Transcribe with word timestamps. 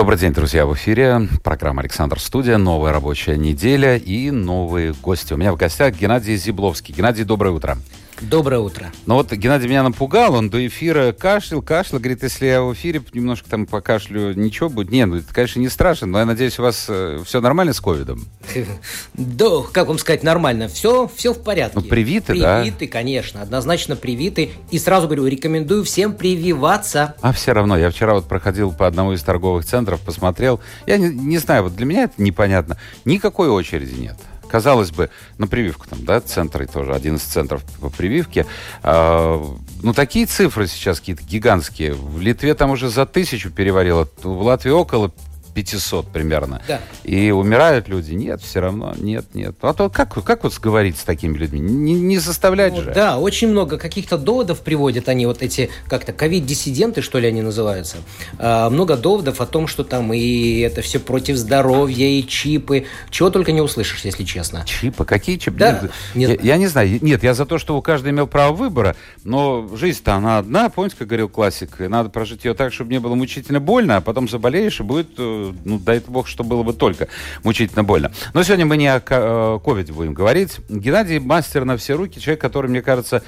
Добрый 0.00 0.18
день, 0.18 0.32
друзья, 0.32 0.64
в 0.64 0.72
эфире 0.72 1.28
программа 1.44 1.82
«Александр 1.82 2.18
Студия», 2.18 2.56
новая 2.56 2.90
рабочая 2.90 3.36
неделя 3.36 3.98
и 3.98 4.30
новые 4.30 4.94
гости. 4.94 5.34
У 5.34 5.36
меня 5.36 5.52
в 5.52 5.58
гостях 5.58 5.94
Геннадий 5.94 6.36
Зибловский. 6.36 6.94
Геннадий, 6.94 7.24
доброе 7.24 7.50
утро. 7.50 7.76
Доброе 8.20 8.60
утро. 8.60 8.92
Ну 9.06 9.14
вот 9.14 9.32
Геннадий 9.32 9.66
меня 9.66 9.82
напугал, 9.82 10.34
он 10.34 10.50
до 10.50 10.66
эфира 10.66 11.12
кашлял, 11.12 11.62
кашлял, 11.62 12.00
говорит, 12.00 12.22
если 12.22 12.46
я 12.46 12.62
в 12.62 12.74
эфире 12.74 13.02
немножко 13.14 13.48
там 13.48 13.66
покашлю, 13.66 14.34
ничего 14.34 14.68
будет. 14.68 14.90
Не, 14.90 15.06
ну 15.06 15.16
это, 15.16 15.32
конечно, 15.32 15.58
не 15.58 15.70
страшно, 15.70 16.06
но 16.06 16.18
я 16.18 16.26
надеюсь, 16.26 16.58
у 16.58 16.62
вас 16.62 16.86
э, 16.88 17.20
все 17.24 17.40
нормально 17.40 17.72
с 17.72 17.80
ковидом? 17.80 18.26
Да, 19.14 19.62
как 19.72 19.88
вам 19.88 19.98
сказать, 19.98 20.22
нормально. 20.22 20.68
Все, 20.68 21.10
все 21.14 21.32
в 21.32 21.42
порядке. 21.42 21.78
Ну, 21.80 21.82
привиты, 21.82 22.38
да? 22.38 22.60
Привиты, 22.60 22.86
конечно, 22.88 23.42
однозначно 23.42 23.96
привиты. 23.96 24.50
И 24.70 24.78
сразу 24.78 25.06
говорю, 25.06 25.26
рекомендую 25.26 25.84
всем 25.84 26.14
прививаться. 26.14 27.14
А 27.20 27.32
все 27.32 27.52
равно, 27.52 27.78
я 27.78 27.90
вчера 27.90 28.14
вот 28.14 28.26
проходил 28.26 28.72
по 28.72 28.86
одному 28.86 29.12
из 29.12 29.22
торговых 29.22 29.64
центров, 29.64 30.00
посмотрел. 30.00 30.60
Я 30.86 30.98
не, 30.98 31.08
не 31.08 31.38
знаю, 31.38 31.64
вот 31.64 31.76
для 31.76 31.86
меня 31.86 32.04
это 32.04 32.22
непонятно. 32.22 32.76
Никакой 33.04 33.48
очереди 33.48 33.98
нет 33.98 34.16
казалось 34.50 34.90
бы, 34.90 35.10
на 35.38 35.46
прививку 35.46 35.86
там, 35.88 36.04
да, 36.04 36.20
центры 36.20 36.66
тоже, 36.66 36.94
один 36.94 37.16
из 37.16 37.22
центров 37.22 37.62
по 37.80 37.88
прививке. 37.88 38.46
А, 38.82 39.42
ну, 39.82 39.92
такие 39.92 40.26
цифры 40.26 40.66
сейчас 40.66 41.00
какие-то 41.00 41.22
гигантские. 41.22 41.94
В 41.94 42.20
Литве 42.20 42.54
там 42.54 42.70
уже 42.70 42.88
за 42.88 43.06
тысячу 43.06 43.50
переварило, 43.50 44.08
в 44.22 44.42
Латвии 44.42 44.70
около 44.70 45.12
500 45.50 46.08
примерно. 46.08 46.62
Да. 46.66 46.80
И 47.04 47.30
умирают 47.30 47.88
люди. 47.88 48.14
Нет, 48.14 48.40
все 48.42 48.60
равно, 48.60 48.94
нет, 48.98 49.26
нет. 49.34 49.54
А 49.60 49.72
то 49.74 49.90
как, 49.90 50.14
как 50.24 50.44
вот 50.44 50.58
говорить 50.58 50.98
с 50.98 51.04
такими 51.04 51.36
людьми? 51.36 51.60
Не, 51.60 51.94
не 51.94 52.18
заставлять 52.18 52.72
Ну, 52.72 52.82
же. 52.82 52.92
Да, 52.94 53.18
очень 53.18 53.48
много 53.48 53.78
каких-то 53.78 54.18
доводов 54.18 54.60
приводят 54.60 55.08
они, 55.08 55.26
вот 55.26 55.42
эти, 55.42 55.70
как-то, 55.88 56.12
ковид-диссиденты, 56.12 57.02
что 57.02 57.18
ли, 57.18 57.28
они 57.28 57.42
называются. 57.42 57.98
А, 58.38 58.70
много 58.70 58.96
доводов 58.96 59.40
о 59.40 59.46
том, 59.46 59.66
что 59.66 59.84
там 59.84 60.12
и 60.12 60.60
это 60.60 60.82
все 60.82 60.98
против 60.98 61.36
здоровья, 61.36 62.06
и 62.06 62.26
чипы. 62.26 62.86
Чего 63.10 63.30
только 63.30 63.52
не 63.52 63.60
услышишь, 63.60 64.04
если 64.04 64.24
честно. 64.24 64.64
Чипы? 64.66 65.04
Какие 65.04 65.36
чипы? 65.36 65.58
Да, 65.58 65.80
Нет, 65.82 65.90
нет. 66.14 66.44
я, 66.44 66.52
я 66.52 66.56
не 66.56 66.66
знаю. 66.66 66.98
Нет, 67.02 67.22
я 67.22 67.34
за 67.34 67.46
то, 67.46 67.58
что 67.58 67.80
каждый 67.82 68.10
имел 68.10 68.26
право 68.26 68.52
выбора, 68.54 68.96
но 69.24 69.68
жизнь-то 69.74 70.14
она 70.14 70.38
одна, 70.38 70.68
помните, 70.70 70.96
как 70.98 71.08
говорил 71.08 71.28
классик, 71.28 71.78
надо 71.78 72.08
прожить 72.10 72.44
ее 72.44 72.54
так, 72.54 72.72
чтобы 72.72 72.92
не 72.92 73.00
было 73.00 73.14
мучительно 73.14 73.60
больно, 73.60 73.96
а 73.96 74.00
потом 74.00 74.28
заболеешь, 74.28 74.80
и 74.80 74.82
будет, 74.82 75.08
э, 75.18 75.39
ну, 75.64 75.78
дай 75.78 76.00
бог, 76.06 76.26
что 76.28 76.44
было 76.44 76.62
бы 76.62 76.72
только 76.72 77.08
мучительно 77.44 77.84
больно. 77.84 78.12
Но 78.34 78.42
сегодня 78.42 78.66
мы 78.66 78.76
не 78.76 78.86
о 78.88 79.02
э, 79.04 79.58
ковиде 79.64 79.92
будем 79.92 80.14
говорить. 80.14 80.58
Геннадий 80.68 81.18
мастер 81.18 81.64
на 81.64 81.76
все 81.76 81.94
руки, 81.94 82.20
человек, 82.20 82.40
который, 82.40 82.68
мне 82.70 82.82
кажется, 82.82 83.22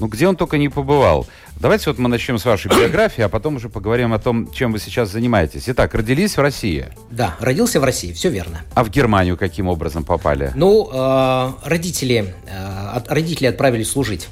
ну, 0.00 0.06
где 0.06 0.28
он 0.28 0.36
только 0.36 0.58
не 0.58 0.68
побывал. 0.68 1.26
Давайте 1.60 1.90
вот 1.90 1.98
мы 1.98 2.08
начнем 2.08 2.38
с 2.38 2.44
вашей 2.44 2.68
биографии, 2.70 3.22
а 3.22 3.28
потом 3.28 3.56
уже 3.56 3.68
поговорим 3.68 4.12
о 4.12 4.18
том, 4.18 4.50
чем 4.52 4.72
вы 4.72 4.78
сейчас 4.78 5.10
занимаетесь. 5.10 5.64
Итак, 5.68 5.94
родились 5.94 6.36
в 6.36 6.40
России, 6.40 6.86
Да, 7.10 7.36
родился 7.40 7.80
в 7.80 7.84
России, 7.84 8.12
все 8.12 8.28
верно. 8.30 8.60
а 8.74 8.84
в 8.84 8.90
Германию 8.90 9.36
каким 9.36 9.66
образом 9.68 10.04
попали? 10.04 10.52
Ну, 10.54 10.88
э, 10.92 11.52
родители, 11.64 12.34
э, 12.46 12.88
от- 12.94 13.08
родители 13.10 13.46
отправились 13.46 13.90
служить 13.90 14.28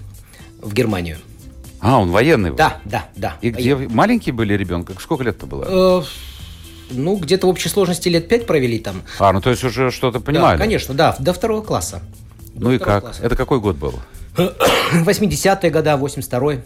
в 0.62 0.72
Германию. 0.72 1.16
А, 1.80 1.98
он 2.00 2.10
военный. 2.10 2.50
был? 2.50 2.56
Да, 2.56 2.78
да, 2.84 3.08
да. 3.16 3.36
И 3.42 3.50
где 3.50 3.76
маленький 3.76 4.32
были 4.32 4.54
ребенка? 4.54 4.94
Сколько 4.98 5.25
лет-то 5.25 5.46
было? 5.46 6.00
Э, 6.00 6.02
ну, 6.91 7.16
где-то 7.16 7.47
в 7.47 7.50
общей 7.50 7.69
сложности 7.69 8.08
лет 8.08 8.28
пять 8.28 8.47
провели 8.47 8.78
там. 8.78 9.02
А, 9.19 9.32
ну 9.32 9.41
то 9.41 9.50
есть 9.50 9.64
уже 9.64 9.91
что-то 9.91 10.20
понимали. 10.20 10.56
Да, 10.56 10.64
конечно, 10.64 10.94
да, 10.94 11.16
до 11.19 11.32
второго 11.32 11.62
класса. 11.62 12.02
Ну 12.54 12.72
и 12.72 12.78
как? 12.78 13.02
класса. 13.02 13.22
Это 13.22 13.36
какой 13.36 13.60
год 13.60 13.76
был? 13.76 13.94
80-е 14.36 15.70
года, 15.70 15.94
82-й, 15.94 16.60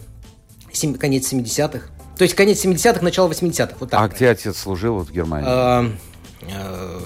сем- 0.73 0.95
конец 0.95 1.31
70-х. 1.31 1.81
То 2.17 2.23
есть 2.23 2.35
конец 2.35 2.63
70-х, 2.63 3.01
начало 3.01 3.29
80-х, 3.29 3.75
вот 3.79 3.89
так. 3.89 3.99
а 4.01 4.07
где 4.07 4.29
отец 4.29 4.57
служил 4.57 4.95
вот 4.95 5.07
в 5.07 5.11
Германии? 5.11 5.47
Э, 5.49 5.89
э, 6.49 6.99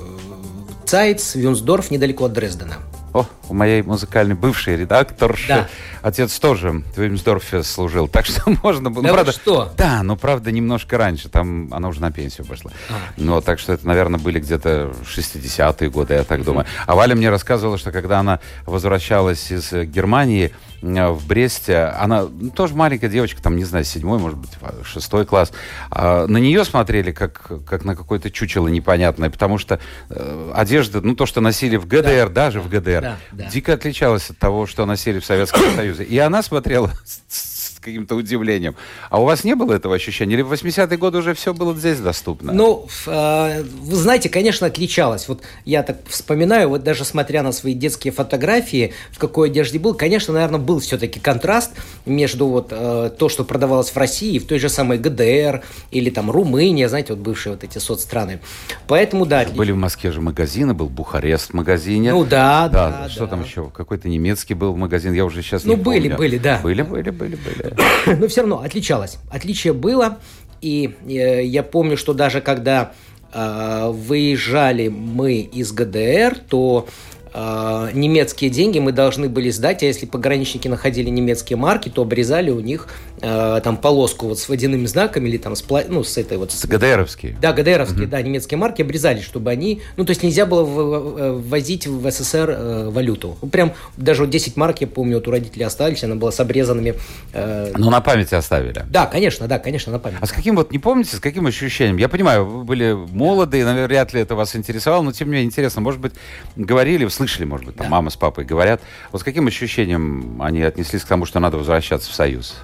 Цайц, 0.86 1.36
Вюнсдорф, 1.36 1.90
недалеко 1.92 2.26
от 2.26 2.34
Дрездена. 2.34 2.76
О, 3.16 3.26
у 3.48 3.54
моей 3.54 3.82
музыкальной 3.82 4.36
бывшей 4.36 4.76
редакторши 4.76 5.48
Да. 5.48 5.68
отец 6.02 6.38
тоже 6.38 6.84
в 6.96 7.02
Вильмсдорфе 7.02 7.64
служил, 7.64 8.08
так 8.10 8.26
что 8.26 8.42
можно 8.62 8.92
было. 8.92 9.04
Да 9.04 9.08
ну, 9.10 9.14
правда, 9.16 9.32
что? 9.32 9.74
Да, 9.78 10.04
но 10.04 10.18
правда 10.18 10.52
немножко 10.52 10.98
раньше, 10.98 11.30
там 11.30 11.74
она 11.74 11.88
уже 11.88 12.02
на 12.02 12.12
пенсию 12.12 12.46
пошла. 12.46 12.72
А. 12.90 12.94
Ну, 13.16 13.40
так 13.40 13.60
что 13.60 13.72
это, 13.72 13.88
наверное, 13.88 14.20
были 14.20 14.42
где-то 14.42 14.92
60-е 15.06 15.90
годы, 15.90 16.16
я 16.16 16.26
так 16.26 16.44
думаю. 16.44 16.66
А 16.86 16.94
Валя 16.94 17.16
мне 17.16 17.30
рассказывала, 17.30 17.78
что 17.78 17.94
когда 17.94 18.20
она 18.20 18.42
возвращалась 18.66 19.50
из 19.50 19.72
э, 19.72 19.86
Германии 19.86 20.52
в 20.86 21.26
Бресте, 21.28 21.86
она 22.00 22.28
ну, 22.30 22.52
тоже 22.52 22.76
маленькая 22.76 23.10
девочка, 23.10 23.42
там, 23.42 23.56
не 23.56 23.64
знаю, 23.64 23.86
седьмой, 23.86 24.20
может 24.20 24.38
быть, 24.38 24.52
в- 24.62 24.86
шестой 24.86 25.26
класс, 25.26 25.52
а, 25.90 26.28
на 26.28 26.38
нее 26.38 26.64
смотрели 26.64 27.12
как, 27.12 27.66
как 27.66 27.84
на 27.84 27.96
какое-то 27.96 28.30
чучело 28.32 28.68
непонятное, 28.68 29.30
потому 29.30 29.58
что 29.58 29.80
э, 30.10 30.52
одежда, 30.54 31.02
ну, 31.02 31.16
то, 31.16 31.26
что 31.26 31.42
носили 31.42 31.78
в 31.78 31.88
ГДР, 31.88 32.30
даже 32.30 32.62
в 32.62 32.70
ГДР, 32.70 33.02
да, 33.02 33.18
да. 33.32 33.46
дико 33.50 33.74
отличалась 33.74 34.30
от 34.30 34.38
того, 34.38 34.68
что 34.68 34.86
носили 34.86 35.20
в 35.20 35.26
Советском 35.26 35.64
Союзе. 35.76 36.04
И 36.04 36.18
она 36.18 36.44
смотрела 36.44 36.92
с 37.04 37.55
каким-то 37.86 38.16
удивлением. 38.16 38.76
А 39.10 39.22
у 39.22 39.26
вас 39.26 39.44
не 39.44 39.56
было 39.56 39.74
этого 39.74 39.96
ощущения? 39.96 40.34
Или 40.34 40.42
в 40.42 40.52
80-е 40.52 40.98
годы 40.98 41.20
уже 41.20 41.34
все 41.34 41.54
было 41.54 41.74
здесь 41.76 42.00
доступно? 42.00 42.52
Ну, 42.52 42.88
э, 43.08 43.64
вы 43.64 43.96
знаете, 43.96 44.30
конечно, 44.30 44.68
отличалось. 44.68 45.28
Вот 45.28 45.42
я 45.66 45.84
так 45.84 45.98
вспоминаю, 46.08 46.70
вот 46.70 46.84
даже 46.84 47.06
смотря 47.06 47.44
на 47.44 47.52
свои 47.52 47.74
детские 47.74 48.12
фотографии, 48.12 48.94
в 49.12 49.20
какой 49.20 49.50
одежде 49.50 49.80
был, 49.80 49.94
конечно, 49.94 50.34
наверное, 50.34 50.60
был 50.60 50.80
все-таки 50.80 51.20
контраст 51.20 51.72
между 52.06 52.48
вот 52.48 52.68
э, 52.72 53.12
то, 53.18 53.30
что 53.30 53.44
продавалось 53.46 53.90
в 53.92 53.98
России, 53.98 54.40
в 54.40 54.46
той 54.46 54.60
же 54.60 54.70
самой 54.70 54.98
ГДР 54.98 55.62
или 55.92 56.10
там 56.10 56.32
Румыния, 56.32 56.90
знаете, 56.90 57.14
вот 57.14 57.22
бывшие 57.22 57.54
вот 57.54 57.64
эти 57.64 57.78
соцстраны. 57.78 58.40
Поэтому, 58.88 59.26
да, 59.26 59.46
Были 59.56 59.72
в 59.72 59.78
Москве 59.78 60.12
же 60.12 60.22
магазины, 60.22 60.74
был 60.74 60.90
Бухарест 60.90 61.52
в 61.52 61.54
магазине. 61.54 62.12
Ну 62.12 62.26
да, 62.26 62.68
да, 62.70 63.08
Что 63.10 63.22
да. 63.26 63.28
там 63.28 63.44
еще? 63.44 63.70
Какой-то 63.70 64.10
немецкий 64.10 64.54
был 64.56 64.76
магазин, 64.76 65.14
я 65.14 65.24
уже 65.26 65.42
сейчас 65.42 65.64
Ну, 65.64 65.76
не 65.76 65.82
были, 65.82 66.02
помню. 66.10 66.18
были, 66.18 66.38
да. 66.38 66.60
Были, 66.64 66.82
были, 66.82 67.10
были, 67.12 67.36
были. 67.36 67.75
но 68.06 68.28
все 68.28 68.42
равно 68.42 68.62
отличалось. 68.62 69.18
Отличие 69.30 69.74
было, 69.74 70.20
и 70.62 70.96
э, 71.08 71.44
я 71.44 71.64
помню, 71.64 71.98
что 71.98 72.14
даже 72.14 72.42
когда 72.42 72.94
э, 73.34 73.90
выезжали 73.92 74.88
мы 74.88 75.40
из 75.40 75.72
ГДР, 75.72 76.40
то 76.50 76.88
э, 77.36 77.90
немецкие 77.94 78.50
деньги 78.50 78.80
мы 78.80 78.92
должны 78.92 79.28
были 79.30 79.50
сдать, 79.50 79.84
а 79.84 79.86
если 79.86 80.06
пограничники 80.06 80.68
находили 80.68 81.10
немецкие 81.10 81.58
марки, 81.58 81.90
то 81.90 82.04
обрезали 82.04 82.50
у 82.50 82.60
них 82.62 82.88
э, 83.22 83.60
там 83.64 83.78
полоску 83.78 84.28
вот 84.28 84.40
с 84.40 84.48
водяными 84.48 84.86
знаками 84.86 85.28
или 85.28 85.38
там 85.38 85.56
с, 85.56 85.64
ну, 85.90 86.04
с 86.04 86.18
этой 86.18 86.38
вот... 86.38 86.52
С 86.52 86.66
ГДРовские. 86.66 87.38
Да, 87.42 87.52
ГДРовские, 87.54 88.08
да, 88.08 88.22
немецкие 88.22 88.58
марки 88.58 88.82
обрезали, 88.82 89.20
чтобы 89.22 89.52
они... 89.52 89.82
Ну, 89.98 90.06
то 90.06 90.12
есть 90.12 90.24
нельзя 90.24 90.46
было 90.46 90.64
в- 90.64 90.68
в- 90.76 91.42
ввозить 91.50 91.88
в 91.88 92.10
СССР 92.10 92.50
э, 92.58 92.90
валюту. 92.90 93.38
Ну, 93.42 93.50
Прям 93.50 93.74
даже 93.98 94.22
вот 94.22 94.30
10 94.30 94.56
марок, 94.58 94.82
я 94.82 94.88
помню, 94.88 95.16
вот 95.18 95.28
у 95.28 95.32
родителей 95.32 95.66
остались, 95.66 96.04
она 96.04 96.16
была 96.16 96.32
с 96.32 96.40
обрезанными... 96.40 96.96
э, 97.34 97.74
Ну, 97.76 97.90
на 97.90 98.02
память 98.02 98.32
оставили. 98.34 98.84
да, 98.90 99.06
конечно, 99.06 99.48
да, 99.48 99.60
конечно, 99.60 99.92
на 99.92 100.00
память. 100.00 100.18
А 100.22 100.26
с 100.26 100.32
каким 100.32 100.56
вот, 100.56 100.72
не 100.72 100.80
помните, 100.80 101.16
с 101.16 101.20
каким 101.20 101.46
ощущением? 101.48 101.98
Я 101.98 102.08
понимаю, 102.10 102.46
вы 102.46 102.64
были 102.64 102.94
молоды, 102.94 103.60
и, 103.60 103.64
наверное, 103.64 103.88
вряд 103.88 104.14
ли 104.14 104.22
это 104.22 104.36
вас 104.36 104.56
интересовало, 104.56 105.02
но 105.04 105.12
тем 105.12 105.28
не 105.28 105.34
менее 105.34 105.48
интересно, 105.48 105.82
может 105.82 106.00
быть, 106.00 106.14
говорили, 106.56 107.06
слышали, 107.28 107.46
может 107.46 107.66
быть, 107.66 107.76
там 107.76 107.88
Да. 107.88 107.92
мама 107.92 108.10
с 108.10 108.16
папой 108.16 108.46
говорят, 108.46 108.82
вот 109.12 109.22
с 109.22 109.24
каким 109.24 109.48
ощущением 109.48 110.42
они 110.42 110.62
отнеслись 110.62 111.04
к 111.04 111.08
тому, 111.08 111.26
что 111.26 111.40
надо 111.40 111.58
возвращаться 111.58 112.12
в 112.12 112.14
Союз? 112.14 112.56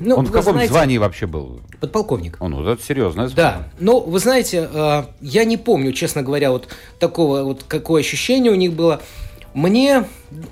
Ну, 0.00 0.16
Он 0.16 0.26
в 0.26 0.32
каком 0.32 0.54
знаете, 0.54 0.72
звании 0.72 0.98
вообще 0.98 1.26
был? 1.26 1.60
Подполковник. 1.80 2.36
Он, 2.40 2.52
ну, 2.52 2.68
это 2.68 2.82
серьезное 2.82 3.28
звание. 3.28 3.36
Да, 3.36 3.68
но 3.80 4.00
вы 4.00 4.18
знаете, 4.20 4.68
э, 4.72 5.04
я 5.20 5.44
не 5.44 5.56
помню, 5.56 5.92
честно 5.92 6.22
говоря, 6.22 6.50
вот 6.52 6.68
такого, 6.98 7.42
вот 7.42 7.64
какое 7.66 8.00
ощущение 8.02 8.52
у 8.52 8.56
них 8.56 8.72
было. 8.72 9.00
Мне, 9.54 10.04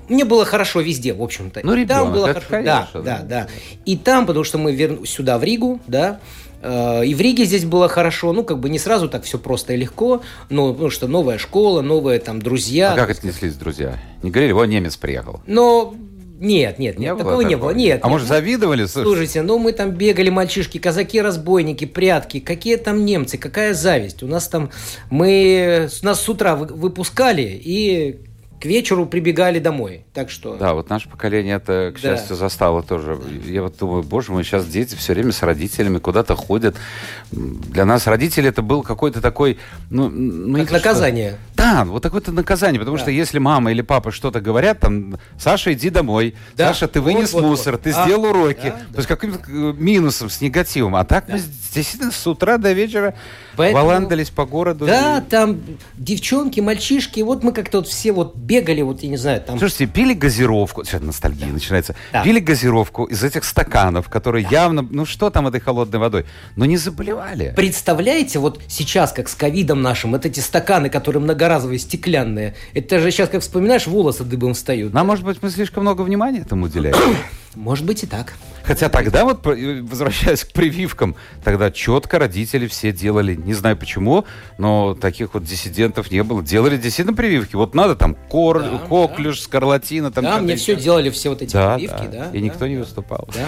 мне 0.09 0.25
было 0.25 0.43
хорошо 0.43 0.81
везде, 0.81 1.13
в 1.13 1.21
общем-то. 1.21 1.61
Ну, 1.63 1.73
И 1.75 1.85
там 1.85 1.99
ребенок, 1.99 2.13
было 2.13 2.27
это 2.27 2.41
хорошо. 2.41 2.49
конечно, 2.49 3.01
да, 3.01 3.01
да. 3.01 3.17
да, 3.19 3.23
да. 3.43 3.47
И 3.85 3.95
там, 3.97 4.25
потому 4.25 4.43
что 4.43 4.57
мы 4.57 4.73
вер... 4.75 4.99
сюда, 5.05 5.37
в 5.37 5.43
Ригу, 5.43 5.79
да, 5.87 6.19
и 6.63 7.13
в 7.15 7.21
Риге 7.21 7.45
здесь 7.45 7.65
было 7.65 7.87
хорошо, 7.87 8.33
ну, 8.33 8.43
как 8.43 8.59
бы 8.59 8.69
не 8.69 8.79
сразу 8.79 9.07
так 9.09 9.23
все 9.23 9.37
просто 9.37 9.73
и 9.73 9.77
легко, 9.77 10.21
но 10.49 10.73
потому 10.73 10.89
что 10.89 11.07
новая 11.07 11.37
школа, 11.37 11.81
новые 11.81 12.19
там 12.19 12.41
друзья. 12.41 12.93
А 12.93 12.95
как 12.95 13.09
отнеслись 13.11 13.53
друзья? 13.55 13.97
Не 14.23 14.31
говорили, 14.31 14.51
вот 14.53 14.65
немец 14.65 14.97
приехал. 14.97 15.41
Но 15.45 15.93
нет, 16.39 16.77
нет, 16.77 16.99
нет, 16.99 17.17
такого 17.17 17.41
не 17.41 17.55
было. 17.57 17.71
Нет, 17.71 18.01
А 18.03 18.07
нет. 18.07 18.11
может, 18.11 18.27
завидовали? 18.27 18.85
Слушай, 18.85 19.05
Слушайте, 19.05 19.41
ну 19.41 19.57
мы 19.57 19.71
там 19.71 19.91
бегали, 19.91 20.29
мальчишки, 20.29 20.77
казаки-разбойники, 20.77 21.85
прятки. 21.85 22.39
Какие 22.39 22.75
там 22.77 23.05
немцы, 23.05 23.37
какая 23.39 23.73
зависть. 23.73 24.21
У 24.21 24.27
нас 24.27 24.47
там, 24.47 24.69
мы, 25.09 25.89
нас 26.03 26.21
с 26.21 26.29
утра 26.29 26.55
вы- 26.55 26.67
выпускали 26.67 27.59
и 27.63 28.17
к 28.59 28.65
вечеру 28.65 29.05
прибегали 29.05 29.59
домой. 29.59 30.03
Так 30.13 30.31
что... 30.31 30.55
Да, 30.55 30.73
вот 30.73 30.89
наше 30.89 31.07
поколение 31.09 31.57
это, 31.57 31.93
к 31.95 32.01
Да. 32.01 32.15
счастью, 32.17 32.35
застало 32.35 32.81
тоже. 32.81 33.19
Я 33.45 33.61
вот 33.61 33.77
думаю, 33.77 34.01
боже 34.01 34.31
мой, 34.31 34.43
сейчас 34.43 34.65
дети 34.65 34.95
все 34.95 35.13
время 35.13 35.31
с 35.31 35.43
родителями 35.43 35.99
куда-то 35.99 36.35
ходят. 36.35 36.75
Для 37.31 37.85
нас 37.85 38.07
родители 38.07 38.49
это 38.49 38.61
был 38.63 38.81
какой-то 38.81 39.21
такой... 39.21 39.59
Ну, 39.91 40.09
ну, 40.09 40.57
Как 40.57 40.69
то, 40.69 40.77
что- 40.79 40.87
наказание. 40.89 41.37
Да, 41.55 41.85
вот 41.85 42.01
такое-то 42.01 42.31
наказание, 42.31 42.79
потому 42.79 42.97
Да. 42.97 43.03
что 43.03 43.11
если 43.11 43.37
мама 43.37 43.71
или 43.71 43.81
папа 43.81 44.11
что-то 44.11 44.41
говорят, 44.41 44.79
там, 44.79 45.17
Саша, 45.39 45.73
иди 45.73 45.89
домой, 45.91 46.33
Да. 46.55 46.69
Саша, 46.69 46.87
ты 46.87 46.99
вынес 46.99 47.33
Вот, 47.33 47.43
вот, 47.43 47.49
мусор, 47.49 47.73
вот. 47.73 47.83
ты 47.83 47.91
А, 47.91 48.05
сделал 48.05 48.25
уроки. 48.25 48.57
да, 48.63 48.71
То 48.71 48.77
да. 48.89 48.97
есть 48.97 49.07
каким-то 49.07 49.39
э, 49.47 49.73
минусом, 49.77 50.29
с 50.31 50.41
негативом. 50.41 50.95
А 50.95 51.03
так 51.05 51.27
мы 51.29 51.35
действительно 51.39 52.11
с 52.11 52.25
утра 52.25 52.57
до 52.57 52.71
вечера 52.73 53.13
Поэтому- 53.57 53.85
валандались 53.85 54.29
по 54.29 54.45
городу. 54.45 54.85
Да, 54.85 55.17
И- 55.17 55.29
там 55.29 55.59
девчонки, 55.97 56.59
мальчишки, 56.59 57.21
вот 57.21 57.43
мы 57.43 57.51
как-то 57.51 57.79
вот 57.79 57.87
все 57.87 58.11
вот 58.11 58.35
бегали, 58.35 58.81
вот, 58.81 59.01
я 59.03 59.09
не 59.09 59.17
знаю, 59.17 59.41
там... 59.41 59.57
Слушайте, 59.59 59.87
пили 59.87 60.13
газировку, 60.13 60.83
сейчас 60.85 61.01
ностальгия 61.01 61.47
начинается, 61.47 61.95
Да. 62.13 62.23
пили 62.23 62.39
газировку 62.39 63.05
из 63.05 63.23
этих 63.23 63.43
стаканов, 63.43 64.09
которые 64.09 64.47
явно, 64.49 64.87
ну 64.89 65.05
что 65.05 65.29
там 65.29 65.47
этой 65.47 65.59
холодной 65.59 65.99
водой, 65.99 66.25
но 66.55 66.65
не 66.65 66.77
заболевали. 66.77 67.53
Представляете, 67.55 68.39
вот 68.39 68.61
сейчас, 68.67 69.11
как 69.11 69.27
с 69.27 69.35
ковидом 69.35 69.81
нашим, 69.81 70.11
вот 70.11 70.25
эти 70.25 70.39
стаканы, 70.39 70.89
которые 70.89 71.21
многоразовые, 71.23 71.79
стеклянные, 71.79 72.53
это 72.73 72.99
же 72.99 73.11
сейчас, 73.11 73.29
как 73.29 73.41
вспоминаешь, 73.41 73.87
волосы 73.87 74.23
дыбом 74.23 74.53
встают. 74.53 74.93
Нам, 74.93 75.07
может 75.07 75.25
быть, 75.25 75.37
мы 75.41 75.49
слишком 75.49 75.81
много 75.83 76.03
внимания 76.03 76.39
этому 76.41 76.65
уделяем. 76.65 76.95
Может 77.55 77.85
быть 77.85 78.03
и 78.03 78.05
так. 78.05 78.33
Хотя 78.67 78.89
тогда, 78.89 79.23
вот, 79.23 79.47
э, 79.47 79.81
возвращаясь 79.81 80.43
к 80.43 80.51
прививкам, 80.51 81.15
тогда 81.41 81.71
четко 81.71 82.19
родители 82.19 82.67
все 82.67 82.91
делали, 82.91 83.33
не 83.33 83.53
знаю 83.53 83.77
почему, 83.77 84.25
но 84.57 84.93
таких 84.93 85.33
вот 85.33 85.45
диссидентов 85.45 86.11
не 86.11 86.21
было. 86.21 86.43
Делали 86.43 86.75
действительно 86.75 87.15
прививки. 87.15 87.55
Вот 87.55 87.73
надо 87.73 87.95
там 87.95 88.13
кор, 88.13 88.61
Да, 88.61 88.77
коклюш, 88.89 89.39
скарлатина. 89.39 90.11
Там 90.11 90.25
да, 90.25 90.37
мне 90.39 90.53
еще. 90.55 90.75
все 90.75 90.75
делали, 90.75 91.09
все 91.11 91.29
вот 91.29 91.41
эти 91.41 91.53
Да, 91.53 91.75
прививки, 91.75 92.03
да. 92.11 92.25
да. 92.25 92.29
И 92.31 92.33
да, 92.33 92.39
никто 92.39 92.67
не 92.67 92.75
да. 92.75 92.81
выступал. 92.81 93.29
Да. 93.33 93.45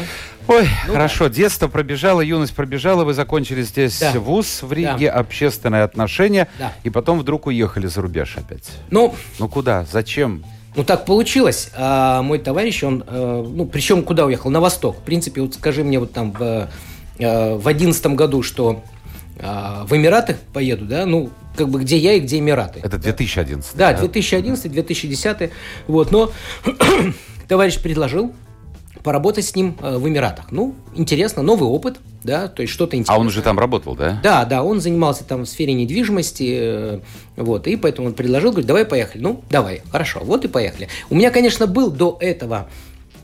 Ой, 0.48 0.68
Ну 0.88 0.94
хорошо, 0.94 1.28
детство 1.28 1.68
пробежало, 1.68 2.22
юность 2.22 2.56
пробежала, 2.56 3.04
вы 3.04 3.14
закончили 3.14 3.62
здесь 3.62 4.00
Да. 4.00 4.14
вуз 4.20 4.64
в 4.64 4.72
Риге, 4.72 5.10
общественные 5.10 5.84
отношения, 5.84 6.48
Да. 6.58 6.72
и 6.86 6.90
потом 6.90 7.20
вдруг 7.20 7.48
уехали 7.48 7.88
за 7.88 8.02
рубеж 8.02 8.38
опять. 8.38 8.72
Ну, 8.90 9.14
Ну 9.38 9.50
куда? 9.50 9.86
Зачем? 9.92 10.46
Ну, 10.76 10.84
так 10.84 11.06
получилось. 11.06 11.72
А 11.76 12.22
мой 12.22 12.40
товарищ, 12.40 12.84
он, 12.84 13.04
э, 13.06 13.46
ну, 13.48 13.66
причем 13.66 14.04
куда 14.04 14.26
уехал? 14.26 14.50
На 14.50 14.60
восток. 14.60 14.98
В 14.98 15.02
принципе, 15.02 15.42
вот 15.42 15.56
скажи 15.56 15.84
мне 15.84 16.00
вот 16.00 16.14
там 16.14 16.32
в 16.32 16.70
э, 17.18 17.60
одиннадцатом 17.64 18.16
году, 18.16 18.44
что 18.44 18.84
э, 19.38 19.84
в 19.86 19.96
Эмираты 19.96 20.38
поеду, 20.54 20.86
да, 20.86 21.06
ну, 21.06 21.32
как 21.56 21.70
бы 21.70 21.80
где 21.82 21.98
я 21.98 22.14
и 22.14 22.20
где 22.20 22.40
Эмираты. 22.40 22.80
Это 22.84 22.98
2011. 22.98 23.76
Да, 23.76 23.94
2011-2010. 23.94 25.52
Вот, 25.88 26.12
но 26.12 26.32
товарищ 27.48 27.82
предложил 27.82 28.34
поработать 29.04 29.46
с 29.46 29.56
ним 29.56 29.76
э, 29.82 29.98
в 29.98 30.08
Эмиратах. 30.08 30.52
Ну, 30.52 30.76
интересно, 30.96 31.42
новый 31.42 31.70
опыт, 31.70 32.00
да, 32.24 32.48
то 32.48 32.62
есть 32.62 32.74
что-то 32.74 32.96
интересное. 32.96 33.16
А 33.16 33.20
он 33.20 33.28
уже 33.28 33.42
там 33.42 33.58
работал, 33.58 33.96
да? 33.96 34.20
Да, 34.24 34.46
да, 34.46 34.64
он 34.64 34.82
занимался 34.82 35.24
там 35.24 35.44
в 35.44 35.46
сфере 35.48 35.74
недвижимости, 35.74 36.58
э, 36.60 37.00
вот, 37.38 37.68
и 37.68 37.76
поэтому 37.76 38.08
он 38.08 38.14
предложил, 38.14 38.52
говорит, 38.52 38.68
давай 38.68 38.86
поехали. 38.86 39.22
Ну, 39.22 39.44
давай, 39.50 39.82
хорошо, 39.92 40.22
вот 40.24 40.46
и 40.46 40.48
поехали. 40.48 40.90
У 41.10 41.16
меня, 41.16 41.32
конечно, 41.32 41.68
был 41.68 41.92
до 41.92 42.18
этого, 42.20 42.68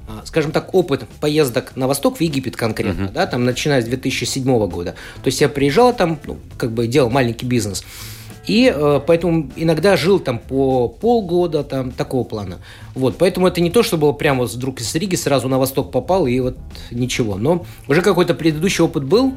а, 0.07 0.21
скажем 0.25 0.51
так, 0.51 0.73
опыт 0.73 1.05
поездок 1.19 1.75
на 1.75 1.87
восток, 1.87 2.17
в 2.17 2.21
Египет 2.21 2.55
конкретно, 2.55 3.09
да, 3.13 3.27
там, 3.27 3.43
начиная 3.43 3.81
с 3.81 3.85
2007 3.85 4.43
года. 4.67 4.95
То 5.23 5.27
есть 5.27 5.41
я 5.41 5.49
приезжал 5.49 5.93
там, 5.95 6.19
ну, 6.25 6.37
как 6.57 6.71
бы 6.71 6.87
делал 6.87 7.09
маленький 7.09 7.45
бизнес. 7.45 7.83
И 8.47 8.71
э, 8.73 9.01
поэтому 9.05 9.49
иногда 9.55 9.97
жил 9.97 10.19
там 10.19 10.39
по 10.39 10.87
полгода, 10.87 11.63
там, 11.63 11.91
такого 11.91 12.23
плана. 12.23 12.59
Вот, 12.93 13.17
поэтому 13.17 13.47
это 13.47 13.59
не 13.61 13.69
то, 13.71 13.81
что 13.83 13.97
было 13.97 14.11
прямо 14.11 14.41
вот 14.41 14.51
вдруг 14.53 14.81
из 14.81 14.93
Риги 14.95 15.15
сразу 15.15 15.47
на 15.47 15.57
восток 15.57 15.91
попал, 15.91 16.27
и 16.27 16.39
вот 16.39 16.57
ничего. 16.91 17.35
Но 17.37 17.65
уже 17.87 18.01
какой-то 18.01 18.33
предыдущий 18.35 18.83
опыт 18.83 19.03
был, 19.03 19.33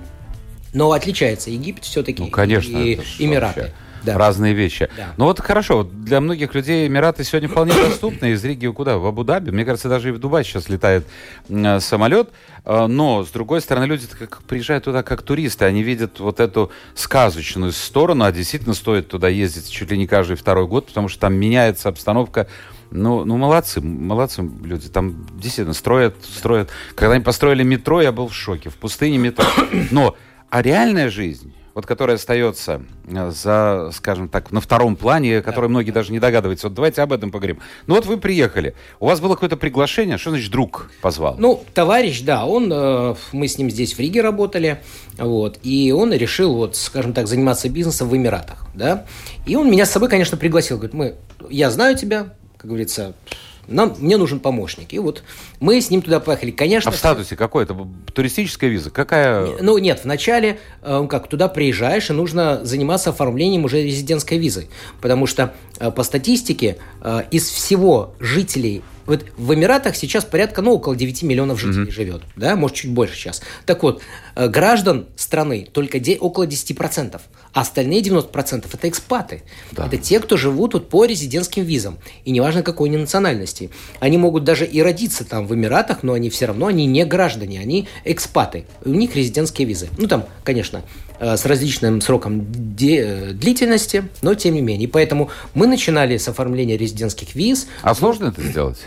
но 0.74 0.92
отличается 0.92 1.50
Египет 1.50 1.84
все-таки 1.84 2.22
Ну, 2.22 2.28
конечно. 2.28 2.76
и 2.76 3.00
Эмираты. 3.18 3.60
вообще 3.60 3.74
Да. 4.02 4.16
Разные 4.16 4.54
вещи. 4.54 4.88
Да. 4.96 5.14
Ну 5.16 5.24
вот 5.24 5.40
хорошо, 5.40 5.82
для 5.82 6.20
многих 6.20 6.54
людей 6.54 6.86
Эмираты 6.86 7.24
сегодня 7.24 7.48
вполне 7.48 7.72
доступны. 7.72 8.32
Из 8.32 8.44
Риги 8.44 8.66
куда? 8.68 8.98
В 8.98 9.06
Абу-Даби. 9.06 9.50
Мне 9.50 9.64
кажется, 9.64 9.88
даже 9.88 10.10
и 10.10 10.12
в 10.12 10.18
Дубай 10.18 10.44
сейчас 10.44 10.68
летает 10.68 11.06
м, 11.48 11.80
самолет. 11.80 12.30
А, 12.64 12.86
Но, 12.86 13.24
с 13.24 13.30
другой 13.30 13.60
стороны, 13.60 13.84
люди 13.84 14.06
как 14.18 14.42
приезжают 14.42 14.84
туда 14.84 15.02
как 15.02 15.22
туристы. 15.22 15.64
Они 15.64 15.82
видят 15.82 16.20
вот 16.20 16.40
эту 16.40 16.70
сказочную 16.94 17.72
сторону, 17.72 18.24
а 18.24 18.32
действительно 18.32 18.74
стоит 18.74 19.08
туда 19.08 19.28
ездить 19.28 19.70
чуть 19.70 19.90
ли 19.90 19.98
не 19.98 20.06
каждый 20.06 20.36
второй 20.36 20.66
год, 20.66 20.86
потому 20.86 21.08
что 21.08 21.20
там 21.20 21.34
меняется 21.34 21.88
обстановка 21.88 22.46
ну, 22.90 23.24
ну, 23.24 23.36
молодцы, 23.36 23.80
молодцы 23.80 24.48
люди. 24.62 24.88
Там 24.88 25.26
действительно 25.34 25.74
строят, 25.74 26.16
строят. 26.24 26.70
Когда 26.94 27.14
они 27.14 27.22
построили 27.24 27.62
метро, 27.62 28.00
я 28.00 28.12
был 28.12 28.28
в 28.28 28.34
шоке. 28.34 28.70
В 28.70 28.76
пустыне 28.76 29.18
метро. 29.18 29.46
Но, 29.90 30.16
а 30.50 30.62
реальная 30.62 31.10
жизнь, 31.10 31.52
вот 31.78 31.86
которая 31.86 32.16
остается 32.16 32.82
э, 33.06 33.30
за, 33.30 33.90
скажем 33.92 34.28
так, 34.28 34.50
на 34.50 34.60
втором 34.60 34.96
плане, 34.96 35.42
которой 35.42 35.68
многие 35.68 35.92
даже 35.92 36.10
не 36.10 36.18
догадываются. 36.18 36.66
Вот 36.66 36.74
давайте 36.74 37.02
об 37.02 37.12
этом 37.12 37.30
поговорим. 37.30 37.60
Ну 37.86 37.94
вот 37.94 38.04
вы 38.04 38.16
приехали. 38.16 38.74
У 38.98 39.06
вас 39.06 39.20
было 39.20 39.34
какое-то 39.34 39.56
приглашение? 39.56 40.18
Что 40.18 40.30
значит 40.30 40.50
друг 40.50 40.90
позвал? 41.00 41.36
Ну, 41.38 41.62
товарищ, 41.74 42.22
да, 42.22 42.46
он, 42.46 42.68
э, 42.72 43.14
мы 43.30 43.46
с 43.46 43.58
ним 43.58 43.70
здесь 43.70 43.94
в 43.94 44.00
Риге 44.00 44.22
работали, 44.22 44.82
вот, 45.18 45.60
и 45.62 45.92
он 45.92 46.12
решил, 46.12 46.56
вот, 46.56 46.74
скажем 46.74 47.12
так, 47.12 47.28
заниматься 47.28 47.68
бизнесом 47.68 48.08
в 48.08 48.16
Эмиратах, 48.16 48.66
да, 48.74 49.04
и 49.46 49.54
он 49.54 49.70
меня 49.70 49.86
с 49.86 49.92
собой, 49.92 50.08
конечно, 50.08 50.36
пригласил, 50.36 50.78
говорит, 50.78 50.94
мы, 50.94 51.14
я 51.48 51.70
знаю 51.70 51.96
тебя, 51.96 52.34
как 52.56 52.70
говорится, 52.70 53.14
нам, 53.68 53.94
мне 53.98 54.16
нужен 54.16 54.40
помощник, 54.40 54.92
и 54.92 54.98
вот 54.98 55.22
мы 55.60 55.80
с 55.80 55.90
ним 55.90 56.02
туда 56.02 56.20
поехали, 56.20 56.50
конечно. 56.50 56.90
а 56.90 56.94
в 56.94 56.96
статусе 56.96 57.36
какой? 57.36 57.64
Это 57.64 57.76
туристическая 58.12 58.70
виза? 58.70 58.90
Какая? 58.90 59.58
Ну, 59.60 59.78
нет, 59.78 60.00
вначале, 60.04 60.58
э, 60.82 61.06
как 61.08 61.28
туда 61.28 61.48
приезжаешь, 61.48 62.10
и 62.10 62.12
нужно 62.12 62.64
заниматься 62.64 63.10
оформлением 63.10 63.64
уже 63.64 63.82
резидентской 63.82 64.38
визы. 64.38 64.68
Потому 65.00 65.26
что 65.26 65.54
э, 65.78 65.90
по 65.90 66.02
статистике 66.02 66.78
э, 67.02 67.22
из 67.30 67.48
всего 67.48 68.14
жителей... 68.20 68.82
Вот 69.06 69.24
в 69.38 69.54
Эмиратах 69.54 69.96
сейчас 69.96 70.26
порядка, 70.26 70.60
ну, 70.60 70.72
около 70.74 70.94
9 70.94 71.22
миллионов 71.22 71.58
жителей 71.58 71.90
живет, 71.90 72.22
да, 72.36 72.56
может, 72.56 72.76
чуть 72.76 72.90
больше 72.90 73.14
сейчас. 73.16 73.40
Так 73.64 73.82
вот, 73.82 74.02
э, 74.34 74.48
граждан 74.48 75.06
страны 75.16 75.66
только 75.72 75.98
де- 75.98 76.18
около 76.18 76.46
10%, 76.46 77.18
а 77.52 77.62
остальные 77.62 78.02
90% 78.02 78.66
это 78.72 78.88
экспаты. 78.88 79.42
Да. 79.72 79.86
Это 79.86 79.96
те, 79.96 80.20
кто 80.20 80.36
живут 80.36 80.74
вот 80.74 80.88
по 80.88 81.04
резидентским 81.04 81.64
визам. 81.64 81.98
И 82.24 82.30
неважно, 82.30 82.62
какой 82.62 82.88
они 82.88 82.98
национальности. 82.98 83.70
Они 84.00 84.18
могут 84.18 84.44
даже 84.44 84.64
и 84.66 84.80
родиться 84.82 85.24
там 85.24 85.46
в 85.46 85.54
Эмиратах, 85.54 86.02
но 86.02 86.12
они 86.12 86.30
все 86.30 86.46
равно, 86.46 86.66
они 86.66 86.86
не 86.86 87.04
граждане, 87.04 87.60
они 87.60 87.88
экспаты. 88.04 88.64
У 88.84 88.90
них 88.90 89.16
резидентские 89.16 89.66
визы. 89.66 89.88
Ну, 89.98 90.06
там, 90.06 90.24
конечно, 90.44 90.82
э, 91.20 91.36
с 91.36 91.44
различным 91.44 92.00
сроком 92.00 92.46
э, 92.80 93.32
длительности, 93.32 94.08
но 94.22 94.34
тем 94.34 94.54
не 94.54 94.60
менее. 94.60 94.88
И 94.88 94.90
поэтому 94.90 95.30
мы 95.54 95.66
начинали 95.66 96.16
с 96.16 96.28
оформления 96.28 96.76
резидентских 96.76 97.34
виз. 97.34 97.68
А 97.82 97.94
сложно 97.94 98.26
это 98.26 98.42
сделать? 98.42 98.78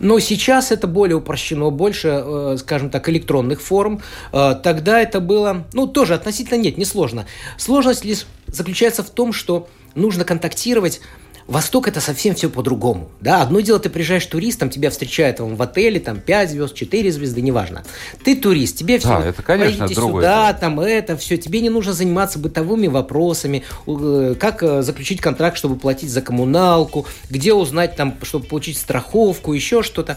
Но 0.00 0.18
сейчас 0.18 0.72
это 0.72 0.86
более 0.86 1.16
упрощено, 1.16 1.70
больше, 1.70 2.08
э, 2.08 2.56
скажем 2.58 2.90
так, 2.90 3.08
электронных 3.08 3.60
форм. 3.60 4.00
Э, 4.32 4.54
Тогда 4.60 5.00
это 5.00 5.20
было, 5.20 5.66
ну, 5.74 5.86
тоже 5.86 6.14
относительно 6.14 6.58
нет, 6.58 6.78
не 6.78 6.86
сложно. 6.86 7.26
Сложность 7.58 8.04
лишь 8.04 8.26
заключается 8.46 9.02
в 9.02 9.10
том, 9.10 9.32
что 9.32 9.68
нужно 9.94 10.24
контактировать 10.24 11.00
Восток 11.46 11.88
это 11.88 12.00
совсем 12.00 12.34
все 12.34 12.48
по-другому. 12.48 13.10
Да, 13.20 13.42
одно 13.42 13.60
дело, 13.60 13.78
ты 13.78 13.90
приезжаешь 13.90 14.24
туристом, 14.26 14.70
тебя 14.70 14.90
встречают 14.90 15.38
там, 15.38 15.56
в 15.56 15.62
отеле, 15.62 15.98
там 16.00 16.20
5 16.20 16.50
звезд, 16.50 16.74
4 16.74 17.12
звезды, 17.12 17.40
неважно. 17.40 17.82
Ты 18.24 18.36
турист, 18.36 18.76
тебе 18.76 18.98
все. 18.98 19.08
Да, 19.08 19.26
это, 19.26 19.42
конечно, 19.42 19.88
другое 19.88 20.22
сюда, 20.22 20.52
там 20.52 20.80
это, 20.80 21.16
все. 21.16 21.36
Тебе 21.36 21.60
не 21.60 21.70
нужно 21.70 21.92
заниматься 21.92 22.38
бытовыми 22.38 22.86
вопросами, 22.86 23.64
э, 23.86 24.34
как 24.38 24.62
э, 24.62 24.82
заключить 24.82 25.20
контракт, 25.20 25.56
чтобы 25.56 25.76
платить 25.76 26.10
за 26.10 26.22
коммуналку, 26.22 27.06
где 27.28 27.52
узнать 27.52 27.96
там, 27.96 28.16
чтобы 28.22 28.46
получить 28.46 28.78
страховку, 28.78 29.52
еще 29.52 29.82
что-то. 29.82 30.16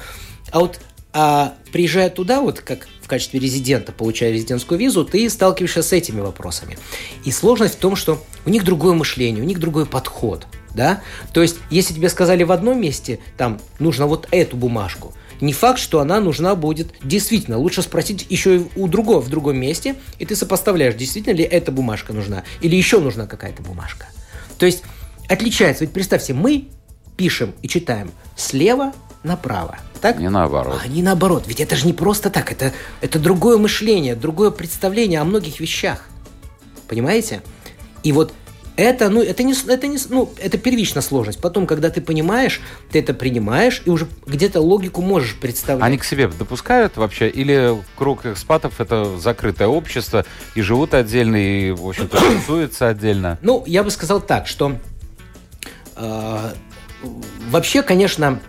А 0.52 0.60
вот 0.60 0.80
а 1.16 1.54
приезжая 1.72 2.10
туда, 2.10 2.42
вот 2.42 2.60
как 2.60 2.88
в 3.04 3.08
качестве 3.08 3.40
резидента, 3.40 3.92
получая 3.92 4.32
резидентскую 4.32 4.80
визу, 4.80 5.04
ты 5.04 5.30
сталкиваешься 5.30 5.84
с 5.84 5.92
этими 5.92 6.22
вопросами. 6.22 6.78
И 7.26 7.32
сложность 7.32 7.76
в 7.76 7.80
том, 7.80 7.96
что 7.96 8.24
у 8.46 8.50
них 8.50 8.64
другое 8.64 8.94
мышление, 8.94 9.44
у 9.44 9.46
них 9.46 9.60
другой 9.60 9.86
подход. 9.86 10.48
Да? 10.74 11.02
То 11.34 11.42
есть, 11.42 11.58
если 11.70 11.94
тебе 11.94 12.10
сказали 12.10 12.44
в 12.44 12.52
одном 12.52 12.82
месте, 12.82 13.20
там, 13.38 13.60
нужно 13.78 14.08
вот 14.08 14.28
эту 14.32 14.56
бумажку, 14.58 15.14
не 15.42 15.52
факт, 15.52 15.80
что 15.80 16.00
она 16.00 16.22
нужна 16.22 16.56
будет 16.56 16.94
действительно. 17.04 17.58
Лучше 17.58 17.82
спросить 17.82 18.26
еще 18.30 18.58
и 18.58 18.66
у 18.78 18.88
другого 18.88 19.20
в 19.20 19.30
другом 19.30 19.58
месте, 19.58 19.96
и 20.18 20.26
ты 20.26 20.36
сопоставляешь, 20.36 20.96
действительно 20.96 21.36
ли 21.36 21.44
эта 21.44 21.72
бумажка 21.72 22.14
нужна, 22.14 22.44
или 22.62 22.76
еще 22.76 23.00
нужна 23.00 23.28
какая-то 23.28 23.62
бумажка. 23.62 24.08
То 24.58 24.66
есть, 24.66 24.84
отличается. 25.28 25.84
Ведь 25.84 25.94
представьте, 25.94 26.34
мы 26.34 26.70
пишем 27.18 27.54
и 27.62 27.68
читаем 27.68 28.12
слева 28.36 28.94
направо. 29.24 29.78
Так? 30.02 30.20
Не 30.20 30.30
наоборот. 30.30 30.82
А 30.84 30.88
не 30.88 31.02
наоборот. 31.02 31.44
Ведь 31.48 31.60
это 31.60 31.76
же 31.76 31.86
не 31.86 31.94
просто 31.94 32.30
так. 32.30 32.52
Это, 32.52 32.74
это 33.02 33.20
другое 33.20 33.58
мышление, 33.58 34.16
другое 34.16 34.52
представление 34.52 35.22
о 35.22 35.24
многих 35.24 35.60
вещах. 35.60 36.06
Понимаете? 36.88 37.42
И 38.04 38.12
вот 38.12 38.34
Это, 38.76 39.10
ну, 39.10 39.22
это 39.22 39.44
не, 39.44 39.54
это 39.54 39.86
не, 39.86 40.00
ну, 40.10 40.34
это 40.42 40.58
первичная 40.58 41.04
сложность. 41.04 41.40
Потом, 41.40 41.68
когда 41.68 41.92
ты 41.92 42.02
понимаешь, 42.02 42.60
ты 42.92 43.00
это 43.00 43.14
принимаешь 43.14 43.84
и 43.86 43.92
уже 43.92 44.08
где-то 44.26 44.62
логику 44.62 45.02
можешь 45.02 45.36
представлять. 45.36 45.84
Они 45.84 45.98
к 45.98 46.04
себе 46.04 46.28
допускают 46.28 46.98
вообще? 46.98 47.30
Или 47.30 47.78
круг 47.96 48.26
экспатов 48.26 48.82
это 48.82 49.20
закрытое 49.20 49.68
общество 49.68 50.26
и 50.56 50.62
живут 50.62 50.96
отдельно, 50.96 51.36
и, 51.36 51.72
в 51.72 51.88
общем-то, 51.88 52.18
тусуются 52.34 52.90
отдельно? 52.90 53.38
Ну, 53.44 53.64
я 53.68 53.84
бы 53.84 53.92
сказал 53.92 54.20
так, 54.22 54.48
что 54.48 54.76
э, 55.96 56.54
вообще, 57.52 57.84
конечно, 57.84 58.40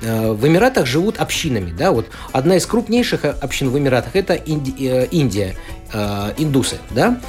в 0.00 0.46
Эмиратах 0.46 0.86
живут 0.86 1.18
общинами, 1.18 1.72
да, 1.76 1.92
вот 1.92 2.06
одна 2.32 2.56
из 2.56 2.66
крупнейших 2.66 3.24
общин 3.24 3.70
в 3.70 3.78
Эмиратах 3.78 4.16
это 4.16 4.34
Инди, 4.34 4.74
э, 4.78 5.06
Индия, 5.10 5.56
э, 5.92 6.32
индусы, 6.38 6.78
да, 6.90 7.20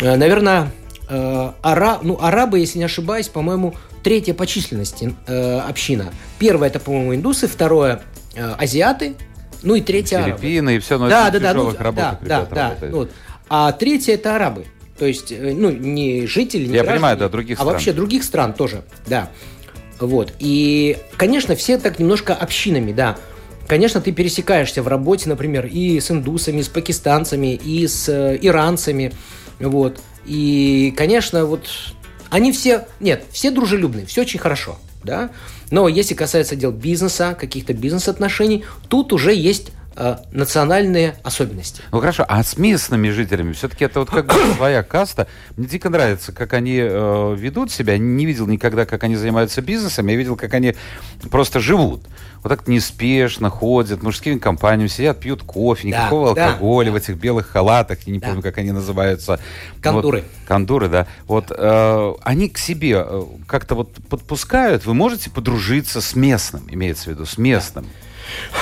э, 0.00 0.16
наверное, 0.16 0.70
э, 1.08 1.50
ара, 1.62 1.98
ну, 2.02 2.18
арабы, 2.20 2.60
если 2.60 2.78
не 2.78 2.84
ошибаюсь, 2.84 3.28
по-моему, 3.28 3.74
третья 4.02 4.34
по 4.34 4.46
численности 4.46 5.14
э, 5.26 5.58
община. 5.60 6.12
Первая 6.38 6.70
это, 6.70 6.80
по-моему, 6.80 7.14
индусы, 7.14 7.46
второе 7.48 8.02
э, 8.34 8.54
азиаты, 8.58 9.14
ну 9.62 9.74
и 9.74 9.80
третья 9.80 10.22
Филиппины 10.22 10.70
арабы. 10.70 10.76
и 10.76 10.78
все, 10.78 10.98
но 10.98 11.08
да, 11.08 11.28
это 11.28 11.40
да, 11.40 11.52
да, 11.52 11.58
ну, 11.58 11.74
работах 11.78 12.18
да, 12.22 12.46
да, 12.50 12.76
да, 12.80 12.88
вот. 12.88 13.10
А 13.48 13.72
третья 13.72 14.14
это 14.14 14.36
арабы. 14.36 14.66
То 14.98 15.06
есть, 15.06 15.32
э, 15.32 15.52
ну, 15.54 15.70
не 15.70 16.26
жители, 16.26 16.66
не 16.66 16.74
Я 16.74 16.82
граждане, 16.82 16.94
понимаю, 16.94 17.16
да, 17.18 17.28
других 17.28 17.58
а 17.58 17.62
стран. 17.62 17.72
вообще 17.72 17.92
других 17.92 18.24
стран 18.24 18.52
тоже, 18.52 18.84
да. 19.06 19.30
Вот. 20.00 20.32
И, 20.38 20.96
конечно, 21.16 21.54
все 21.56 21.78
так 21.78 21.98
немножко 21.98 22.34
общинами, 22.34 22.92
да. 22.92 23.16
Конечно, 23.66 24.00
ты 24.00 24.12
пересекаешься 24.12 24.82
в 24.82 24.88
работе, 24.88 25.28
например, 25.28 25.66
и 25.66 25.98
с 25.98 26.10
индусами, 26.10 26.60
и 26.60 26.62
с 26.62 26.68
пакистанцами, 26.68 27.54
и 27.54 27.86
с 27.86 28.08
э, 28.08 28.38
иранцами, 28.42 29.12
вот. 29.58 30.00
И, 30.26 30.92
конечно, 30.96 31.46
вот 31.46 31.68
они 32.30 32.52
все, 32.52 32.86
нет, 33.00 33.24
все 33.30 33.50
дружелюбные, 33.50 34.06
все 34.06 34.22
очень 34.22 34.38
хорошо, 34.38 34.78
да. 35.02 35.30
Но 35.70 35.88
если 35.88 36.14
касается 36.14 36.56
дел 36.56 36.72
бизнеса, 36.72 37.36
каких-то 37.38 37.72
бизнес-отношений, 37.72 38.64
тут 38.88 39.12
уже 39.12 39.34
есть 39.34 39.70
э, 39.96 40.16
национальные 40.32 41.16
особенности. 41.22 41.82
Ну 41.92 42.00
хорошо, 42.00 42.24
а 42.28 42.42
с 42.42 42.56
местными 42.58 43.10
жителями 43.10 43.52
все-таки 43.52 43.84
это 43.84 44.00
вот 44.00 44.10
как 44.10 44.26
бы 44.26 44.34
своя 44.56 44.82
каста. 44.82 45.26
Мне 45.56 45.66
дико 45.66 45.90
нравится, 45.90 46.32
как 46.32 46.52
они 46.52 46.78
э, 46.80 47.34
ведут 47.38 47.70
себя. 47.70 47.98
Не 47.98 48.26
видел 48.26 48.46
никогда, 48.46 48.86
как 48.86 49.04
они 49.04 49.16
занимаются 49.16 49.62
бизнесом, 49.62 50.06
я 50.08 50.16
видел, 50.16 50.36
как 50.36 50.54
они 50.54 50.74
просто 51.30 51.60
живут. 51.60 52.02
Вот 52.42 52.50
так 52.50 52.68
неспешно 52.68 53.48
ходят, 53.48 54.02
мужскими 54.02 54.38
компаниями 54.38 54.88
сидят, 54.88 55.18
пьют 55.18 55.42
кофе, 55.42 55.90
Да, 55.90 56.00
никакого 56.00 56.34
да, 56.34 56.48
алкоголя 56.48 56.86
да. 56.86 56.92
в 56.92 56.96
этих 56.96 57.16
белых 57.16 57.48
халатах, 57.48 58.00
я 58.06 58.12
не 58.12 58.18
Да. 58.18 58.26
помню, 58.28 58.42
как 58.42 58.58
они 58.58 58.70
называются. 58.70 59.40
Кондуры. 59.80 60.18
Вот, 60.18 60.48
кондуры, 60.48 60.88
да. 60.88 61.06
Вот 61.26 61.46
э, 61.50 62.12
они 62.22 62.50
к 62.50 62.58
себе 62.58 63.02
э, 63.06 63.22
как-то 63.46 63.74
вот 63.74 63.94
подпускают. 64.10 64.84
Вы 64.84 64.92
можете 64.92 65.30
подружиться 65.30 66.02
с 66.02 66.14
местным, 66.14 66.64
имеется 66.70 67.04
в 67.04 67.06
виду, 67.08 67.24
с 67.24 67.38
местным. 67.38 67.86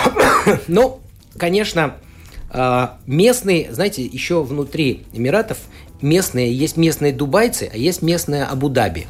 Ну, 0.69 1.02
конечно, 1.39 1.97
а, 2.51 2.99
местные, 3.07 3.73
знаете, 3.73 4.05
еще 4.05 4.43
внутри 4.43 5.05
Эмиратов 5.13 5.59
местные, 6.03 6.55
есть 6.55 6.77
местные 6.77 7.13
дубайцы, 7.13 7.71
а 7.73 7.77
есть 7.77 8.03
местные 8.03 8.45
Абу-Даби. 8.45 9.07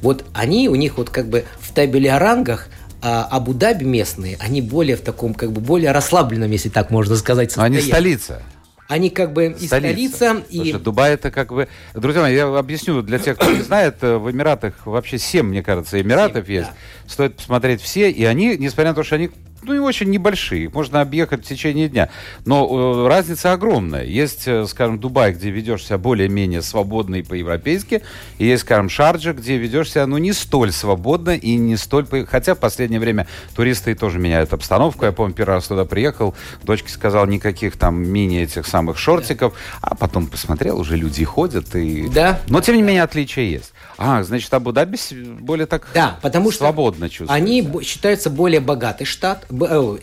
Вот 0.00 0.24
они, 0.32 0.68
у 0.68 0.74
них 0.74 0.98
вот 0.98 1.10
как 1.10 1.28
бы 1.28 1.44
в 1.58 1.72
табеле 1.72 2.12
о 2.12 2.18
рангах 2.18 2.68
а, 3.02 3.26
Абу-Даби 3.30 3.84
местные, 3.84 4.36
они 4.40 4.62
более 4.62 4.96
в 4.96 5.00
таком, 5.00 5.34
как 5.34 5.52
бы, 5.52 5.60
более 5.60 5.92
расслабленном, 5.92 6.50
если 6.50 6.68
так 6.68 6.90
можно 6.90 7.16
сказать, 7.16 7.56
Но 7.56 7.64
они 7.64 7.76
состоянии. 7.76 8.16
столица. 8.16 8.42
Они 8.86 9.08
как 9.08 9.32
бы 9.32 9.56
и 9.58 9.66
столица, 9.66 10.42
и... 10.50 10.56
Слушай, 10.56 10.80
Дубай 10.80 11.14
это 11.14 11.30
как 11.30 11.52
бы... 11.52 11.68
Друзья 11.94 12.20
мои, 12.20 12.34
я 12.34 12.46
объясню 12.46 13.00
для 13.02 13.18
тех, 13.18 13.38
кто 13.38 13.50
не 13.50 13.62
знает, 13.62 13.96
э, 14.02 14.18
в 14.18 14.30
Эмиратах 14.30 14.86
вообще 14.86 15.18
7, 15.18 15.46
мне 15.46 15.62
кажется, 15.62 16.00
Эмиратов 16.00 16.46
Семь, 16.46 16.56
есть. 16.56 16.68
да. 16.68 17.10
Стоит 17.10 17.36
посмотреть 17.36 17.80
все, 17.80 18.10
и 18.10 18.24
они, 18.24 18.58
несмотря 18.58 18.90
на 18.90 18.94
то, 18.94 19.02
что 19.02 19.14
они 19.14 19.30
ну, 19.64 19.74
и 19.74 19.78
очень 19.78 20.10
небольшие, 20.10 20.64
их 20.64 20.74
можно 20.74 21.00
объехать 21.00 21.44
в 21.44 21.48
течение 21.48 21.88
дня. 21.88 22.10
Но 22.44 23.04
э, 23.04 23.08
разница 23.08 23.52
огромная. 23.52 24.04
Есть, 24.04 24.46
э, 24.46 24.66
скажем, 24.66 24.98
Дубай, 24.98 25.32
где 25.32 25.50
ведешь 25.50 25.84
себя 25.84 25.98
более-менее 25.98 26.62
свободно 26.62 27.16
и 27.16 27.22
по-европейски, 27.22 28.02
и 28.38 28.46
есть, 28.46 28.62
скажем, 28.62 28.88
Шарджа, 28.88 29.32
где 29.32 29.56
ведешь 29.56 29.90
себя, 29.90 30.06
ну, 30.06 30.18
не 30.18 30.32
столь 30.32 30.72
свободно 30.72 31.30
и 31.30 31.56
не 31.56 31.76
столь... 31.76 32.06
Хотя 32.26 32.54
в 32.54 32.58
последнее 32.58 33.00
время 33.00 33.26
туристы 33.54 33.94
тоже 33.94 34.18
меняют 34.18 34.52
обстановку. 34.52 35.04
Я 35.04 35.12
помню, 35.12 35.34
первый 35.34 35.54
раз 35.54 35.66
туда 35.66 35.84
приехал, 35.84 36.34
дочке 36.62 36.88
сказал, 36.88 37.26
никаких 37.26 37.76
там 37.76 37.96
мини 37.96 38.42
этих 38.42 38.66
самых 38.66 38.98
шортиков, 38.98 39.54
а 39.80 39.94
потом 39.94 40.26
посмотрел, 40.26 40.80
уже 40.80 40.96
люди 40.96 41.24
ходят, 41.24 41.74
и... 41.74 42.08
Да. 42.08 42.40
Но, 42.48 42.60
тем 42.60 42.76
не 42.76 42.82
менее, 42.82 43.02
отличия 43.02 43.44
есть. 43.44 43.72
А, 43.96 44.22
значит, 44.22 44.52
Абу-Даби 44.52 44.96
более 45.40 45.66
так 45.66 45.86
Да, 45.94 46.18
потому 46.22 46.50
что 46.50 46.64
свободно 46.64 47.08
чувствует. 47.08 47.30
Они 47.30 47.62
бо- 47.62 47.82
считаются 47.82 48.30
более 48.30 48.60
богатый 48.60 49.04
штат, 49.04 49.46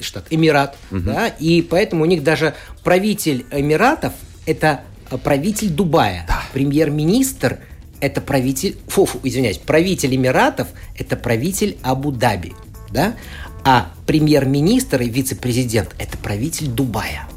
штат 0.01 0.25
Эмират, 0.29 0.77
да, 0.89 1.27
и 1.27 1.62
поэтому 1.62 2.03
у 2.03 2.05
них 2.05 2.24
даже 2.24 2.55
правитель 2.84 3.46
Эмиратов 3.51 4.13
это 4.46 4.81
э, 5.10 5.17
правитель 5.17 5.70
Дубая, 5.70 6.25
премьер-министр 6.53 7.60
это 8.00 8.20
правитель, 8.20 8.77
фу, 8.88 9.05
фу, 9.05 9.20
извиняюсь, 9.24 9.58
правитель 9.60 10.15
Эмиратов 10.15 10.67
это 10.98 11.15
правитель 11.15 11.77
Абу-Даби, 11.84 12.53
да, 12.91 13.15
а 13.63 13.91
премьер-министр 14.08 15.01
и 15.01 15.10
вице-президент 15.10 15.96
это 16.00 16.17
правитель 16.17 16.67
Дубая. 16.67 17.27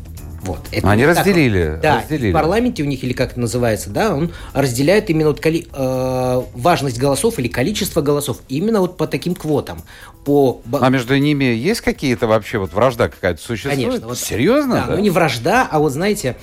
Вот, 0.45 0.61
это 0.73 0.91
Они 0.91 1.05
вот 1.07 1.15
так 1.15 1.25
разделили, 1.27 1.79
Да, 1.83 2.01
разделили. 2.01 2.31
в 2.31 2.35
парламенте 2.35 2.83
у 2.83 2.87
них, 2.87 3.03
или 3.03 3.15
как 3.15 3.33
это 3.33 3.41
называется, 3.41 3.89
да, 3.89 4.15
он 4.15 4.31
разделяет 4.53 5.09
именно 5.09 5.29
вот 5.29 5.41
коли- 5.41 5.67
э, 5.73 6.43
важность 6.55 6.99
голосов 6.99 7.39
или 7.39 7.49
количество 7.49 8.03
голосов 8.03 8.41
именно 8.51 8.81
вот 8.81 8.99
по 8.99 9.07
таким 9.07 9.35
квотам. 9.35 9.83
По, 10.27 10.61
А 10.81 10.89
между 10.91 11.17
ними 11.17 11.45
есть 11.45 11.81
какие-то 11.81 12.27
вообще 12.27 12.59
вот 12.59 12.73
вражда 12.75 13.09
какая-то 13.09 13.41
существует? 13.41 13.79
Конечно. 13.87 14.07
Вот, 14.09 14.19
Серьезно? 14.19 14.85
Да, 14.87 14.95
ну 14.97 15.01
не 15.03 15.09
вражда, 15.11 15.67
а 15.71 15.79
вот 15.79 15.93
знаете, 15.93 16.37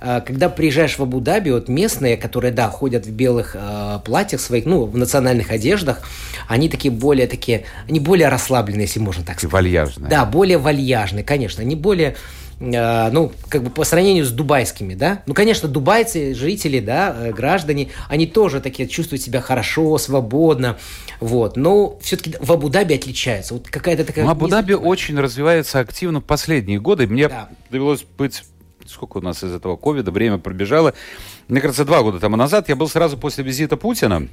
э, 0.00 0.20
когда 0.26 0.48
приезжаешь 0.50 0.98
в 0.98 1.02
Абу-Даби, 1.02 1.50
вот 1.50 1.68
местные, 1.68 2.16
которые, 2.18 2.52
да, 2.52 2.68
ходят 2.68 3.06
в 3.06 3.10
белых 3.10 3.56
э, 3.58 4.00
платьях 4.04 4.40
своих, 4.42 4.66
ну, 4.66 4.84
в 4.84 4.96
национальных 4.98 5.50
одеждах, 5.50 6.00
они 6.46 6.68
такие 6.68 6.92
более 6.92 7.26
такие, 7.26 7.64
они 7.88 8.00
более 8.00 8.28
расслабленные, 8.28 8.82
если 8.86 9.00
можно 9.00 9.24
так 9.24 9.36
И 9.36 9.38
сказать. 9.38 9.52
вальяжные. 9.52 10.10
Да, 10.10 10.24
более 10.26 10.58
вальяжные, 10.58 11.24
конечно, 11.24 11.62
они 11.62 11.74
более 11.74 12.16
э, 12.60 13.10
ну, 13.10 13.32
как 13.48 13.62
бы 13.62 13.70
по 13.70 13.84
сравнению 13.84 14.24
с 14.24 14.30
дубайскими, 14.30 14.94
да. 14.94 15.22
Ну, 15.26 15.34
конечно, 15.34 15.68
дубайцы, 15.68 16.34
жители, 16.34 16.80
да, 16.80 17.14
э, 17.16 17.32
граждане, 17.32 17.90
они 18.08 18.26
тоже 18.26 18.60
такие 18.60 18.88
чувствуют 18.88 19.22
себя 19.22 19.40
хорошо, 19.40 19.98
свободно, 19.98 20.76
вот. 21.20 21.56
Но 21.56 21.98
все-таки 22.00 22.34
в 22.40 22.52
Абу-Даби 22.52 22.94
отличается. 22.94 23.54
Вот 23.54 23.68
какая-то 23.68 24.04
такая... 24.04 24.24
Ну, 24.24 24.30
Абу-Даби 24.30 24.74
очень 24.74 25.18
развивается 25.18 25.80
активно 25.80 26.20
в 26.20 26.24
последние 26.24 26.80
годы. 26.80 27.06
Мне 27.06 27.28
Да. 27.28 27.48
довелось 27.70 28.04
быть... 28.16 28.42
Сколько 28.86 29.18
у 29.18 29.20
нас 29.20 29.42
из 29.42 29.52
этого 29.52 29.74
ковида, 29.74 30.12
время 30.12 30.38
пробежало. 30.38 30.94
Мне 31.48 31.60
кажется, 31.60 31.84
два 31.84 32.02
года 32.02 32.20
тому 32.20 32.36
назад 32.36 32.68
я 32.68 32.76
был 32.76 32.88
сразу 32.88 33.16
после 33.18 33.42
визита 33.42 33.76
Путина. 33.76 34.28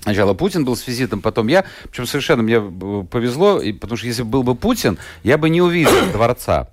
Сначала 0.00 0.34
Путин 0.34 0.64
был 0.64 0.74
с 0.74 0.84
визитом, 0.88 1.20
потом 1.20 1.46
я. 1.46 1.64
Причем 1.84 2.06
совершенно 2.06 2.42
мне 2.42 2.56
э, 2.56 3.04
повезло, 3.08 3.60
потому 3.80 3.96
что 3.96 4.08
если 4.08 4.24
бы 4.24 4.30
был 4.30 4.42
бы 4.42 4.54
Путин, 4.56 4.98
я 5.22 5.38
бы 5.38 5.48
не 5.50 5.62
увидел 5.62 5.92
дворца 6.12 6.70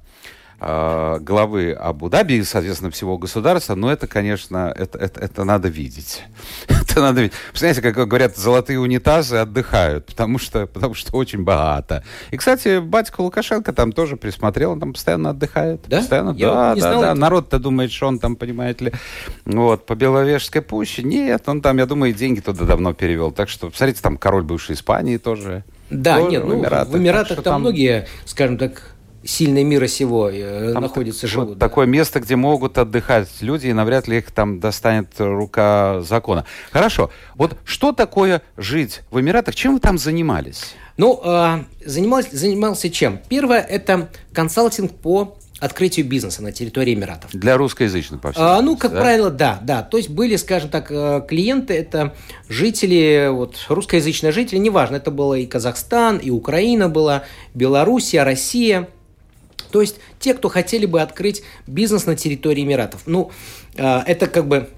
главы 0.60 1.72
Абу-Даби 1.72 2.34
и, 2.34 2.44
соответственно, 2.44 2.92
всего 2.92 3.18
государства, 3.18 3.76
но 3.76 3.92
это, 3.92 4.08
конечно, 4.08 4.74
это, 4.76 4.98
это, 4.98 5.20
это 5.22 5.44
надо 5.46 5.70
видеть. 5.70 6.24
это 6.68 7.00
надо 7.00 7.22
видеть. 7.22 7.36
Представляете, 7.50 7.82
как 7.82 8.08
говорят, 8.08 8.36
золотые 8.38 8.80
унитазы 8.80 9.38
отдыхают, 9.38 10.06
потому 10.08 10.38
что, 10.38 10.68
потому 10.68 10.96
что 10.96 11.16
очень 11.16 11.44
богато. 11.44 12.04
И, 12.32 12.38
кстати, 12.38 12.80
батька 12.80 13.22
Лукашенко 13.22 13.72
там 13.72 13.92
тоже 13.94 14.18
присмотрел, 14.18 14.72
он 14.72 14.80
там 14.80 14.94
постоянно 14.94 15.30
отдыхает. 15.30 15.82
Да? 15.88 16.00
Постоянно, 16.00 16.32
Я 16.32 16.48
да, 16.48 16.76
да, 16.76 16.82
знал 16.82 17.02
да. 17.02 17.08
этого. 17.08 17.20
Народ-то 17.20 17.60
думает, 17.60 17.92
что 17.92 18.08
он 18.08 18.20
там, 18.20 18.36
понимаете 18.36 18.86
ли, 18.86 18.94
вот, 19.46 19.86
по 19.86 19.96
Беловежской 19.96 20.62
пуще. 20.62 21.04
Нет, 21.04 21.44
он 21.48 21.62
там, 21.62 21.78
я 21.78 21.86
думаю, 21.86 22.14
деньги 22.14 22.42
туда 22.42 22.66
давно 22.66 22.94
перевел. 22.94 23.32
Так 23.32 23.48
что, 23.50 23.70
посмотрите, 23.70 24.02
там 24.02 24.18
король 24.18 24.44
бывшей 24.44 24.76
Испании 24.76 25.18
тоже. 25.18 25.64
Да, 25.90 26.18
Тоже 26.18 26.32
нет, 26.32 26.46
ну, 26.46 26.60
Эмиратах. 26.60 26.94
в 26.94 26.98
Эмиратах 26.98 27.34
что 27.34 27.42
там, 27.42 27.62
многие, 27.62 28.08
скажем 28.26 28.58
так, 28.58 28.96
сильные 29.24 29.64
мира 29.64 29.88
сего 29.88 30.30
э, 30.30 30.72
Там 30.74 30.82
находятся, 30.84 31.22
так- 31.22 31.30
живут. 31.30 31.50
вот 31.50 31.58
да. 31.58 31.68
Такое 31.68 31.86
место, 31.88 32.20
где 32.20 32.36
могут 32.36 32.78
отдыхать 32.78 33.30
люди, 33.42 33.68
и 33.68 33.74
навряд 33.74 34.08
ли 34.08 34.18
их 34.18 34.32
там 34.32 34.60
достанет 34.60 35.08
рука 35.18 36.02
закона. 36.02 36.46
Хорошо. 36.72 37.10
Вот 37.36 37.58
что 37.66 37.92
такое 37.92 38.42
жить 38.58 39.02
в 39.12 39.20
Эмиратах? 39.20 39.56
Чем 39.56 39.74
вы 39.76 39.80
там 39.80 39.98
занимались? 39.98 40.76
Ну, 40.98 41.20
э, 41.24 41.64
занимался, 41.86 42.36
занимался 42.36 42.90
чем? 42.90 43.20
Первое– 43.30 43.60
это 43.70 44.10
консалтинг 44.34 44.92
по 44.96 45.38
открытию 45.62 46.06
бизнеса 46.06 46.42
на 46.42 46.54
территории 46.54 46.94
Эмиратов. 46.94 47.32
Для 47.34 47.58
русскоязычных, 47.58 48.22
по 48.22 48.32
всей 48.32 48.40
А, 48.42 48.62
ну, 48.62 48.78
как 48.78 48.94
да? 48.94 49.02
правило, 49.02 49.30
да, 49.30 49.60
да. 49.62 49.82
То 49.84 49.98
есть 49.98 50.10
были, 50.10 50.38
скажем 50.38 50.70
так, 50.70 50.90
э, 50.90 51.22
клиенты, 51.28 51.74
это 51.74 52.14
жители, 52.48 53.28
вот 53.30 53.58
русскоязычные 53.68 54.32
жители, 54.32 54.58
неважно, 54.58 54.96
это 54.96 55.12
было 55.12 55.34
и 55.36 55.46
Казахстан, 55.46 56.18
и 56.18 56.30
Украина 56.30 56.88
была, 56.90 57.24
Белоруссия, 57.54 58.24
Россия. 58.24 58.88
То 59.72 59.82
есть 59.82 59.98
те, 60.20 60.34
кто 60.34 60.50
хотели 60.50 60.86
бы 60.86 61.02
открыть 61.02 61.44
бизнес 61.68 62.06
на 62.06 62.16
территории 62.16 62.64
Эмиратов. 62.64 63.02
Ну, 63.06 63.32
э, 63.76 64.00
это 64.06 64.28
как 64.28 64.48
бы 64.48 64.70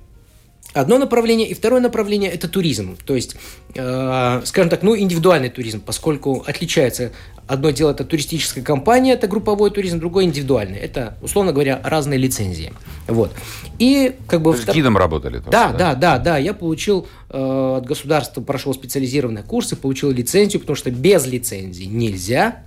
Одно 0.74 0.98
направление. 0.98 1.50
И 1.50 1.54
второе 1.54 1.82
направление– 1.82 2.32
это 2.32 2.48
туризм. 2.48 2.96
То 3.06 3.14
есть, 3.14 3.36
э, 3.76 4.42
скажем 4.46 4.70
так, 4.70 4.84
ну, 4.84 4.98
индивидуальный 4.98 5.50
туризм, 5.50 5.82
поскольку 5.82 6.46
отличается 6.48 7.12
Одно 7.52 7.72
дело 7.72 7.92
это 7.92 8.06
туристическая 8.06 8.64
компания, 8.64 9.12
это 9.12 9.28
групповой 9.28 9.72
туризм, 9.72 10.00
другой 10.00 10.24
индивидуальный. 10.24 10.78
Это, 10.78 11.18
условно 11.22 11.52
говоря, 11.52 11.82
разные 11.84 12.18
лицензии. 12.18 12.72
Вот. 13.08 13.34
И 13.78 14.16
как 14.28 14.42
бы... 14.42 14.56
С 14.56 14.66
гидом 14.74 14.96
работали 14.96 15.40
тоже, 15.40 15.52
да, 15.52 15.74
да, 15.74 15.78
да, 15.78 15.96
да, 15.96 16.20
да. 16.20 16.38
Я 16.38 16.54
получил 16.54 17.08
э, 17.30 17.76
от 17.78 17.86
государства, 17.86 18.40
прошел 18.40 18.74
специализированные 18.74 19.44
курсы, 19.44 19.76
получил 19.76 20.12
лицензию, 20.12 20.62
потому 20.62 20.78
что 20.78 20.92
без 20.92 21.26
лицензии 21.26 21.84
нельзя. 21.84 22.64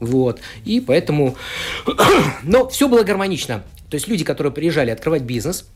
Вот. 0.00 0.40
И 0.64 0.80
поэтому... 0.80 1.36
Но 2.42 2.68
все 2.68 2.88
было 2.88 3.02
гармонично. 3.02 3.62
То 3.90 3.96
есть 3.96 4.08
люди, 4.08 4.24
которые 4.24 4.52
приезжали 4.52 4.90
открывать 4.90 5.22
бизнес, 5.22 5.66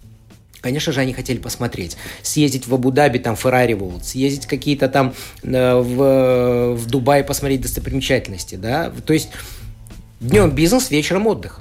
Конечно 0.60 0.92
же, 0.92 1.00
они 1.00 1.12
хотели 1.12 1.38
посмотреть, 1.38 1.96
съездить 2.22 2.66
в 2.66 2.74
Абу-Даби, 2.74 3.18
там, 3.18 3.36
Феррари 3.36 3.74
Волт, 3.74 4.04
съездить 4.04 4.46
какие-то 4.46 4.88
там 4.88 5.14
э, 5.44 5.74
в, 5.76 6.74
в 6.74 6.86
Дубай, 6.86 7.22
посмотреть 7.22 7.60
достопримечательности, 7.60 8.56
да, 8.56 8.90
то 9.06 9.12
есть 9.12 9.28
днем 10.20 10.50
бизнес, 10.50 10.90
вечером 10.90 11.28
отдых. 11.28 11.60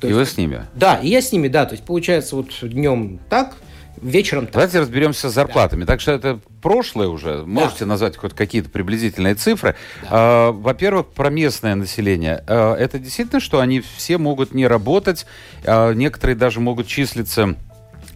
То 0.00 0.06
и 0.06 0.10
есть, 0.10 0.18
вы 0.18 0.26
с 0.26 0.36
ними? 0.36 0.64
Да, 0.74 0.96
и 1.02 1.08
я 1.08 1.20
с 1.20 1.32
ними, 1.32 1.48
да, 1.48 1.66
то 1.66 1.72
есть 1.72 1.84
получается 1.84 2.36
вот 2.36 2.50
днем 2.62 3.18
так, 3.28 3.56
вечером 4.02 4.46
так. 4.46 4.54
Давайте 4.54 4.80
разберемся 4.80 5.30
с 5.30 5.34
зарплатами. 5.34 5.80
Да. 5.80 5.92
Так 5.92 6.00
что 6.00 6.12
это 6.12 6.40
прошлое 6.62 7.08
уже. 7.08 7.44
Можете 7.44 7.80
да. 7.80 7.86
назвать 7.86 8.16
хоть 8.16 8.34
какие-то 8.34 8.70
приблизительные 8.70 9.34
цифры. 9.34 9.76
Да. 10.02 10.08
А, 10.10 10.52
во-первых, 10.52 11.08
про 11.08 11.30
местное 11.30 11.74
население. 11.74 12.44
А, 12.46 12.74
это 12.74 12.98
действительно, 12.98 13.40
что 13.40 13.60
они 13.60 13.82
все 13.96 14.18
могут 14.18 14.54
не 14.54 14.66
работать, 14.66 15.26
а, 15.64 15.92
некоторые 15.92 16.36
даже 16.36 16.60
могут 16.60 16.86
числиться 16.86 17.56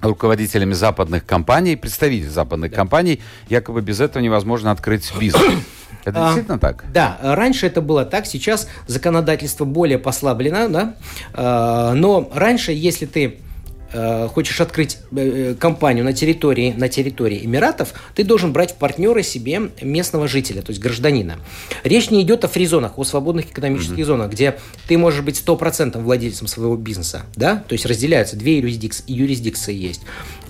руководителями 0.01 0.75
западных 0.75 1.25
компаний, 1.25 1.77
представителей 1.77 2.29
западных 2.29 2.71
да. 2.71 2.77
компаний, 2.77 3.21
якобы 3.49 3.81
без 3.81 4.01
этого 4.01 4.23
невозможно 4.23 4.71
открыть 4.71 5.13
бизнес. 5.19 5.43
Это 6.05 6.21
а, 6.21 6.25
действительно 6.27 6.59
так? 6.59 6.85
Да, 6.93 7.19
раньше 7.23 7.67
это 7.67 7.81
было 7.81 8.05
так, 8.05 8.27
сейчас 8.27 8.69
законодательство 8.87 9.65
более 9.65 9.99
послаблено, 9.99 10.69
да, 10.69 10.97
а, 11.33 11.95
но 11.95 12.31
раньше, 12.35 12.73
если 12.73 13.07
ты 13.07 13.39
хочешь 14.29 14.61
открыть 14.61 14.99
э, 15.13 15.53
э, 15.53 15.55
компанию 15.55 16.05
на 16.05 16.13
территории, 16.13 16.75
на 16.77 16.89
территории 16.89 17.45
Эмиратов, 17.45 17.95
ты 18.15 18.25
должен 18.25 18.53
брать 18.53 18.73
в 18.73 18.75
партнеры 18.75 19.23
себе 19.23 19.71
местного 19.81 20.29
жителя, 20.29 20.63
то 20.63 20.71
есть 20.71 20.81
гражданина. 20.81 21.37
Речь 21.85 22.11
не 22.11 22.23
идет 22.23 22.45
о 22.45 22.49
фризонах, 22.49 22.99
о 22.99 23.05
свободных 23.05 23.47
экономических 23.47 23.99
mm-hmm. 23.99 24.05
зонах, 24.05 24.31
где 24.31 24.59
ты 24.89 24.99
можешь 24.99 25.23
быть 25.23 25.43
100% 25.45 26.01
владельцем 26.03 26.47
своего 26.47 26.77
бизнеса, 26.77 27.23
да, 27.37 27.63
то 27.69 27.73
есть 27.73 27.87
разделяются, 27.87 28.37
две 28.37 28.59
юрисдикции, 28.59 29.05
юрисдикции 29.07 29.75
есть. 29.75 30.03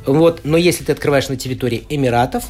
Вот, 0.06 0.40
но 0.44 0.56
если 0.56 0.84
ты 0.84 0.92
открываешь 0.92 1.28
на 1.28 1.36
территории 1.36 1.84
Эмиратов, 1.88 2.44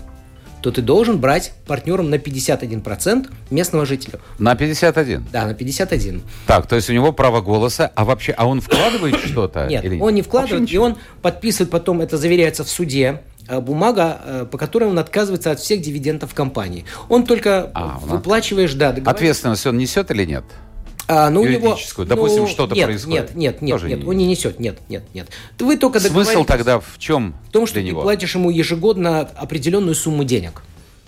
то 0.65 0.71
ты 0.71 0.81
должен 0.81 1.19
брать 1.19 1.53
партнером 1.67 2.09
на 2.09 2.15
51% 2.15 3.31
местного 3.51 3.85
жителя. 3.85 4.19
На 4.39 4.57
51? 4.57 5.27
Да, 5.31 5.45
на 5.45 5.53
51. 5.53 6.23
Так, 6.47 6.67
то 6.67 6.75
есть 6.75 6.89
у 6.89 6.95
него 6.95 7.13
право 7.13 7.43
голоса, 7.43 7.93
а 7.95 8.07
вообще, 8.07 8.33
а 8.33 8.47
он 8.47 8.63
вкладывает 8.63 9.17
что-то? 9.27 9.67
Нет, 9.67 9.85
он 10.01 10.15
не 10.15 10.23
вкладывает, 10.23 10.73
и 10.73 10.79
он 10.79 10.97
подписывает 11.21 11.71
потом, 11.71 12.01
это 12.01 12.17
заверяется 12.17 12.65
в 12.65 12.71
суде, 12.71 13.21
э, 13.47 13.61
бумага, 13.61 14.19
э, 14.25 14.47
по 14.51 14.57
которой 14.57 14.85
он 14.85 14.99
отказывается 14.99 15.51
от 15.51 15.61
всех 15.61 15.83
дивидендов 15.83 16.33
компании. 16.33 16.87
Он 17.11 17.27
только 17.27 17.71
а, 17.75 17.99
выплачиваешь, 18.01 18.73
да, 18.73 18.97
Ответственность 19.05 19.67
он 19.67 19.77
несет 19.77 20.11
или 20.11 20.25
нет? 20.25 20.45
А, 21.07 21.31
ну, 21.31 21.45
юридическую, 21.45 22.07
него, 22.07 22.17
допустим, 22.17 22.43
ну, 22.43 22.49
что-то 22.49 22.75
нет, 22.75 22.87
происходит. 22.87 23.35
Нет, 23.35 23.35
нет, 23.35 23.63
нет, 23.63 23.71
Тоже 23.73 23.89
нет, 23.89 23.99
не... 24.01 24.05
он 24.07 24.17
не 24.17 24.27
несет, 24.27 24.59
нет, 24.59 24.79
нет, 24.89 25.05
нет. 25.13 25.29
Вы 25.59 25.77
только 25.77 26.01
Смысл 26.01 26.45
тогда 26.45 26.81
в 26.81 26.99
чем? 26.99 27.35
В 27.49 27.53
том, 27.53 27.67
что 27.67 27.77
ты 27.77 27.83
него? 27.83 28.03
платишь 28.03 28.35
ему 28.35 28.51
ежегодно 28.51 29.21
определенную 29.21 29.95
сумму 29.95 30.25
денег. 30.25 30.63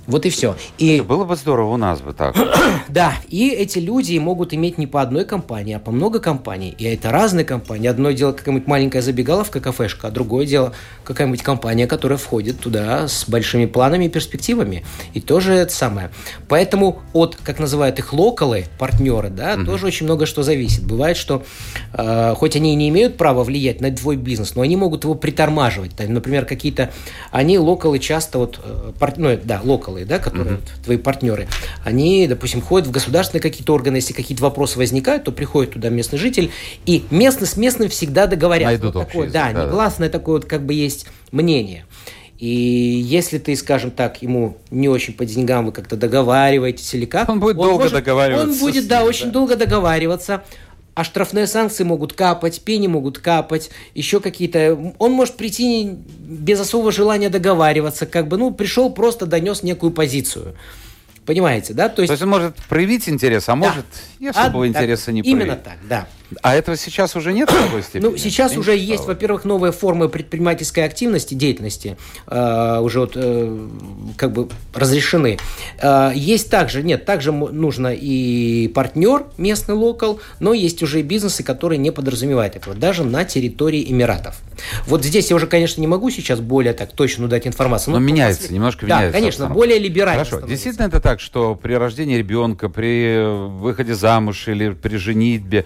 Вот 0.06 0.24
и 0.26 0.30
все. 0.30 0.56
И... 0.78 1.00
было 1.00 1.24
бы 1.24 1.36
здорово 1.36 1.74
у 1.74 1.76
нас 1.76 2.00
бы 2.00 2.12
так. 2.12 2.36
да, 2.88 3.14
и 3.28 3.48
эти 3.48 3.78
люди 3.78 4.16
могут 4.18 4.54
иметь 4.54 4.78
не 4.78 4.86
по 4.86 5.02
одной 5.02 5.24
компании, 5.24 5.74
а 5.74 5.78
по 5.78 5.90
много 5.90 6.20
компаний. 6.20 6.74
И 6.78 6.84
это 6.84 7.10
разные 7.10 7.44
компании. 7.44 7.88
Одно 7.88 8.10
дело 8.12 8.32
какая-нибудь 8.32 8.68
маленькая 8.68 9.02
забегаловка, 9.02 9.60
кафешка, 9.60 10.08
а 10.08 10.10
другое 10.10 10.46
дело 10.46 10.72
какая-нибудь 11.04 11.42
компания, 11.42 11.86
которая 11.86 12.18
входит 12.18 12.60
туда 12.60 13.08
с 13.08 13.28
большими 13.28 13.66
планами 13.66 14.04
и 14.04 14.08
перспективами. 14.08 14.84
И 15.14 15.20
тоже 15.20 15.54
это 15.54 15.72
самое. 15.72 16.10
Поэтому 16.48 17.00
от, 17.12 17.36
как 17.36 17.58
называют 17.58 17.98
их 17.98 18.12
локалы, 18.12 18.66
партнеры, 18.78 19.30
да, 19.30 19.56
тоже 19.56 19.86
очень 19.86 20.06
много 20.06 20.26
что 20.26 20.42
зависит. 20.42 20.84
Бывает, 20.84 21.16
что 21.16 21.42
э, 21.92 22.34
хоть 22.36 22.56
они 22.56 22.72
и 22.72 22.76
не 22.76 22.88
имеют 22.88 23.16
права 23.16 23.42
влиять 23.42 23.80
на 23.80 23.90
твой 23.90 24.16
бизнес, 24.16 24.54
но 24.54 24.62
они 24.62 24.76
могут 24.76 25.04
его 25.04 25.14
притормаживать. 25.14 25.92
Например, 25.98 26.44
какие-то, 26.44 26.90
они 27.30 27.58
локалы 27.58 27.98
часто 27.98 28.38
вот, 28.38 28.60
э, 28.62 28.92
пар, 28.98 29.14
ну, 29.16 29.38
да, 29.42 29.60
локалы 29.62 29.95
белые, 29.96 30.06
да, 30.06 30.18
которые 30.18 30.56
mm-hmm. 30.56 30.84
твои 30.84 30.96
партнеры, 30.96 31.48
они, 31.84 32.26
допустим, 32.26 32.60
ходят 32.60 32.88
в 32.88 32.90
государственные 32.90 33.42
какие-то 33.42 33.72
органы, 33.74 33.96
если 33.96 34.12
какие-то 34.12 34.42
вопросы 34.42 34.78
возникают, 34.78 35.24
то 35.24 35.32
приходит 35.32 35.72
туда 35.72 35.88
местный 35.88 36.18
житель, 36.18 36.50
и 36.84 37.04
местный 37.10 37.46
с 37.46 37.56
местным 37.56 37.88
всегда 37.88 38.26
договорятся. 38.26 38.72
Найдут 38.72 38.94
вот 38.94 39.06
такое, 39.06 39.30
да, 39.30 39.52
да, 39.52 39.64
негласное 39.64 40.08
такое 40.08 40.36
вот 40.36 40.44
как 40.44 40.64
бы 40.64 40.74
есть 40.74 41.06
мнение. 41.32 41.86
И 42.38 42.46
если 42.48 43.38
ты, 43.38 43.56
скажем 43.56 43.90
так, 43.90 44.20
ему 44.20 44.58
не 44.70 44.90
очень 44.90 45.14
по 45.14 45.24
деньгам 45.24 45.64
вы 45.64 45.72
как-то 45.72 45.96
договариваетесь 45.96 46.92
или 46.92 47.06
как, 47.06 47.30
он 47.30 47.40
будет 47.40 47.56
он 47.56 47.64
долго 47.64 47.84
может, 47.84 47.94
договариваться. 47.94 48.46
Он 48.46 48.58
будет, 48.58 48.88
да, 48.88 49.04
очень 49.04 49.30
долго 49.30 49.56
договариваться 49.56 50.42
а 50.96 51.04
штрафные 51.04 51.46
санкции 51.46 51.84
могут 51.84 52.14
капать, 52.14 52.62
пени 52.62 52.86
могут 52.86 53.18
капать, 53.18 53.68
еще 53.94 54.18
какие-то... 54.18 54.94
Он 54.98 55.12
может 55.12 55.34
прийти 55.34 55.90
без 55.90 56.58
особого 56.58 56.90
желания 56.90 57.28
договариваться, 57.28 58.06
как 58.06 58.28
бы, 58.28 58.38
ну, 58.38 58.50
пришел, 58.50 58.90
просто 58.90 59.26
донес 59.26 59.62
некую 59.62 59.92
позицию. 59.92 60.56
Понимаете, 61.26 61.74
да? 61.74 61.90
То 61.90 62.00
есть, 62.00 62.08
То 62.08 62.12
есть 62.12 62.22
он 62.22 62.30
может 62.30 62.56
проявить 62.70 63.10
интерес, 63.10 63.44
а 63.50 63.52
да. 63.52 63.56
может 63.56 63.84
и 64.20 64.26
особого 64.28 64.64
а, 64.64 64.68
интереса 64.68 65.06
так, 65.06 65.14
не 65.14 65.22
проявить. 65.22 65.42
Именно 65.42 65.56
так, 65.56 65.76
да. 65.86 66.08
А 66.42 66.54
этого 66.54 66.76
сейчас 66.76 67.14
уже 67.16 67.32
нет 67.32 67.50
в 67.50 67.54
такой 67.54 67.82
степени? 67.82 68.10
Ну, 68.10 68.16
сейчас 68.16 68.52
Я 68.52 68.58
уже 68.58 68.76
есть, 68.76 69.06
во-первых, 69.06 69.44
новые 69.44 69.72
формы 69.72 70.08
предпринимательской 70.08 70.84
активности, 70.84 71.34
деятельности, 71.34 71.96
э, 72.26 72.80
уже 72.80 73.00
вот, 73.00 73.12
э, 73.14 73.68
как 74.16 74.32
бы 74.32 74.48
разрешены. 74.74 75.38
Э, 75.80 76.10
есть 76.14 76.50
также, 76.50 76.82
нет, 76.82 77.04
также 77.04 77.32
нужно 77.32 77.94
и 77.94 78.68
партнер, 78.68 79.26
местный 79.38 79.74
локал, 79.74 80.20
но 80.40 80.52
есть 80.52 80.82
уже 80.82 81.00
и 81.00 81.02
бизнесы, 81.02 81.42
которые 81.42 81.78
не 81.78 81.92
подразумевают 81.92 82.56
этого, 82.56 82.74
даже 82.74 83.04
на 83.04 83.24
территории 83.24 83.90
Эмиратов. 83.90 84.36
Вот 84.86 85.04
здесь 85.04 85.30
я 85.30 85.36
уже, 85.36 85.46
конечно, 85.46 85.80
не 85.80 85.86
могу 85.86 86.10
сейчас 86.10 86.40
более 86.40 86.72
так 86.72 86.92
точно 86.92 87.28
дать 87.28 87.46
информацию. 87.46 87.92
Но, 87.92 88.00
но 88.00 88.06
меняется, 88.06 88.42
после... 88.42 88.56
немножко 88.56 88.86
да, 88.86 88.96
меняется. 88.96 89.12
Да, 89.12 89.18
конечно, 89.18 89.48
более 89.48 89.78
либерально. 89.78 90.24
Хорошо, 90.24 90.38
становится. 90.38 90.50
действительно 90.50 90.86
это 90.86 91.00
так, 91.00 91.20
что 91.20 91.54
при 91.54 91.74
рождении 91.74 92.16
ребенка, 92.16 92.68
при 92.68 93.24
выходе 93.60 93.94
замуж 93.94 94.48
или 94.48 94.70
при 94.70 94.96
женитьбе 94.96 95.64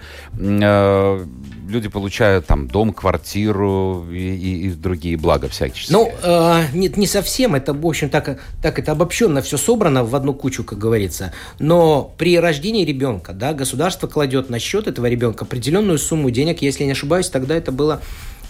э, 0.61 1.25
люди 1.71 1.87
получают 1.87 2.45
там 2.45 2.67
дом, 2.67 2.93
квартиру 2.93 4.05
и, 4.11 4.17
и, 4.17 4.67
и 4.67 4.71
другие 4.71 5.17
блага 5.17 5.47
всякие. 5.47 5.85
Ну, 5.89 6.11
э, 6.21 6.65
нет, 6.73 6.97
не 6.97 7.07
совсем. 7.07 7.55
Это, 7.55 7.73
в 7.73 7.85
общем, 7.85 8.09
так, 8.09 8.39
так 8.61 8.79
это 8.79 8.91
обобщенно 8.91 9.41
все 9.41 9.57
собрано 9.57 10.03
в 10.03 10.15
одну 10.15 10.33
кучу, 10.33 10.63
как 10.63 10.77
говорится. 10.77 11.33
Но 11.59 12.13
при 12.17 12.37
рождении 12.37 12.85
ребенка, 12.85 13.33
да, 13.33 13.53
государство 13.53 14.07
кладет 14.07 14.49
на 14.49 14.59
счет 14.59 14.87
этого 14.87 15.07
ребенка 15.07 15.45
определенную 15.45 15.97
сумму 15.97 16.29
денег. 16.29 16.61
Если 16.61 16.81
я 16.81 16.85
не 16.87 16.93
ошибаюсь, 16.93 17.29
тогда 17.29 17.55
это 17.55 17.71
было 17.71 18.01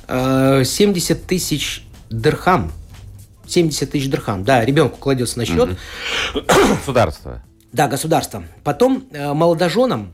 э, 0.07 0.63
70 0.65 1.25
тысяч 1.25 1.83
дирхам. 2.09 2.71
70 3.47 3.91
тысяч 3.91 4.09
дирхам. 4.09 4.43
Да, 4.43 4.63
ребенку 4.65 4.97
кладется 4.97 5.37
на 5.37 5.45
счет. 5.45 5.77
Государство. 6.33 7.41
Да, 7.73 7.87
государство. 7.87 8.43
Потом 8.63 9.05
э, 9.11 9.33
молодоженам 9.33 10.13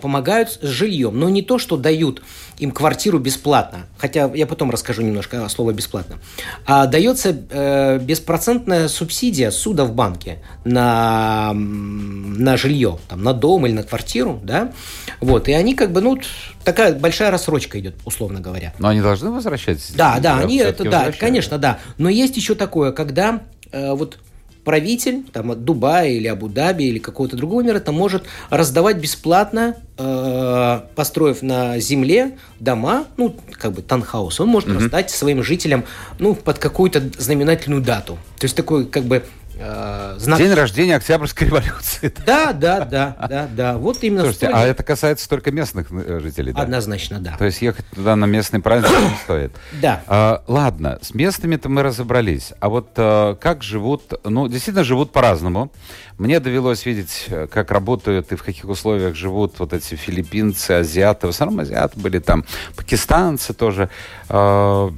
помогают 0.00 0.50
с 0.50 0.62
жильем, 0.62 1.18
но 1.18 1.28
не 1.28 1.42
то, 1.42 1.58
что 1.58 1.76
дают 1.76 2.22
им 2.58 2.70
квартиру 2.70 3.18
бесплатно, 3.18 3.86
хотя 3.98 4.30
я 4.34 4.46
потом 4.46 4.70
расскажу 4.70 5.02
немножко 5.02 5.44
о 5.44 5.48
слове 5.48 5.74
бесплатно, 5.74 6.16
а 6.64 6.86
дается 6.86 7.36
э, 7.50 7.98
беспроцентная 7.98 8.88
субсидия 8.88 9.50
суда 9.50 9.84
в 9.84 9.92
банке 9.92 10.38
на, 10.64 11.52
на 11.54 12.56
жилье, 12.56 12.98
там, 13.08 13.22
на 13.22 13.34
дом 13.34 13.66
или 13.66 13.74
на 13.74 13.82
квартиру, 13.82 14.40
да, 14.42 14.72
вот, 15.20 15.48
и 15.48 15.52
они 15.52 15.74
как 15.74 15.92
бы, 15.92 16.00
ну, 16.00 16.18
такая 16.64 16.94
большая 16.94 17.30
рассрочка 17.30 17.78
идет, 17.78 17.96
условно 18.04 18.40
говоря. 18.40 18.72
Но 18.78 18.88
они 18.88 19.00
должны 19.00 19.30
возвращать? 19.30 19.92
Да, 19.94 20.18
да, 20.20 20.38
они 20.38 20.56
это, 20.58 20.84
да, 20.84 21.12
конечно, 21.12 21.58
да, 21.58 21.78
но 21.98 22.08
есть 22.08 22.36
еще 22.36 22.54
такое, 22.54 22.92
когда 22.92 23.42
э, 23.72 23.92
вот 23.92 24.18
правитель 24.66 25.22
там, 25.32 25.52
от 25.52 25.64
Дубая 25.64 26.10
или 26.10 26.26
Абу-Даби 26.26 26.82
или 26.82 26.98
какого-то 26.98 27.36
другого 27.36 27.62
мира 27.62 27.78
там 27.78 27.94
может 27.94 28.24
раздавать 28.50 28.96
бесплатно, 28.96 29.76
э, 29.96 30.80
построив 30.96 31.40
на 31.40 31.78
земле 31.78 32.32
дома, 32.58 33.04
ну, 33.16 33.36
как 33.52 33.72
бы 33.72 33.82
танхаус, 33.82 34.40
он 34.40 34.48
может 34.48 34.68
mm-hmm. 34.68 34.74
раздать 34.74 35.10
своим 35.10 35.44
жителям 35.44 35.84
ну, 36.18 36.34
под 36.34 36.58
какую-то 36.58 37.00
знаменательную 37.16 37.80
дату. 37.80 38.18
То 38.38 38.44
есть 38.44 38.56
такой 38.56 38.86
как 38.86 39.04
бы 39.04 39.22
э, 39.56 40.14
знак... 40.18 40.38
День 40.38 40.52
рождения 40.54 40.96
Октябрьской 40.96 41.46
революции. 41.48 42.12
Да, 42.24 42.52
да, 42.52 42.84
да, 42.84 43.16
да, 43.28 43.48
да. 43.50 43.78
Вот 43.78 44.02
именно 44.02 44.22
Слушайте, 44.22 44.46
столь- 44.46 44.54
а 44.54 44.66
это 44.66 44.82
касается 44.82 45.28
только 45.28 45.50
местных 45.50 45.88
э, 45.90 46.20
жителей, 46.20 46.52
да? 46.52 46.62
Однозначно, 46.62 47.18
да. 47.18 47.36
То 47.36 47.44
есть 47.44 47.62
ехать 47.62 47.86
туда 47.94 48.16
на 48.16 48.26
местный 48.26 48.60
праздник 48.60 48.90
не 48.90 49.16
стоит. 49.24 49.52
Да. 49.80 50.02
А, 50.06 50.42
ладно, 50.46 50.98
с 51.02 51.14
местными-то 51.14 51.68
мы 51.68 51.82
разобрались. 51.82 52.52
А 52.60 52.68
вот 52.68 52.90
э, 52.96 53.36
как 53.40 53.62
живут, 53.62 54.12
ну, 54.24 54.48
действительно 54.48 54.84
живут 54.84 55.12
по-разному. 55.12 55.70
Мне 56.18 56.40
довелось 56.40 56.86
видеть, 56.86 57.26
э, 57.28 57.46
как 57.46 57.70
работают 57.70 58.32
и 58.32 58.36
в 58.36 58.42
каких 58.42 58.64
условиях 58.64 59.14
живут 59.14 59.58
вот 59.58 59.72
эти 59.72 59.94
филиппинцы, 59.94 60.72
азиаты. 60.72 61.26
В 61.26 61.30
основном 61.30 61.60
азиаты 61.60 61.98
были 62.00 62.18
там, 62.18 62.44
пакистанцы 62.74 63.52
тоже. 63.52 63.90
Э, 64.28 64.90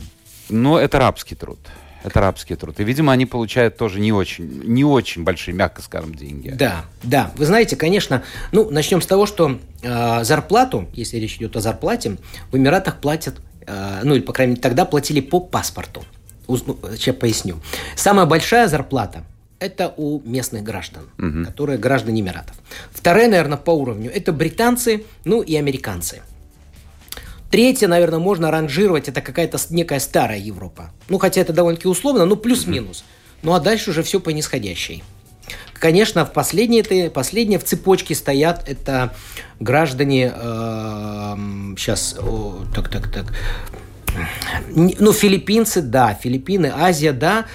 но 0.50 0.78
это 0.78 0.98
рабский 0.98 1.36
труд. 1.36 1.58
Это 2.08 2.20
рабский 2.20 2.56
труд. 2.56 2.80
И, 2.80 2.84
видимо, 2.84 3.12
они 3.12 3.26
получают 3.26 3.76
тоже 3.76 4.00
не 4.00 4.12
очень, 4.12 4.62
не 4.64 4.82
очень 4.82 5.24
большие, 5.24 5.54
мягко 5.54 5.82
скажем, 5.82 6.14
деньги. 6.14 6.48
Да, 6.48 6.86
да. 7.02 7.32
Вы 7.36 7.44
знаете, 7.44 7.76
конечно, 7.76 8.22
ну, 8.50 8.70
начнем 8.70 9.02
с 9.02 9.06
того, 9.06 9.26
что 9.26 9.58
э, 9.82 10.24
зарплату, 10.24 10.88
если 10.94 11.18
речь 11.18 11.36
идет 11.36 11.54
о 11.56 11.60
зарплате, 11.60 12.16
в 12.50 12.56
Эмиратах 12.56 12.96
платят, 12.96 13.42
э, 13.66 14.00
ну, 14.04 14.14
или, 14.14 14.22
по 14.22 14.32
крайней 14.32 14.52
мере, 14.52 14.62
тогда 14.62 14.86
платили 14.86 15.20
по 15.20 15.38
паспорту. 15.38 16.02
Ну, 16.48 16.56
Сейчас 16.96 17.14
поясню. 17.14 17.56
Самая 17.94 18.24
большая 18.24 18.68
зарплата– 18.68 19.22
это 19.58 19.92
у 19.98 20.22
местных 20.24 20.62
граждан, 20.62 21.10
которые 21.44 21.78
граждане 21.78 22.22
Эмиратов. 22.22 22.56
Вторая, 22.90 23.28
наверное, 23.28 23.58
по 23.58 23.72
уровню– 23.72 24.10
это 24.14 24.32
британцы, 24.32 25.04
ну, 25.26 25.42
и 25.42 25.56
американцы. 25.56 26.22
Третье, 27.50 27.88
наверное, 27.88 28.18
можно 28.18 28.50
ранжировать, 28.50 29.08
это 29.08 29.20
какая-то 29.22 29.58
некая 29.70 30.00
старая 30.00 30.38
Европа. 30.38 30.90
Ну, 31.08 31.18
хотя 31.18 31.40
это 31.40 31.52
довольно-таки 31.52 31.88
условно, 31.88 32.24
ну, 32.26 32.36
плюс-минус. 32.36 33.04
Ну, 33.42 33.54
а 33.54 33.60
дальше 33.60 33.90
уже 33.90 34.02
все 34.02 34.20
по 34.20 34.30
нисходящей. 34.30 35.02
Конечно, 35.72 36.26
в 36.26 36.32
последние, 36.32 37.10
последние 37.10 37.58
в 37.58 37.64
цепочке 37.64 38.14
стоят 38.14 38.68
это 38.68 39.14
граждане, 39.60 40.30
сейчас, 41.78 42.16
так, 42.74 42.90
так, 42.90 43.10
так, 43.10 43.32
ну, 44.74 45.12
филиппинцы, 45.12 45.80
да, 45.80 46.14
Филиппины, 46.14 46.72
Азия, 46.74 47.12
да, 47.12 47.46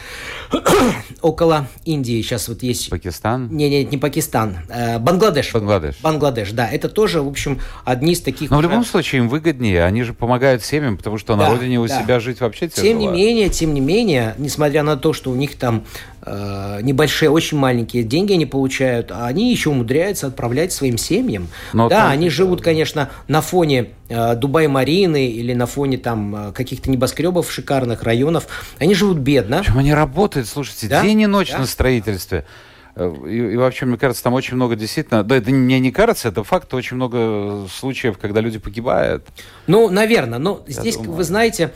около 1.22 1.68
Индии 1.86 2.22
сейчас 2.22 2.48
вот 2.48 2.63
есть 2.63 2.89
Пакистан? 2.89 3.50
не, 3.52 3.70
не, 3.70 3.84
не 3.86 3.98
Пакистан, 3.98 4.58
э, 4.70 5.00
Бангладеш. 5.00 5.52
Бангладеш. 5.54 5.96
Бангладеш, 6.02 6.52
да. 6.52 6.68
Это 6.70 6.89
тоже, 6.89 7.22
в 7.22 7.28
общем, 7.28 7.60
одни 7.86 8.13
из 8.13 8.22
таких. 8.22 8.50
Но 8.52 8.58
в 8.58 8.62
любом 8.62 8.86
случае 8.86 9.20
им 9.22 9.30
выгоднее. 9.30 9.84
Они 9.84 10.04
же 10.04 10.13
помогают 10.13 10.63
семьям, 10.63 10.98
потому 10.98 11.18
что 11.18 11.36
на 11.36 11.46
Да, 11.46 11.50
родине 11.52 11.80
у 11.80 11.88
да. 11.88 12.02
себя 12.02 12.20
жить 12.20 12.42
вообще 12.42 12.68
тяжело. 12.70 12.88
Тем 12.88 13.00
не 13.00 13.08
менее, 13.08 13.50
тем 13.50 13.74
не 13.74 13.82
менее, 13.82 14.36
несмотря 14.38 14.84
на 14.84 14.98
то, 14.98 15.13
что 15.13 15.32
у 15.32 15.36
них 15.36 15.56
там 15.56 15.84
небольшие, 16.26 17.30
очень 17.30 17.58
маленькие 17.58 18.04
деньги 18.04 18.34
они 18.34 18.46
получают, 18.46 19.12
а 19.12 19.26
они 19.28 19.52
еще 19.52 19.70
умудряются 19.70 20.28
отправлять 20.28 20.72
своим 20.72 20.98
семьям. 20.98 21.48
Но 21.74 21.90
да, 21.90 22.04
там- 22.04 22.12
они 22.12 22.30
живут, 22.30 22.62
конечно, 22.62 23.10
на 23.28 23.42
фоне 23.42 23.90
э, 24.10 24.36
Дубай-Марины 24.36 25.28
или 25.28 25.54
на 25.54 25.66
фоне 25.66 25.98
там 25.98 26.36
э, 26.50 26.52
каких-то 26.54 26.90
небоскребов 26.90 27.52
шикарных 27.52 28.04
районов. 28.04 28.48
Они 28.80 28.94
живут 28.96 29.18
бедно. 29.18 29.60
Причем 29.64 29.80
они 29.80 29.94
работают, 29.94 30.48
слушайте, 30.48 30.88
Да, 30.88 31.02
день 31.02 31.22
и 31.22 31.28
ночь 31.28 31.52
да. 31.52 31.60
на 31.60 31.66
строительстве. 31.66 32.46
Э, 32.96 33.12
И, 33.28 33.36
и 33.54 33.58
вообще, 33.58 33.86
мне 33.86 33.98
кажется, 33.98 34.24
там 34.24 34.34
очень 34.34 34.56
много 34.56 34.76
действительно... 34.76 35.24
Да, 35.24 35.36
это 35.36 35.50
мне 35.52 35.80
не 35.80 35.92
кажется, 35.92 36.30
это 36.30 36.44
факт, 36.44 36.74
очень 36.74 36.96
много 36.96 37.68
случаев, 37.68 38.18
когда 38.18 38.40
люди 38.40 38.60
погибают. 38.60 39.26
Ну, 39.68 39.90
наверное, 39.90 40.40
но 40.40 40.64
здесь, 40.68 40.96
думаю. 40.98 41.14
вы 41.14 41.24
знаете, 41.24 41.74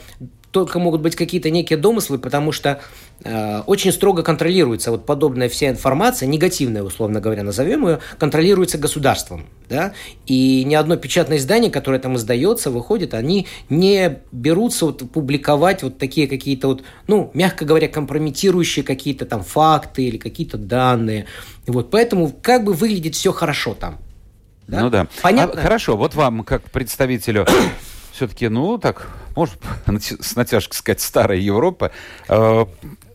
только 0.50 0.78
могут 0.78 1.02
быть 1.02 1.14
какие-то 1.14 1.50
некие 1.50 1.78
домыслы, 1.78 2.18
потому 2.18 2.52
что 2.52 2.80
э, 3.22 3.60
очень 3.66 3.92
строго 3.92 4.22
контролируется 4.22 4.90
вот 4.90 5.04
подобная 5.04 5.48
вся 5.48 5.68
информация, 5.68 6.26
негативная, 6.26 6.82
условно 6.82 7.20
говоря, 7.20 7.42
назовем 7.42 7.86
ее, 7.86 7.98
контролируется 8.18 8.78
государством, 8.78 9.46
да, 9.68 9.92
и 10.26 10.64
ни 10.64 10.74
одно 10.74 10.96
печатное 10.96 11.38
издание, 11.38 11.70
которое 11.70 11.98
там 11.98 12.16
издается, 12.16 12.70
выходит, 12.70 13.14
они 13.14 13.46
не 13.68 14.20
берутся 14.32 14.86
вот 14.86 15.10
публиковать 15.10 15.82
вот 15.82 15.98
такие 15.98 16.26
какие-то 16.26 16.68
вот, 16.68 16.82
ну, 17.06 17.30
мягко 17.34 17.64
говоря, 17.64 17.88
компрометирующие 17.88 18.84
какие-то 18.84 19.26
там 19.26 19.42
факты 19.42 20.04
или 20.04 20.16
какие-то 20.16 20.56
данные, 20.56 21.26
вот, 21.66 21.90
поэтому 21.90 22.32
как 22.42 22.64
бы 22.64 22.72
выглядит 22.72 23.14
все 23.14 23.32
хорошо 23.32 23.74
там. 23.74 23.98
Да? 24.66 24.82
Ну 24.82 24.90
да. 24.90 25.06
Понятно? 25.22 25.60
А, 25.60 25.62
хорошо, 25.62 25.96
вот 25.96 26.14
вам, 26.14 26.44
как 26.44 26.62
представителю 26.70 27.46
все-таки, 28.12 28.48
ну, 28.48 28.78
так, 28.78 29.08
может, 29.38 29.58
с 30.20 30.34
натяжкой 30.34 30.76
сказать, 30.76 31.00
старая 31.00 31.38
Европа, 31.38 31.92
э, 32.28 32.66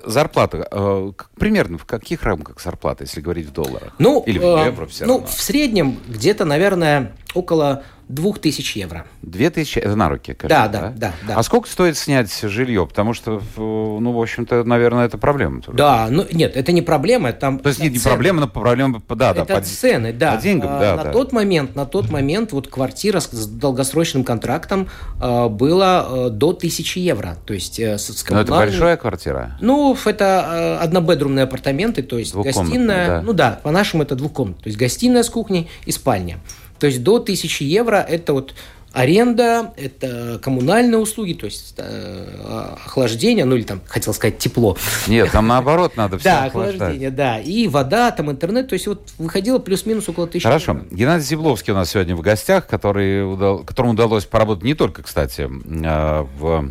зарплата, 0.05 0.67
э, 0.71 1.11
примерно 1.37 1.77
в 1.77 1.85
каких 1.85 2.23
рамках 2.23 2.61
зарплата, 2.61 3.03
если 3.03 3.19
говорить 3.19 3.47
в 3.47 3.51
долларах? 3.51 3.93
Ну, 3.99 4.23
Или 4.25 4.39
в 4.39 4.43
э, 4.43 4.65
евро 4.65 4.85
все 4.85 5.05
ну, 5.05 5.15
равно? 5.15 5.27
в 5.27 5.41
среднем 5.41 5.99
где-то, 6.07 6.45
наверное, 6.45 7.13
около 7.33 7.83
2000 8.09 8.77
евро. 8.77 9.05
Две 9.21 9.49
тысячи, 9.49 9.79
это 9.79 9.95
на 9.95 10.09
руки, 10.09 10.33
кажется, 10.33 10.69
Да, 10.71 10.81
да, 10.81 10.93
да, 10.95 11.13
да. 11.27 11.35
А 11.35 11.43
сколько 11.43 11.69
стоит 11.69 11.97
снять 11.97 12.31
жилье? 12.41 12.85
Потому 12.85 13.13
что, 13.13 13.41
ну, 13.55 14.11
в 14.11 14.21
общем-то, 14.21 14.63
наверное, 14.63 15.05
это 15.05 15.17
проблема. 15.17 15.61
тоже. 15.61 15.77
Да, 15.77 16.07
ну 16.09 16.25
нет, 16.31 16.55
это 16.55 16.71
не 16.71 16.81
проблема, 16.81 17.31
там. 17.31 17.59
То 17.59 17.69
есть 17.69 17.79
не, 17.79 17.89
не 17.89 17.97
цены. 17.97 18.13
проблема, 18.13 18.41
но 18.41 18.47
проблема, 18.47 19.01
да, 19.09 19.33
да, 19.33 19.41
Это 19.43 19.61
цены, 19.61 20.11
да. 20.11 20.35
по 20.35 20.41
деньгам, 20.41 20.69
А, 20.73 20.79
да, 20.79 20.95
на 20.95 21.03
да. 21.05 21.11
тот 21.11 21.31
момент, 21.31 21.75
на 21.75 21.85
тот 21.85 22.09
момент 22.09 22.51
вот 22.51 22.67
квартира 22.67 23.19
с, 23.19 23.27
долгосрочным 23.47 24.23
контрактом 24.23 24.89
э, 25.21 25.47
была 25.47 26.05
э, 26.07 26.29
до 26.29 26.49
1000 26.49 26.99
евро, 26.99 27.37
то 27.45 27.53
есть 27.53 27.79
э, 27.79 27.97
с, 27.97 28.07
с 28.07 28.29
Но 28.29 28.41
это 28.41 28.51
большая 28.51 28.97
квартира. 28.97 29.57
Ну, 29.61 29.97
это 30.05 30.77
э, 30.79 30.83
однобедрумные 30.83 31.43
апартаменты, 31.43 32.03
то 32.03 32.17
есть 32.17 32.35
гостиная, 32.35 33.07
да. 33.07 33.21
ну 33.21 33.33
да, 33.33 33.59
по-нашему 33.63 34.03
это 34.03 34.15
двухкомнатная, 34.15 34.63
то 34.63 34.67
есть 34.67 34.77
гостиная 34.77 35.23
с 35.23 35.29
кухней 35.29 35.69
и 35.85 35.91
спальня. 35.91 36.39
То 36.79 36.87
есть 36.87 37.03
до 37.03 37.15
1000 37.15 37.63
евро 37.63 37.97
это 37.97 38.33
вот 38.33 38.53
аренда, 38.91 39.73
это 39.75 40.39
коммунальные 40.43 40.99
услуги, 40.99 41.33
то 41.33 41.45
есть 41.45 41.73
э, 41.77 42.75
охлаждение, 42.85 43.43
ну 43.43 43.55
или 43.55 43.63
там, 43.63 43.81
хотел 43.87 44.13
сказать, 44.13 44.37
тепло. 44.37 44.77
Нет, 45.07 45.31
там 45.31 45.47
наоборот 45.47 45.97
надо 45.97 46.19
все 46.19 46.29
Да, 46.29 46.43
охлаждать. 46.45 46.75
охлаждение, 46.75 47.09
да. 47.09 47.39
И 47.39 47.67
вода, 47.67 48.11
там 48.11 48.29
интернет, 48.29 48.67
то 48.67 48.73
есть 48.73 48.85
вот 48.85 49.09
выходило 49.17 49.57
плюс-минус 49.57 50.07
около 50.09 50.27
тысячи 50.27 50.43
Хорошо. 50.45 50.73
евро. 50.73 50.85
Геннадий 50.91 51.25
Зибловский 51.25 51.73
у 51.73 51.75
нас 51.75 51.89
сегодня 51.89 52.15
в 52.15 52.21
гостях, 52.21 52.67
который 52.67 53.23
удал- 53.23 53.63
которому 53.63 53.93
удалось 53.93 54.25
поработать 54.25 54.63
не 54.63 54.75
только, 54.75 55.01
кстати, 55.01 55.49
э, 55.49 56.25
в 56.37 56.69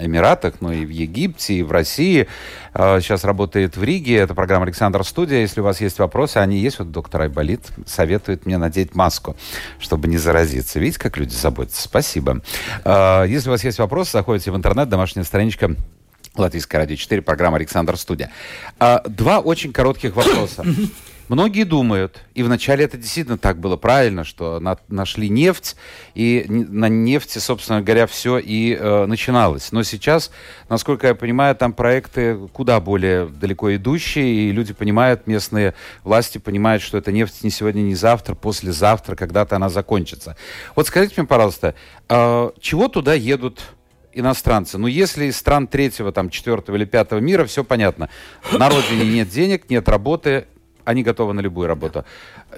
Эмиратах, 0.00 0.54
но 0.60 0.72
и 0.72 0.84
в 0.84 0.90
Египте, 0.90 1.54
и 1.54 1.62
в 1.62 1.70
России. 1.72 2.26
Э, 2.74 3.00
Сейчас 3.00 3.24
работает 3.24 3.76
в 3.76 3.82
Риге. 3.82 4.16
Это 4.16 4.34
программа 4.34 4.64
«Александр 4.64 5.04
Студия». 5.04 5.40
Если 5.40 5.60
у 5.60 5.64
вас 5.64 5.80
есть 5.80 5.98
вопросы, 5.98 6.38
они 6.38 6.58
есть. 6.58 6.78
Вот 6.78 6.90
доктор 6.90 7.22
Айболит 7.22 7.60
советует 7.86 8.46
мне 8.46 8.58
надеть 8.58 8.94
маску, 8.94 9.36
чтобы 9.78 10.08
не 10.08 10.18
заразиться. 10.18 10.78
Видите, 10.80 10.98
как 10.98 11.16
люди 11.16 11.34
заботятся? 11.34 11.82
Спасибо. 11.82 12.42
Э, 12.84 13.24
Если 13.28 13.48
у 13.48 13.52
вас 13.52 13.64
есть 13.64 13.78
вопросы, 13.78 14.12
заходите 14.12 14.50
в 14.50 14.56
интернет, 14.56 14.88
домашняя 14.88 15.24
страничка 15.24 15.74
Латвийское 16.34 16.80
радио 16.80 16.96
4, 16.96 17.20
программа 17.22 17.56
«Александр 17.58 17.96
Студия». 17.98 18.30
А, 18.78 19.02
Два 19.06 19.38
очень 19.40 19.72
коротких 19.72 20.16
вопроса. 20.16 20.64
Многие 21.32 21.64
думают, 21.64 22.20
и 22.34 22.42
вначале 22.42 22.84
это 22.84 22.98
действительно 22.98 23.38
так 23.38 23.58
было 23.58 23.78
правильно, 23.78 24.22
что 24.22 24.60
на- 24.60 24.76
нашли 24.88 25.30
нефть, 25.30 25.76
и 26.14 26.44
на 26.46 26.90
нефти, 26.90 27.38
собственно 27.38 27.80
говоря, 27.80 28.06
все 28.06 28.36
и 28.36 28.76
э, 28.78 29.06
начиналось. 29.06 29.72
Но 29.72 29.82
сейчас, 29.82 30.30
насколько 30.68 31.06
я 31.06 31.14
понимаю, 31.14 31.56
там 31.56 31.72
проекты 31.72 32.36
куда 32.52 32.80
более 32.80 33.28
далеко 33.28 33.74
идущие, 33.74 34.26
и 34.26 34.52
люди 34.52 34.74
понимают, 34.74 35.26
местные 35.26 35.72
власти 36.04 36.36
понимают, 36.36 36.82
что 36.82 36.98
эта 36.98 37.12
нефть 37.12 37.42
не 37.44 37.48
сегодня, 37.48 37.80
не 37.80 37.94
завтра, 37.94 38.34
послезавтра, 38.34 39.16
когда-то 39.16 39.56
она 39.56 39.70
закончится. 39.70 40.36
Вот 40.76 40.86
скажите 40.86 41.14
мне, 41.16 41.26
пожалуйста, 41.26 41.74
э, 42.10 42.50
чего 42.60 42.88
туда 42.88 43.14
едут 43.14 43.62
иностранцы. 44.12 44.76
Ну, 44.76 44.86
если 44.86 45.24
из 45.24 45.38
стран 45.38 45.66
третьего, 45.66 46.12
там, 46.12 46.28
четвертого 46.28 46.76
или 46.76 46.84
пятого 46.84 47.20
мира, 47.20 47.46
все 47.46 47.64
понятно. 47.64 48.10
На 48.52 48.68
родине 48.68 49.06
нет 49.06 49.30
денег, 49.30 49.70
нет 49.70 49.88
работы, 49.88 50.44
они 50.84 51.02
готовы 51.02 51.32
на 51.32 51.40
любую 51.40 51.68
работу. 51.68 52.04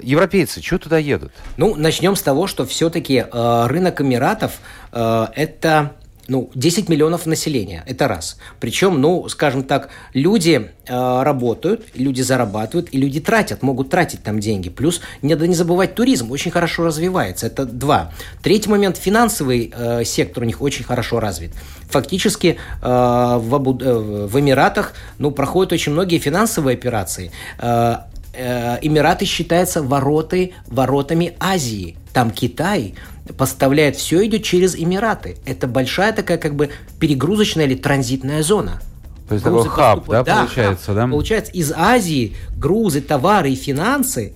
Европейцы, 0.00 0.62
что 0.62 0.78
туда 0.78 0.98
едут? 0.98 1.32
Ну, 1.56 1.74
начнем 1.76 2.16
с 2.16 2.22
того, 2.22 2.46
что 2.46 2.64
все-таки 2.66 3.24
э, 3.30 3.66
рынок 3.66 4.00
Эмиратов 4.00 4.58
э, 4.92 5.26
это 5.34 5.92
ну, 6.28 6.50
10 6.54 6.88
миллионов 6.88 7.26
населения, 7.26 7.82
это 7.86 8.08
раз. 8.08 8.38
Причем, 8.60 9.00
ну, 9.00 9.28
скажем 9.28 9.62
так, 9.62 9.90
люди 10.12 10.70
э, 10.86 11.22
работают, 11.22 11.86
люди 11.94 12.22
зарабатывают, 12.22 12.88
и 12.92 12.98
люди 12.98 13.20
тратят, 13.20 13.62
могут 13.62 13.90
тратить 13.90 14.22
там 14.22 14.40
деньги. 14.40 14.70
Плюс, 14.70 15.00
не 15.22 15.34
надо 15.34 15.46
не 15.46 15.54
забывать, 15.54 15.94
туризм 15.94 16.30
очень 16.30 16.50
хорошо 16.50 16.84
развивается, 16.84 17.46
это 17.46 17.66
два. 17.66 18.12
Третий 18.42 18.70
момент, 18.70 18.96
финансовый 18.96 19.72
э, 19.74 20.04
сектор 20.04 20.42
у 20.42 20.46
них 20.46 20.62
очень 20.62 20.84
хорошо 20.84 21.20
развит. 21.20 21.52
Фактически 21.90 22.56
э, 22.56 22.86
в, 22.86 23.54
Абу- 23.54 23.80
э, 23.80 24.26
в 24.26 24.40
Эмиратах, 24.40 24.94
ну, 25.18 25.30
проходят 25.30 25.72
очень 25.72 25.92
многие 25.92 26.18
финансовые 26.18 26.74
операции. 26.74 27.30
Э, 27.58 27.98
Эмираты 28.36 29.24
считаются 29.24 29.82
вороты, 29.82 30.54
воротами 30.66 31.34
Азии. 31.38 31.96
Там 32.12 32.30
Китай 32.30 32.94
поставляет 33.36 33.96
все 33.96 34.24
идет 34.26 34.42
через 34.44 34.76
Эмираты. 34.76 35.36
Это 35.46 35.66
большая 35.66 36.12
такая 36.12 36.38
как 36.38 36.54
бы 36.54 36.70
перегрузочная 37.00 37.64
или 37.64 37.74
транзитная 37.74 38.42
зона. 38.42 38.80
То 39.28 39.34
есть 39.34 39.44
такой 39.44 39.66
хаб, 39.68 40.06
да, 40.08 40.22
получается, 40.22 40.86
хаб. 40.86 40.96
да? 40.96 41.06
Получается, 41.08 41.52
из 41.52 41.72
Азии 41.72 42.36
грузы, 42.56 43.00
товары 43.00 43.50
и 43.52 43.54
финансы 43.54 44.34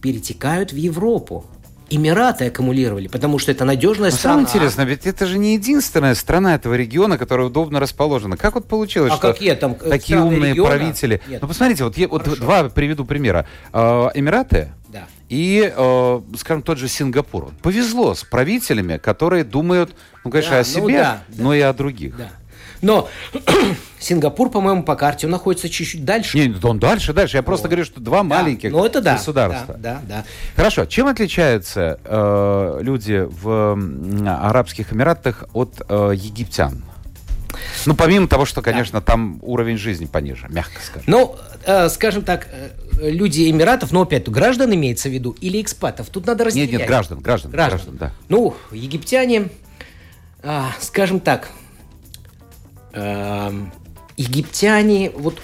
перетекают 0.00 0.72
в 0.72 0.76
Европу. 0.76 1.44
Эмираты 1.90 2.46
аккумулировали, 2.46 3.08
потому 3.08 3.38
что 3.38 3.50
это 3.50 3.64
надежная 3.64 4.10
Но 4.10 4.16
страна. 4.16 4.34
Самое 4.36 4.48
интересное, 4.48 4.84
ведь 4.86 5.06
это 5.06 5.26
же 5.26 5.38
не 5.38 5.54
единственная 5.54 6.14
страна 6.14 6.54
этого 6.54 6.74
региона, 6.74 7.18
которая 7.18 7.48
удобно 7.48 7.80
расположена. 7.80 8.36
Как 8.36 8.54
вот 8.54 8.66
получилось, 8.68 9.12
А 9.12 9.16
что 9.16 9.32
какие 9.32 9.54
там, 9.54 9.76
э, 9.80 9.88
такие 9.90 10.20
умные 10.20 10.50
региона? 10.52 10.68
правители... 10.70 11.20
Нет. 11.26 11.42
Ну, 11.42 11.48
посмотрите, 11.48 11.84
вот, 11.84 11.96
я, 11.98 12.06
вот 12.08 12.22
Хорошо. 12.22 12.40
два 12.42 12.68
приведу 12.68 13.04
примера. 13.04 13.46
Э, 13.72 14.08
Эмираты 14.14 14.72
Да. 14.88 15.06
и, 15.28 15.72
э, 15.76 16.20
скажем, 16.38 16.62
тот 16.62 16.78
же 16.78 16.86
Сингапур. 16.88 17.50
Повезло 17.62 18.14
с 18.14 18.22
правителями, 18.22 18.96
которые 18.96 19.42
думают, 19.44 19.94
ну, 20.24 20.30
конечно, 20.30 20.52
Да, 20.52 20.56
о 20.58 20.60
ну 20.60 20.64
себе, 20.64 20.98
да, 20.98 21.22
да. 21.28 21.42
но 21.42 21.54
и 21.54 21.60
о 21.60 21.72
других. 21.72 22.16
Да. 22.16 22.30
Но 22.82 23.08
Сингапур, 23.98 24.50
по-моему, 24.50 24.82
по 24.82 24.96
карте 24.96 25.26
он 25.26 25.32
находится 25.32 25.68
чуть-чуть 25.68 26.04
дальше. 26.04 26.38
Не, 26.38 26.54
он 26.62 26.78
дальше, 26.78 27.12
дальше. 27.12 27.36
Я 27.36 27.42
просто 27.42 27.64
Вот. 27.64 27.70
говорю, 27.72 27.84
что 27.84 28.00
два 28.00 28.18
Да, 28.18 28.22
маленьких 28.24 28.72
ну, 28.72 28.84
это 28.84 29.00
да, 29.00 29.14
государства. 29.14 29.74
Да, 29.78 30.00
да, 30.08 30.16
да. 30.16 30.24
Хорошо. 30.56 30.86
Чем 30.86 31.06
отличаются 31.06 31.98
э, 32.04 32.78
люди 32.82 33.26
в 33.28 33.48
м, 33.74 34.26
Арабских 34.26 34.92
Эмиратах 34.92 35.44
от 35.52 35.82
э, 35.88 36.12
египтян? 36.14 36.82
Ну, 37.84 37.94
помимо 37.94 38.28
того, 38.28 38.44
что, 38.46 38.62
конечно, 38.62 39.00
там 39.02 39.38
уровень 39.42 39.76
жизни 39.76 40.06
пониже, 40.06 40.46
мягко 40.48 40.80
скажем. 40.82 41.04
Ну, 41.10 41.36
э, 41.66 41.88
скажем 41.88 42.22
так, 42.22 42.46
э, 42.52 42.70
люди 43.10 43.50
Эмиратов, 43.50 43.90
но 43.92 44.02
опять 44.02 44.28
граждан 44.28 44.72
имеется 44.74 45.08
в 45.08 45.12
виду 45.12 45.32
или 45.40 45.60
экспатов? 45.60 46.08
Тут 46.10 46.26
надо 46.26 46.44
разделять. 46.44 46.70
Нет, 46.70 46.80
нет, 46.80 46.88
граждан, 46.88 47.18
граждан, 47.18 47.50
Граждан. 47.50 47.78
граждан, 47.78 47.96
да. 47.98 48.12
Ну, 48.28 48.54
египтяне, 48.70 49.48
а, 50.42 50.70
скажем 50.80 51.18
так, 51.20 51.50
египтяне 54.16 55.10
вот 55.10 55.38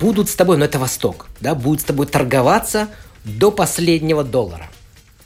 будут 0.00 0.28
с 0.28 0.34
тобой, 0.34 0.56
но 0.56 0.64
это 0.64 0.78
Восток, 0.78 1.28
да, 1.40 1.54
будут 1.54 1.80
с 1.80 1.84
тобой 1.84 2.06
торговаться 2.06 2.88
до 3.24 3.50
последнего 3.50 4.24
доллара. 4.24 4.68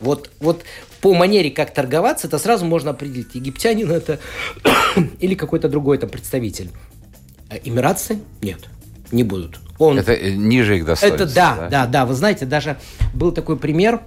Вот, 0.01 0.31
вот 0.41 0.65
по 1.01 1.15
манере, 1.15 1.51
как 1.51 1.73
торговаться, 1.73 2.27
это 2.27 2.39
сразу 2.39 2.65
можно 2.65 2.91
определить, 2.91 3.35
египтянин 3.35 3.91
это 3.91 4.19
или 5.21 5.35
какой-то 5.35 5.69
другой 5.69 5.99
там 5.99 6.11
представитель. 6.11 6.71
А 7.49 7.57
Эмиратцы 7.57 8.21
нет, 8.43 8.61
не 9.11 9.25
будут. 9.25 9.59
Он, 9.79 9.99
Это 9.99 10.13
э, 10.13 10.33
ниже 10.33 10.77
их 10.77 10.85
достоинства. 10.85 11.25
это 11.25 11.35
да, 11.35 11.69
да, 11.71 11.87
да, 11.87 12.07
Вы 12.07 12.15
знаете, 12.15 12.47
даже 12.47 12.79
был 13.15 13.33
такой 13.33 13.57
пример. 13.57 14.03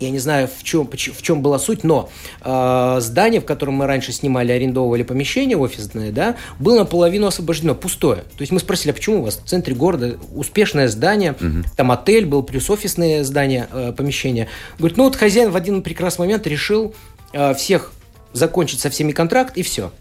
Я 0.00 0.10
не 0.10 0.18
знаю, 0.18 0.48
в 0.48 0.64
чем, 0.64 0.88
в 0.88 1.22
чем 1.22 1.42
была 1.42 1.58
суть, 1.58 1.84
но 1.84 2.10
э, 2.40 2.96
здание, 3.00 3.40
в 3.40 3.44
котором 3.44 3.74
мы 3.74 3.86
раньше 3.86 4.12
снимали, 4.12 4.50
арендовывали 4.50 5.04
помещение 5.04 5.56
офисное, 5.56 6.10
да, 6.10 6.36
было 6.58 6.80
наполовину 6.80 7.28
освобождено, 7.28 7.74
пустое. 7.74 8.22
То 8.22 8.40
есть 8.40 8.50
мы 8.50 8.58
спросили, 8.58 8.90
а 8.90 8.94
почему 8.94 9.20
у 9.20 9.22
вас 9.24 9.36
в 9.36 9.48
центре 9.48 9.74
города 9.74 10.16
успешное 10.34 10.88
здание, 10.88 11.36
там 11.76 11.92
отель 11.92 12.26
был, 12.26 12.42
плюс 12.42 12.68
офисное 12.68 13.22
здание, 13.22 13.68
э, 13.70 13.92
помещение. 13.96 14.48
Говорит, 14.78 14.96
ну 14.96 15.04
вот 15.04 15.16
хозяин 15.16 15.50
в 15.50 15.56
один 15.56 15.82
прекрасный 15.82 16.22
момент 16.22 16.46
решил 16.46 16.94
э, 17.32 17.54
всех 17.54 17.92
закончить 18.32 18.80
со 18.80 18.90
всеми 18.90 19.12
контракт 19.12 19.56
и 19.56 19.62
все. 19.62 19.92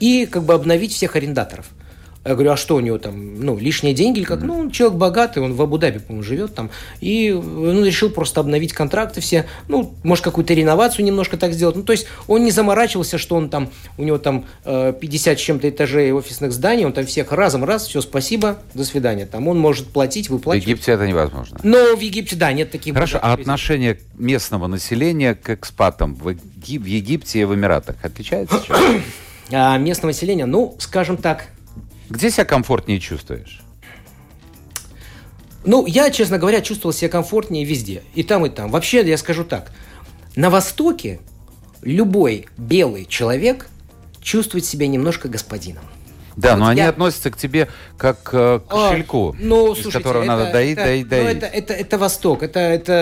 И 0.00 0.26
как 0.26 0.42
бы 0.42 0.54
обновить 0.54 0.92
всех 0.92 1.16
арендаторов. 1.16 1.66
Я 2.24 2.32
говорю, 2.34 2.52
а 2.52 2.56
что 2.56 2.76
у 2.76 2.80
него 2.80 2.96
там, 2.96 3.38
ну, 3.40 3.58
лишние 3.58 3.92
деньги 3.92 4.18
или 4.20 4.24
как? 4.24 4.42
Ну, 4.42 4.58
он 4.58 4.70
человек 4.70 4.96
богатый, 4.96 5.42
он 5.42 5.52
в 5.52 5.60
Абу-Даби, 5.60 5.98
по-моему, 5.98 6.22
живет 6.22 6.54
там. 6.54 6.70
И 7.00 7.30
он 7.32 7.84
решил 7.84 8.08
просто 8.08 8.40
обновить 8.40 8.72
контракты 8.72 9.20
все. 9.20 9.44
Ну, 9.68 9.94
может, 10.02 10.24
какую-то 10.24 10.54
реновацию 10.54 11.04
немножко 11.04 11.36
так 11.36 11.52
сделать. 11.52 11.76
Ну, 11.76 11.82
то 11.82 11.92
есть 11.92 12.06
он 12.26 12.42
не 12.44 12.50
заморачивался, 12.50 13.18
что 13.18 13.36
он 13.36 13.50
там, 13.50 13.70
у 13.98 14.04
него 14.04 14.16
там 14.16 14.46
э, 14.64 14.94
50 14.98 15.38
с 15.38 15.42
чем-то 15.42 15.68
этажей 15.68 16.12
офисных 16.12 16.52
зданий, 16.52 16.86
он 16.86 16.94
там 16.94 17.04
всех 17.04 17.30
разом 17.30 17.62
раз, 17.62 17.86
все, 17.86 18.00
спасибо, 18.00 18.58
до 18.72 18.84
свидания. 18.86 19.26
Там 19.26 19.46
он 19.46 19.58
может 19.58 19.88
платить, 19.88 20.28
В 20.28 20.32
выплачивать. 20.32 20.66
Египте 20.66 20.92
это 20.92 21.06
невозможно. 21.06 21.58
Но 21.62 21.94
в 21.94 22.00
Египте, 22.00 22.36
да, 22.36 22.52
нет 22.52 22.70
таких 22.70 22.94
Хорошо, 22.94 23.18
а 23.22 23.34
отношение 23.34 24.00
местного 24.16 24.66
населения 24.66 25.34
к 25.34 25.50
экспатам 25.50 26.14
в, 26.14 26.28
Еги- 26.30 26.78
в 26.78 26.86
Египте 26.86 27.40
и 27.40 27.44
в 27.44 27.54
Эмиратах 27.54 27.96
отличается? 28.02 28.62
А 29.50 29.76
местное 29.76 30.08
население, 30.08 30.46
ну, 30.46 30.74
скажем 30.78 31.18
так, 31.18 31.48
Где 32.14 32.30
себя 32.30 32.44
комфортнее 32.44 33.00
чувствуешь? 33.00 33.60
Ну, 35.64 35.84
я, 35.86 36.10
честно 36.10 36.38
говоря, 36.38 36.60
чувствовал 36.60 36.92
себя 36.92 37.08
комфортнее 37.08 37.64
везде. 37.64 38.04
И 38.14 38.22
там, 38.22 38.46
и 38.46 38.50
там. 38.50 38.70
Вообще, 38.70 39.02
я 39.04 39.18
скажу 39.18 39.42
так. 39.44 39.72
На 40.36 40.48
Востоке 40.48 41.18
любой 41.82 42.46
белый 42.56 43.04
человек 43.06 43.66
чувствует 44.22 44.64
себя 44.64 44.86
немножко 44.86 45.28
господином. 45.28 45.82
Да, 46.36 46.52
Вот 46.52 46.60
но 46.60 46.66
они 46.68 46.80
я- 46.80 46.88
относятся 46.88 47.30
к 47.32 47.36
тебе 47.36 47.68
как 47.98 48.30
э, 48.32 48.60
к 48.60 48.64
А, 48.72 48.90
кошельку, 48.90 49.36
ну, 49.38 49.72
из 49.72 49.82
слушайте, 49.82 49.98
которого 49.98 50.22
это- 50.22 50.32
надо 50.36 50.52
доить, 50.52 50.78
это- 50.78 50.84
доить, 50.84 51.04
ну, 51.04 51.10
доить. 51.10 51.36
это, 51.36 51.46
это, 51.46 51.72
это 51.74 51.98
Восток, 51.98 52.42
это, 52.44 52.58
это, 52.60 52.92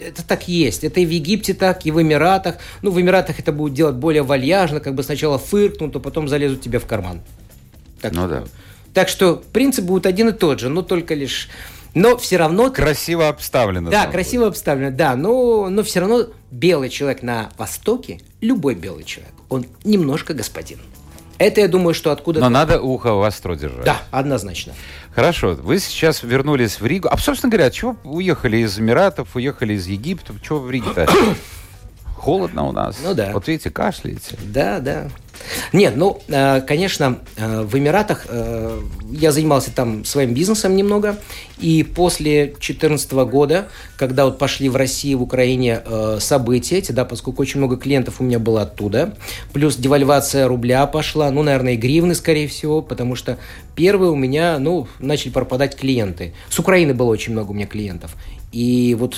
это 0.00 0.24
так 0.26 0.46
есть. 0.48 0.82
Это 0.84 1.00
и 1.00 1.06
в 1.06 1.10
Египте 1.10 1.54
так, 1.54 1.86
и 1.86 1.90
в 1.92 2.00
Эмиратах. 2.02 2.56
Ну, 2.82 2.90
в 2.92 3.00
Эмиратах 3.00 3.38
это 3.40 3.52
будут 3.52 3.74
делать 3.74 3.94
более 3.96 4.22
вальяжно, 4.22 4.78
как 4.80 4.94
бы 4.94 5.02
сначала 5.04 5.38
фыркнут, 5.38 5.94
а 5.96 6.00
потом 6.00 6.28
залезут 6.28 6.60
тебе 6.62 6.78
в 6.78 6.86
карман. 6.86 7.20
Так 8.00 8.12
Ну 8.12 8.26
что- 8.26 8.28
да. 8.28 8.44
Так 8.94 9.08
что 9.08 9.36
принцип 9.52 9.84
будет 9.84 10.06
один 10.06 10.28
и 10.28 10.32
тот 10.32 10.60
же, 10.60 10.68
но 10.68 10.82
только 10.82 11.14
лишь... 11.14 11.48
Но 11.94 12.16
все 12.16 12.36
равно... 12.36 12.70
Красиво 12.70 13.28
обставлено. 13.28 13.90
Да, 13.90 14.06
красиво 14.06 14.46
обставлено, 14.46 14.90
да, 14.90 15.16
но, 15.16 15.68
но 15.68 15.82
все 15.82 16.00
равно 16.00 16.26
белый 16.50 16.88
человек 16.88 17.22
на 17.22 17.50
Востоке, 17.58 18.20
любой 18.40 18.74
белый 18.74 19.04
человек, 19.04 19.32
он 19.48 19.66
немножко 19.84 20.34
господин. 20.34 20.78
Это 21.38 21.62
я 21.62 21.68
думаю, 21.68 21.94
что 21.94 22.12
откуда... 22.12 22.38
будет. 22.40 22.50
Но 22.50 22.50
надо 22.50 22.80
ухо 22.82 23.14
востро 23.14 23.54
держать. 23.56 23.84
Да, 23.84 24.02
однозначно. 24.10 24.74
Хорошо, 25.14 25.54
вы 25.54 25.78
сейчас 25.78 26.22
вернулись 26.22 26.80
в 26.80 26.86
Ригу. 26.86 27.08
А, 27.10 27.16
собственно 27.16 27.50
говоря, 27.50 27.70
чего 27.70 27.96
уехали 28.04 28.58
из 28.58 28.78
Эмиратов, 28.78 29.34
уехали 29.34 29.72
из 29.72 29.86
Египта? 29.86 30.34
Чего 30.42 30.60
в 30.60 30.70
Риге-то? 30.70 31.08
Холодно 32.20 32.68
у 32.68 32.72
нас. 32.72 32.96
Ну 33.02 33.14
да. 33.14 33.30
Вот 33.32 33.48
видите, 33.48 33.70
кашляете. 33.70 34.36
Да, 34.44 34.78
да. 34.80 35.08
Нет, 35.72 35.94
ну, 35.96 36.20
э, 36.28 36.60
конечно, 36.60 37.18
э, 37.36 37.62
в 37.62 37.78
Эмиратах 37.78 38.26
э, 38.28 38.78
я 39.10 39.32
занимался 39.32 39.70
там 39.74 40.04
своим 40.04 40.34
бизнесом 40.34 40.76
немного, 40.76 41.16
и 41.58 41.82
после 41.82 42.44
2014 42.44 43.12
года, 43.12 43.68
когда 43.96 44.26
вот 44.26 44.36
пошли 44.36 44.68
в 44.68 44.76
России, 44.76 45.14
в 45.14 45.22
Украине 45.22 45.80
события 46.18 46.76
эти, 46.76 46.92
да, 46.92 47.06
поскольку 47.06 47.40
очень 47.40 47.58
много 47.58 47.78
клиентов 47.78 48.20
у 48.20 48.24
меня 48.24 48.38
было 48.38 48.62
оттуда, 48.62 49.14
плюс 49.54 49.76
девальвация 49.76 50.46
рубля 50.46 50.86
пошла, 50.86 51.30
ну, 51.30 51.42
наверное, 51.42 51.72
и 51.72 51.76
гривны, 51.76 52.14
скорее 52.14 52.48
всего, 52.48 52.82
потому 52.82 53.14
что 53.16 53.38
первые 53.74 54.10
у 54.10 54.16
меня, 54.16 54.58
ну, 54.58 54.88
начали 54.98 55.30
пропадать 55.30 55.74
клиенты. 55.74 56.34
С 56.50 56.58
Украины 56.58 56.92
было 56.92 57.08
очень 57.08 57.32
много 57.32 57.52
у 57.52 57.54
меня 57.54 57.66
клиентов. 57.66 58.14
И 58.52 58.94
вот 58.98 59.16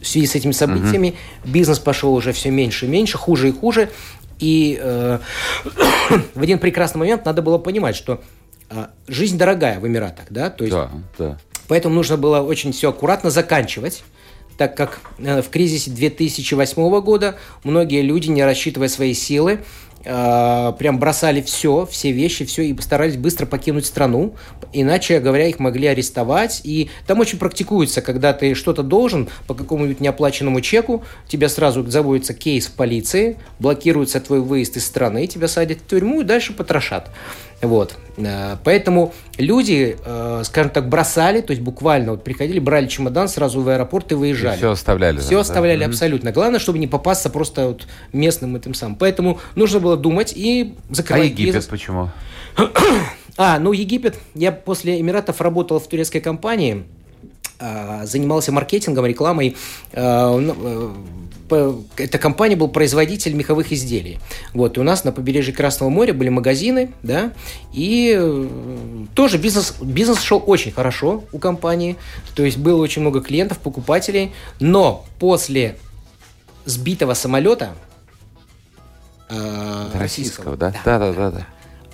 в 0.00 0.06
связи 0.06 0.26
с 0.26 0.34
этими 0.34 0.52
событиями 0.52 1.14
бизнес 1.44 1.78
пошел 1.78 2.14
уже 2.14 2.32
все 2.32 2.50
меньше 2.50 2.86
и 2.86 2.88
меньше, 2.88 3.18
хуже 3.18 3.48
и 3.48 3.52
хуже. 3.52 3.90
И 4.38 4.78
э, 4.80 5.18
в 6.34 6.42
один 6.42 6.58
прекрасный 6.58 6.98
момент 6.98 7.24
надо 7.24 7.42
было 7.42 7.58
понимать, 7.58 7.96
что 7.96 8.22
э, 8.70 8.86
жизнь 9.06 9.36
дорогая 9.36 9.80
в 9.80 9.86
Эмиратах, 9.86 10.26
да, 10.30 10.50
то 10.50 10.64
есть 10.64 10.76
Да, 10.76 10.90
да. 11.18 11.38
Поэтому 11.66 11.94
нужно 11.94 12.16
было 12.16 12.40
очень 12.40 12.72
все 12.72 12.90
аккуратно 12.90 13.30
заканчивать, 13.30 14.02
так 14.56 14.76
как 14.76 15.00
э, 15.18 15.42
в 15.42 15.50
кризисе 15.50 15.90
2008 15.90 17.00
года 17.00 17.36
многие 17.62 18.02
люди, 18.02 18.28
не 18.28 18.42
рассчитывая 18.42 18.88
свои 18.88 19.14
силы, 19.14 19.60
прям 20.02 20.98
бросали 20.98 21.42
все, 21.42 21.86
все 21.86 22.12
вещи, 22.12 22.44
все 22.44 22.62
и 22.62 22.72
постарались 22.72 23.16
быстро 23.16 23.46
покинуть 23.46 23.84
страну, 23.84 24.34
иначе 24.72 25.20
говоря, 25.20 25.46
их 25.46 25.58
могли 25.58 25.88
арестовать. 25.88 26.60
И 26.64 26.90
там 27.06 27.20
очень 27.20 27.38
практикуется, 27.38 28.00
когда 28.00 28.32
ты 28.32 28.54
что-то 28.54 28.82
должен 28.82 29.28
по 29.46 29.54
какому-нибудь 29.54 30.00
неоплаченному 30.00 30.60
чеку, 30.60 31.04
тебя 31.26 31.48
сразу 31.48 31.84
заводится 31.88 32.34
кейс 32.34 32.66
в 32.66 32.72
полиции, 32.72 33.36
блокируется 33.58 34.20
твой 34.20 34.40
выезд 34.40 34.76
из 34.76 34.86
страны, 34.86 35.26
тебя 35.26 35.48
садят 35.48 35.78
в 35.78 35.86
тюрьму 35.86 36.20
и 36.20 36.24
дальше 36.24 36.52
потрошат. 36.52 37.10
Вот. 37.60 37.96
Э, 38.16 38.56
Поэтому 38.62 39.12
люди, 39.36 39.96
э, 40.04 40.42
скажем 40.44 40.70
так, 40.70 40.88
бросали, 40.88 41.40
то 41.40 41.50
есть 41.50 41.62
буквально 41.62 42.12
вот 42.12 42.22
приходили, 42.24 42.58
брали 42.58 42.86
чемодан 42.86 43.28
сразу 43.28 43.60
в 43.60 43.68
аэропорт 43.68 44.12
и 44.12 44.14
выезжали. 44.14 44.56
все 44.56 44.70
оставляли. 44.70 45.18
Все 45.18 45.34
да, 45.36 45.40
оставляли 45.40 45.80
да? 45.80 45.86
Абсолютно. 45.86 46.30
Главное, 46.32 46.60
чтобы 46.60 46.78
не 46.78 46.86
попасться 46.86 47.30
просто 47.30 47.66
вот 47.68 47.86
местным 48.12 48.54
этим 48.56 48.74
самым. 48.74 48.96
Поэтому 48.96 49.40
нужно 49.56 49.80
было 49.80 49.96
думать 49.96 50.32
и 50.36 50.74
А 50.90 50.94
закрывать 50.94 51.26
Египет 51.30 51.46
бизнес. 51.46 51.66
почему? 51.66 52.10
А, 53.40 53.60
ну 53.60 53.70
Египет, 53.72 54.18
я 54.34 54.50
после 54.50 55.00
Эмиратов 55.00 55.40
работал 55.40 55.78
в 55.78 55.86
турецкой 55.86 56.18
компании, 56.18 56.82
а, 57.60 58.04
занимался 58.04 58.50
маркетингом, 58.50 59.06
рекламой. 59.06 59.56
Эта 61.96 62.18
компания 62.18 62.56
был 62.56 62.68
производитель 62.68 63.34
меховых 63.34 63.72
изделий. 63.72 64.18
Вот, 64.54 64.76
и 64.76 64.80
у 64.80 64.82
нас 64.82 65.04
на 65.04 65.12
побережье 65.12 65.54
Красного 65.54 65.90
моря 65.90 66.14
были 66.14 66.28
магазины, 66.28 66.92
да, 67.02 67.32
и 67.72 68.14
э, 68.18 69.06
тоже 69.14 69.38
бизнес, 69.38 69.74
бизнес 69.80 70.20
шел 70.20 70.42
очень 70.46 70.72
хорошо 70.72 71.24
у 71.32 71.38
компании, 71.38 71.96
то 72.34 72.44
есть 72.44 72.58
было 72.58 72.82
очень 72.82 73.02
много 73.02 73.20
клиентов, 73.20 73.58
покупателей, 73.58 74.32
но 74.60 75.04
после 75.18 75.76
сбитого 76.64 77.14
самолета 77.14 77.70
э, 79.28 79.90
Российского, 79.94 80.56
да? 80.56 80.72
Да, 80.84 80.98
да, 80.98 81.12
да, 81.12 81.30
да. 81.30 81.46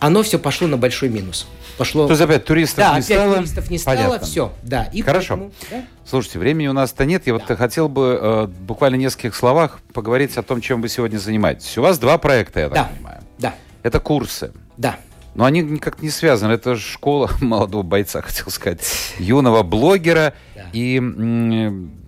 Оно 0.07 0.23
все 0.23 0.39
пошло 0.39 0.67
на 0.67 0.77
большой 0.77 1.09
минус. 1.09 1.47
Пошло... 1.79 2.07
То 2.07 2.13
есть 2.13 2.23
опять 2.23 2.45
туристов 2.45 2.79
да, 2.79 2.85
не 2.93 2.99
опять 3.01 3.05
стало? 3.07 3.35
туристов 3.37 3.71
не 3.71 3.79
стало, 3.79 3.97
Понятно. 3.97 4.27
все, 4.27 4.53
да. 4.63 4.85
И 4.93 5.03
Хорошо. 5.03 5.37
поэтому, 5.37 5.53
да. 5.71 5.85
Слушайте, 6.09 6.39
времени 6.39 6.67
у 6.69 6.73
нас-то 6.73 7.05
нет. 7.05 7.27
Я 7.27 7.33
вот 7.35 7.43
хотел 7.45 7.89
бы 7.89 8.19
э, 8.21 8.47
буквально 8.47 8.97
в 8.97 9.01
нескольких 9.01 9.35
словах 9.35 9.81
поговорить 9.93 10.37
о 10.37 10.43
том, 10.43 10.61
чем 10.61 10.81
вы 10.83 10.89
сегодня 10.89 11.19
занимаетесь. 11.19 11.77
У 11.79 11.83
вас 11.83 11.99
два 11.99 12.19
проекта, 12.19 12.61
я 12.61 12.69
так 12.69 12.75
Да. 12.75 12.85
понимаю. 12.95 13.21
Да, 13.39 13.55
Это 13.83 13.99
курсы. 14.01 14.53
да. 14.77 14.97
Но 15.35 15.45
они 15.45 15.63
никак 15.63 16.01
не 16.01 16.11
связаны. 16.11 16.53
Это 16.53 16.77
школа 16.77 17.29
молодого 17.41 17.83
бойца, 17.83 18.23
хотел 18.23 18.51
сказать, 18.51 18.85
юного 19.19 19.65
блогера. 19.65 20.33
Да. 20.55 20.63
И 20.73 21.01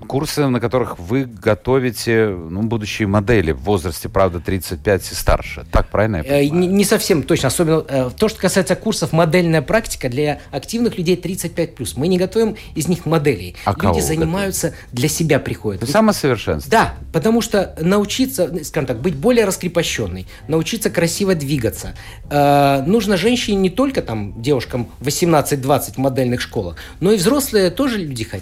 курсы, 0.07 0.47
на 0.47 0.61
которых 0.61 0.99
вы 0.99 1.25
готовите 1.25 2.29
ну, 2.29 2.63
будущие 2.63 3.09
модели 3.09 3.53
в 3.53 3.59
возрасте, 3.63 4.09
правда, 4.09 4.41
35 4.41 5.11
и 5.11 5.15
старше. 5.15 5.67
Так 5.73 5.89
правильно 5.89 6.17
я 6.17 6.23
Э, 6.23 6.27
понимаю? 6.41 6.53
Не, 6.53 6.67
не 6.69 6.85
совсем 6.85 7.23
точно, 7.23 7.49
особенно 7.49 7.85
э, 7.89 8.11
то, 8.17 8.29
что 8.29 8.41
касается 8.41 8.77
курсов 8.77 9.13
модельная 9.13 9.63
практика 9.63 10.09
для 10.09 10.41
активных 10.53 10.97
людей 10.99 11.17
35+. 11.17 11.93
Мы 11.97 12.09
не 12.09 12.19
готовим 12.19 12.57
из 12.75 12.89
них 12.89 13.05
моделей. 13.07 13.57
А 13.65 13.75
Люди 13.83 14.01
занимаются, 14.01 14.75
для 14.93 15.09
себя 15.09 15.39
приходят. 15.41 15.83
Это 15.83 15.91
самосовершенствование. 15.93 16.71
Да, 16.71 16.95
потому 17.13 17.41
что 17.41 17.75
научиться, 17.81 18.53
скажем 18.65 18.87
так, 18.87 19.01
быть 19.01 19.17
более 19.17 19.45
раскрепощенной, 19.45 20.27
научиться 20.49 20.91
красиво 20.91 21.35
двигаться. 21.35 21.95
Э, 22.31 22.83
нужно 22.87 23.17
женщине 23.17 23.57
не 23.57 23.71
только 23.71 24.03
там 24.03 24.41
девушкам 24.41 24.89
18-20 25.01 25.95
в 25.95 25.99
модельных 25.99 26.41
школах, 26.41 26.77
но 27.01 27.13
и 27.13 27.17
взрослые 27.17 27.71
тоже 27.71 27.99
люди 27.99 28.23
хотят. 28.25 28.36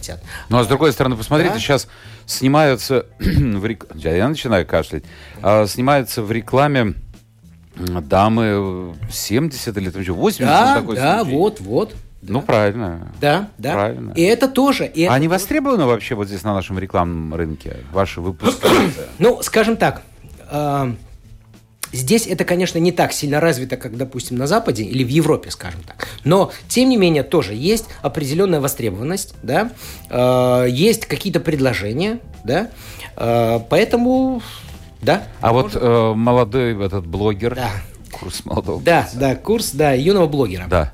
Ну, 0.49 0.59
а 0.59 0.65
с 0.65 0.67
другой 0.67 0.93
стороны, 0.93 1.17
посмотрите, 1.17 1.55
Да. 1.55 1.59
сейчас 1.61 1.89
снимаются 2.27 3.07
в 3.19 3.65
рек- 3.65 3.87
Я 3.95 4.29
начинаю 4.29 4.67
кашлять. 4.67 5.05
А, 5.43 5.67
снимаются 5.67 6.23
в 6.23 6.31
рекламе 6.33 6.95
дамы 7.77 8.95
э, 9.09 9.11
70 9.11 9.77
или 9.79 9.91
там 9.91 10.01
еще 10.03 10.13
80. 10.13 10.47
Да, 10.47 10.75
такой 10.77 10.97
да, 10.97 11.21
случай. 11.21 11.37
вот, 11.37 11.61
вот. 11.61 11.95
Ну, 12.23 12.41
правильно. 12.41 13.13
Да, 13.21 13.49
да. 13.59 13.73
Правильно. 13.75 14.13
И 14.13 14.23
это 14.23 14.49
тоже. 14.49 14.87
и 14.87 15.03
А 15.03 15.07
это 15.07 15.15
они 15.15 15.27
тоже- 15.27 15.35
востребованы 15.41 15.85
вообще 15.85 16.15
вот 16.15 16.29
здесь 16.29 16.43
на 16.43 16.55
нашем 16.55 16.79
рекламном 16.79 17.35
рынке? 17.35 17.79
Ваши 17.93 18.21
выпускницы? 18.21 19.09
Ну, 19.19 19.43
скажем 19.43 19.77
так, 19.77 20.03
э, 20.51 20.95
здесь 21.95 22.27
это, 22.27 22.45
конечно, 22.45 22.79
не 22.79 22.93
так 22.93 23.13
сильно 23.13 23.41
развито, 23.41 23.77
как, 23.77 23.97
допустим, 23.97 24.37
на 24.37 24.47
Западе 24.47 24.83
или 24.83 25.03
в 25.05 25.09
Европе, 25.09 25.51
скажем 25.51 25.81
так. 25.83 26.09
Но, 26.25 26.53
тем 26.69 26.89
не 26.89 26.97
менее, 26.97 27.23
тоже 27.23 27.55
есть 27.55 27.87
определенная 28.03 28.61
востребованность, 28.61 29.35
да, 29.43 29.71
э, 30.11 30.67
есть 30.71 31.07
какие-то 31.07 31.41
предложения, 31.41 32.21
да, 32.45 32.71
Э, 33.17 33.61
поэтому, 33.71 34.43
да. 35.01 35.23
А 35.41 35.53
вот 35.53 35.77
э, 35.77 36.13
молодой 36.17 36.85
этот 36.85 37.07
блогер, 37.07 37.55
Да. 37.55 37.71
курс 38.11 38.45
молодого 38.45 38.83
Да, 38.83 39.03
бойца. 39.03 39.19
да, 39.19 39.37
курс, 39.37 39.71
да, 39.73 39.93
юного 39.93 40.27
блогера. 40.27 40.67
Да. 40.69 40.93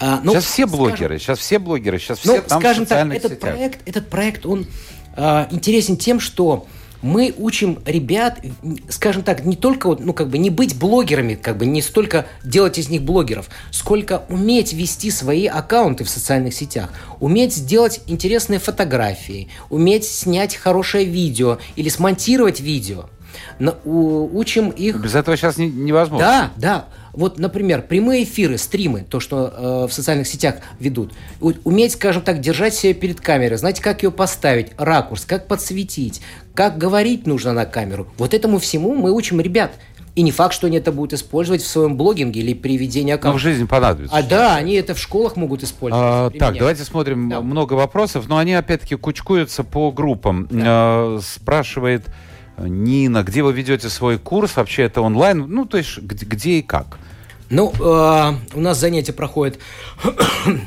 А, 0.00 0.20
ну, 0.24 0.32
сейчас 0.32 0.44
все 0.46 0.66
скажем- 0.66 0.76
блогеры, 0.78 1.18
сейчас 1.20 1.38
все 1.38 1.58
блогеры, 1.60 1.98
сейчас 2.00 2.24
Ну, 2.24 2.32
все 2.32 2.42
там 2.42 2.58
в 2.58 2.62
скажем 2.62 2.84
так, 2.84 2.88
социальных 2.98 3.18
этот 3.18 3.32
сетях. 3.34 3.50
проект, 3.54 3.88
этот 3.88 4.08
проект, 4.10 4.44
он 4.46 4.66
а, 5.16 5.46
интересен 5.52 5.96
тем, 5.96 6.18
что 6.18 6.66
мы 7.02 7.34
учим 7.38 7.78
ребят, 7.86 8.38
скажем 8.88 9.22
так, 9.22 9.44
не 9.44 9.56
только 9.56 9.86
вот, 9.86 10.00
ну 10.00 10.12
как 10.12 10.28
бы 10.28 10.38
не 10.38 10.50
быть 10.50 10.78
блогерами, 10.78 11.34
как 11.34 11.56
бы 11.56 11.66
не 11.66 11.80
столько 11.82 12.26
делать 12.44 12.78
из 12.78 12.88
них 12.88 13.02
блогеров, 13.02 13.48
сколько 13.70 14.22
уметь 14.28 14.72
вести 14.72 15.10
свои 15.10 15.46
аккаунты 15.46 16.04
в 16.04 16.10
социальных 16.10 16.54
сетях, 16.54 16.90
уметь 17.20 17.54
сделать 17.54 18.00
интересные 18.06 18.58
фотографии, 18.60 19.48
уметь 19.70 20.04
снять 20.04 20.56
хорошее 20.56 21.04
видео 21.04 21.58
или 21.76 21.88
смонтировать 21.88 22.60
видео. 22.60 23.06
На- 23.60 23.76
у- 23.84 24.28
учим 24.36 24.70
их 24.70 25.00
Без 25.00 25.14
этого 25.14 25.36
сейчас 25.36 25.56
не- 25.56 25.68
невозможно. 25.70 26.26
да, 26.26 26.50
да. 26.56 26.84
Вот, 27.12 27.38
например, 27.38 27.82
прямые 27.82 28.24
эфиры, 28.24 28.56
стримы, 28.58 29.04
то, 29.08 29.18
что 29.20 29.52
э, 29.84 29.88
в 29.88 29.92
социальных 29.92 30.26
сетях 30.28 30.56
ведут. 30.78 31.12
У- 31.40 31.52
Уметь, 31.64 31.92
скажем 31.92 32.22
так, 32.22 32.40
держать 32.40 32.74
себя 32.74 32.92
перед 32.94 33.20
камерой, 33.20 33.56
знать, 33.58 33.80
как 33.80 34.02
ее 34.02 34.10
поставить, 34.10 34.68
ракурс, 34.78 35.24
как 35.24 35.46
подсветить, 35.48 36.20
как 36.60 36.76
говорить 36.76 37.26
нужно 37.26 37.54
на 37.54 37.64
камеру. 37.64 38.06
Вот 38.18 38.34
этому 38.34 38.58
всему 38.58 38.94
мы 38.94 39.12
учим 39.12 39.40
ребят. 39.40 39.72
И 40.14 40.20
не 40.20 40.30
факт, 40.30 40.52
что 40.52 40.66
они 40.66 40.76
это 40.76 40.92
будут 40.92 41.14
использовать 41.14 41.62
в 41.62 41.66
своем 41.66 41.96
блогинге 41.96 42.40
или 42.40 42.52
при 42.52 42.76
ведении 42.76 43.12
Но 43.12 43.16
в 43.16 43.20
аккаунта. 43.20 43.38
жизни 43.40 43.64
понадобится. 43.64 44.14
А 44.14 44.22
да, 44.22 44.56
они 44.56 44.74
это 44.74 44.94
в 44.94 44.98
школах 44.98 45.36
могут 45.36 45.62
использовать. 45.62 46.04
А, 46.06 46.38
так, 46.38 46.58
давайте 46.58 46.84
смотрим 46.84 47.30
Да. 47.30 47.40
много 47.40 47.72
вопросов, 47.72 48.28
но 48.28 48.36
они 48.36 48.52
опять-таки 48.52 48.96
кучкуются 48.96 49.64
по 49.64 49.90
группам. 49.90 50.50
А, 50.52 51.18
спрашивает 51.22 52.04
э, 52.58 52.66
Нина, 52.68 53.22
где 53.22 53.42
вы 53.42 53.54
ведете 53.54 53.88
свой 53.88 54.18
курс? 54.18 54.56
Вообще 54.56 54.82
это 54.82 55.00
онлайн? 55.00 55.46
Ну, 55.48 55.64
то 55.64 55.78
есть 55.78 55.96
где, 55.96 56.26
где 56.26 56.50
и 56.58 56.62
как? 56.62 56.98
Ну, 57.48 57.72
э, 57.72 58.32
у 58.52 58.60
нас 58.60 58.78
занятия 58.78 59.14
проходят 59.14 59.58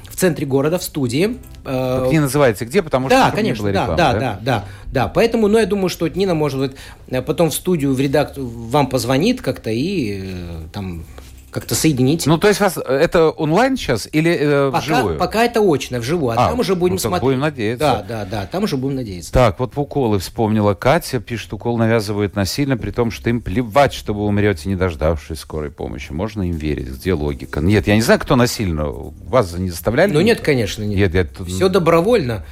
в 0.10 0.16
центре 0.16 0.48
города, 0.48 0.80
в 0.80 0.84
студии. 0.84 1.38
Э, 1.66 2.08
не 2.12 2.20
называйте 2.20 2.66
где, 2.66 2.82
потому 2.82 3.08
что 3.08 3.18
Да, 3.18 3.30
не 3.30 3.36
конечно, 3.36 3.64
было 3.64 3.74
да, 3.74 3.82
рекламы, 3.82 3.98
да, 3.98 4.14
да, 4.14 4.40
да, 4.42 4.66
да. 4.92 5.08
Поэтому, 5.08 5.48
ну, 5.48 5.60
я 5.60 5.66
думаю, 5.66 5.90
что 5.90 6.08
Нина, 6.08 6.34
может 6.34 6.60
быть, 6.60 6.72
э, 7.08 7.22
потом 7.22 7.52
в 7.52 7.54
студию, 7.54 7.94
в 7.94 8.00
редакцию 8.00 8.48
вам 8.48 8.88
позвонит 8.88 9.42
как-то 9.42 9.70
и 9.70 10.22
э, 10.24 10.68
там 10.74 11.06
как-то 11.54 11.76
соединить. 11.76 12.26
Ну, 12.26 12.38
то 12.38 12.48
есть 12.48 12.60
вас 12.60 12.78
это 12.78 13.30
онлайн 13.30 13.78
сейчас 13.78 14.08
или 14.12 14.36
э, 14.40 14.72
пока, 14.72 14.82
вживую? 14.82 15.18
пока 15.18 15.46
это 15.46 15.62
очно, 15.62 16.00
вживую, 16.00 16.38
а, 16.38 16.46
А, 16.46 16.50
там 16.50 16.60
уже 16.60 16.76
будем 16.76 16.96
ну, 16.96 17.00
смотреть. 17.00 17.24
будем 17.24 17.40
надеяться. 17.40 18.04
Да, 18.08 18.26
да, 18.26 18.26
да, 18.26 18.46
там 18.46 18.64
уже 18.64 18.78
будем 18.78 18.96
надеяться. 18.98 19.32
Так, 19.32 19.60
вот 19.60 19.78
уколы 19.78 20.20
вспомнила 20.20 20.74
Катя. 20.74 21.20
Пишет, 21.20 21.54
укол 21.54 21.78
навязывают 21.78 22.36
насильно, 22.36 22.76
при 22.76 22.92
том, 22.92 23.12
что 23.12 23.30
им 23.30 23.42
плевать, 23.42 23.94
что 23.94 24.14
вы 24.14 24.26
умрете, 24.26 24.68
не 24.68 24.76
дождавшись 24.76 25.40
скорой 25.40 25.72
помощи. 25.72 26.12
Можно 26.12 26.44
им 26.44 26.56
верить? 26.56 26.90
Где 26.90 27.14
логика? 27.14 27.62
Нет, 27.62 27.88
я 27.88 27.96
не 27.96 28.02
знаю, 28.02 28.20
кто 28.20 28.36
насильно. 28.36 28.86
Вас 28.86 29.56
не 29.58 29.70
заставляли? 29.70 30.12
Ну, 30.12 30.22
нет, 30.22 30.42
конечно, 30.42 30.84
нет. 30.84 31.14
Нет, 31.14 31.14
я 31.14 31.46
Все 31.46 31.70
добровольно. 31.70 32.44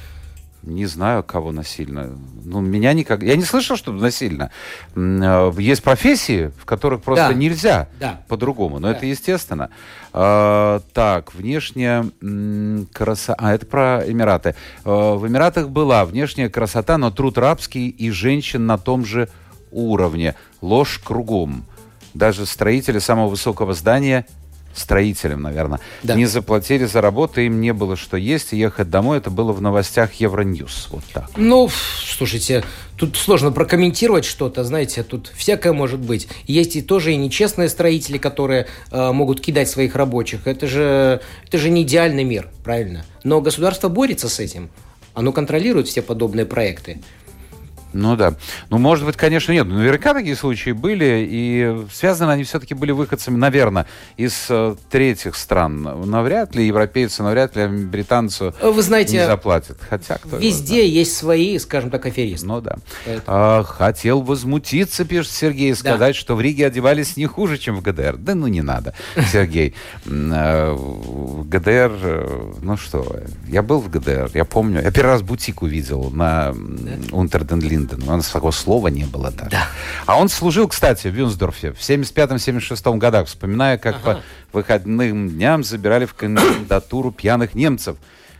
Не 0.62 0.86
знаю, 0.86 1.22
кого 1.24 1.50
насильно. 1.52 2.10
Ну, 2.44 2.60
меня 2.60 2.92
никак... 2.92 3.22
Я 3.22 3.36
не 3.36 3.44
слышал, 3.44 3.76
что 3.76 3.92
насильно. 3.92 4.50
Э, 4.94 5.52
Есть 5.58 5.82
профессии, 5.82 6.52
в 6.58 6.64
которых 6.64 7.02
просто 7.02 7.28
Да. 7.28 7.34
нельзя 7.34 7.88
Да. 7.98 8.20
по-другому. 8.28 8.78
Но 8.78 8.88
Да. 8.88 8.94
это 8.96 9.06
естественно. 9.06 9.70
А, 10.12 10.80
так, 10.92 11.34
внешняя 11.34 12.04
красота... 12.92 13.36
А, 13.38 13.54
это 13.54 13.66
про 13.66 14.02
Эмираты. 14.06 14.54
А, 14.84 15.16
в 15.16 15.26
Эмиратах 15.26 15.68
была 15.68 16.04
внешняя 16.04 16.48
красота, 16.48 16.98
но 16.98 17.10
труд 17.10 17.38
рабский 17.38 17.88
и 17.88 18.10
женщин 18.10 18.66
на 18.66 18.78
том 18.78 19.04
же 19.04 19.28
уровне. 19.70 20.34
Ложь 20.60 21.00
кругом. 21.02 21.64
Даже 22.14 22.46
строители 22.46 22.98
самого 22.98 23.28
высокого 23.28 23.72
здания 23.74 24.26
строителям, 24.74 25.42
наверное, 25.42 25.80
Да. 26.02 26.14
не 26.14 26.26
заплатили 26.26 26.84
за 26.84 27.00
работу, 27.00 27.40
им 27.40 27.60
не 27.60 27.72
было 27.72 27.96
что 27.96 28.16
есть, 28.16 28.52
и 28.52 28.56
ехать 28.56 28.90
домой, 28.90 29.18
это 29.18 29.30
было 29.30 29.52
в 29.52 29.60
новостях 29.60 30.14
Евроньюз. 30.14 30.88
Вот 30.90 31.04
так. 31.12 31.30
Ну, 31.36 31.68
слушайте, 32.04 32.64
тут 32.96 33.16
сложно 33.16 33.52
прокомментировать 33.52 34.24
что-то, 34.24 34.64
знаете, 34.64 35.02
тут 35.02 35.32
всякое 35.34 35.72
может 35.72 36.00
быть. 36.00 36.28
Есть 36.46 36.76
и 36.76 36.82
тоже 36.82 37.12
и 37.12 37.16
нечестные 37.16 37.68
строители, 37.68 38.18
которые 38.18 38.66
э, 38.90 39.12
могут 39.12 39.40
кидать 39.40 39.68
своих 39.68 39.94
рабочих. 39.96 40.46
Это 40.46 40.66
же, 40.66 41.20
это 41.46 41.58
же 41.58 41.70
не 41.70 41.82
идеальный 41.82 42.24
мир, 42.24 42.48
правильно? 42.64 43.04
Но 43.24 43.40
государство 43.40 43.88
борется 43.88 44.28
с 44.28 44.40
этим. 44.40 44.70
Оно 45.14 45.32
контролирует 45.32 45.88
все 45.88 46.00
подобные 46.00 46.46
проекты. 46.46 47.00
Ну 47.92 48.16
да. 48.16 48.34
Ну, 48.70 48.78
может 48.78 49.04
быть, 49.04 49.16
конечно, 49.16 49.52
нет. 49.52 49.66
Но 49.66 49.74
наверняка 49.76 50.14
такие 50.14 50.36
случаи 50.36 50.70
были, 50.70 51.26
и 51.28 51.76
связаны 51.92 52.30
они 52.30 52.44
все-таки 52.44 52.74
были 52.74 52.92
выходцами, 52.92 53.36
наверное, 53.36 53.86
из 54.16 54.46
э, 54.48 54.74
третьих 54.90 55.36
стран. 55.36 55.82
Навряд 56.10 56.54
ли 56.54 56.66
европейцы, 56.66 57.22
навряд 57.22 57.56
ли 57.56 57.66
британцу 57.66 58.54
Вы 58.62 58.74
не 58.74 58.82
знаете, 58.82 59.26
заплатят. 59.26 59.78
Хотя 59.88 60.18
кто 60.18 60.36
везде 60.36 60.88
есть 60.88 61.16
свои, 61.16 61.58
скажем 61.58 61.90
так, 61.90 62.06
аферисты. 62.06 62.46
Ну 62.46 62.60
да. 62.60 62.76
Поэтому- 63.04 63.24
А, 63.26 63.62
хотел 63.62 64.22
возмутиться, 64.22 65.04
пишет 65.04 65.32
Сергей, 65.32 65.74
сказать, 65.74 66.16
что 66.16 66.34
в 66.36 66.40
Риге 66.40 66.66
одевались 66.66 67.16
не 67.16 67.26
хуже, 67.26 67.58
чем 67.58 67.76
в 67.76 67.82
ГДР. 67.82 68.16
Да 68.16 68.34
ну 68.34 68.46
не 68.46 68.62
надо, 68.62 68.94
Сергей. 69.32 69.74
Э, 70.06 70.72
В 70.72 71.48
ГДР, 71.48 71.92
э, 72.02 72.52
ну 72.62 72.76
что, 72.76 73.02
вы, 73.02 73.24
я 73.48 73.62
был 73.62 73.80
в 73.80 73.90
ГДР, 73.90 74.30
я 74.34 74.44
помню. 74.44 74.82
Я 74.82 74.90
первый 74.90 75.10
раз 75.12 75.22
бутик 75.22 75.62
увидел 75.62 76.10
на 76.10 76.54
Унтерден-Линден. 77.82 78.08
У 78.08 78.16
нас 78.16 78.28
такого 78.28 78.50
слова 78.50 78.88
не 78.88 79.04
было 79.04 79.30
тогда. 79.30 79.48
Да. 79.50 79.68
А 80.06 80.18
он 80.18 80.28
служил, 80.28 80.68
кстати, 80.68 81.08
в 81.08 81.10
Вюнсдорфе 81.12 81.72
в 81.72 81.78
75-76 81.78 82.98
годах, 82.98 83.26
вспоминая, 83.26 83.78
как 83.78 84.00
по 84.00 84.20
выходным 84.52 85.30
дням 85.30 85.64
забирали 85.64 86.06
в 86.06 86.14
комендатуру 86.14 87.10
пьяных 87.10 87.54
немцев 87.54 87.96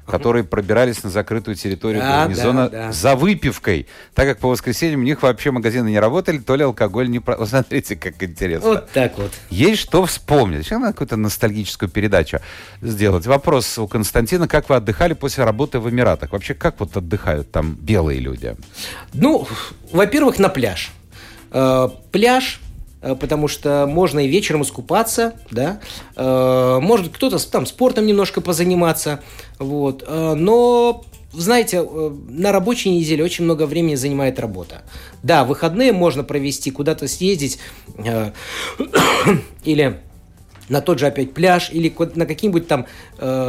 которые 0.06 0.44
пробирались 0.44 1.02
на 1.04 1.10
закрытую 1.10 1.54
территорию 1.54 2.00
Да, 2.02 2.22
гарнизона 2.22 2.68
да, 2.68 2.86
да. 2.86 2.92
за 2.92 3.14
выпивкой. 3.14 3.86
Так 4.14 4.26
как 4.26 4.38
по 4.38 4.48
воскресеньям 4.48 5.00
у 5.00 5.04
них 5.04 5.22
вообще 5.22 5.50
магазины 5.50 5.88
не 5.88 5.98
работали, 5.98 6.38
то 6.38 6.56
ли 6.56 6.64
алкоголь 6.64 7.08
не... 7.08 7.20
Про... 7.20 7.44
Смотрите, 7.46 7.96
как 7.96 8.22
интересно. 8.22 8.68
Вот 8.68 8.90
так 8.90 9.16
вот. 9.18 9.32
Есть 9.50 9.82
что 9.82 10.04
вспомнить. 10.06 10.64
Сейчас 10.64 10.80
надо 10.80 10.92
какую-то 10.92 11.16
ностальгическую 11.16 11.88
передачу 11.88 12.40
сделать. 12.80 13.26
Вопрос 13.26 13.78
у 13.78 13.86
Константина. 13.86 14.48
Как 14.48 14.68
вы 14.68 14.76
отдыхали 14.76 15.14
после 15.14 15.44
работы 15.44 15.78
в 15.78 15.88
Эмиратах? 15.88 16.32
Вообще, 16.32 16.54
как 16.54 16.80
вот 16.80 16.96
отдыхают 16.96 17.50
там 17.50 17.74
белые 17.74 18.20
люди? 18.20 18.56
Ну, 19.12 19.46
во-первых, 19.92 20.38
на 20.38 20.48
пляж. 20.48 20.90
Э, 21.52 21.88
пляж, 22.10 22.60
потому 23.02 23.48
что 23.48 23.86
можно 23.88 24.20
и 24.20 24.28
вечером 24.28 24.62
искупаться, 24.62 25.34
да, 25.50 25.80
э, 26.16 26.78
может 26.80 27.12
кто-то 27.12 27.38
там 27.50 27.66
спортом 27.66 28.06
немножко 28.06 28.40
позаниматься, 28.40 29.20
вот, 29.58 30.04
э, 30.06 30.34
но 30.34 31.04
знаете, 31.32 31.82
на 31.82 32.52
рабочей 32.52 32.90
неделе 32.90 33.24
очень 33.24 33.44
много 33.44 33.64
времени 33.64 33.94
занимает 33.94 34.38
работа. 34.38 34.82
Да, 35.22 35.44
выходные 35.44 35.92
можно 35.92 36.24
провести, 36.24 36.70
куда-то 36.70 37.08
съездить 37.08 37.58
или 39.64 40.00
на 40.68 40.82
тот 40.82 40.98
же 40.98 41.06
опять 41.06 41.32
пляж 41.32 41.70
или 41.72 41.90
на 42.16 42.26
какие-нибудь 42.26 42.68
там 42.68 42.86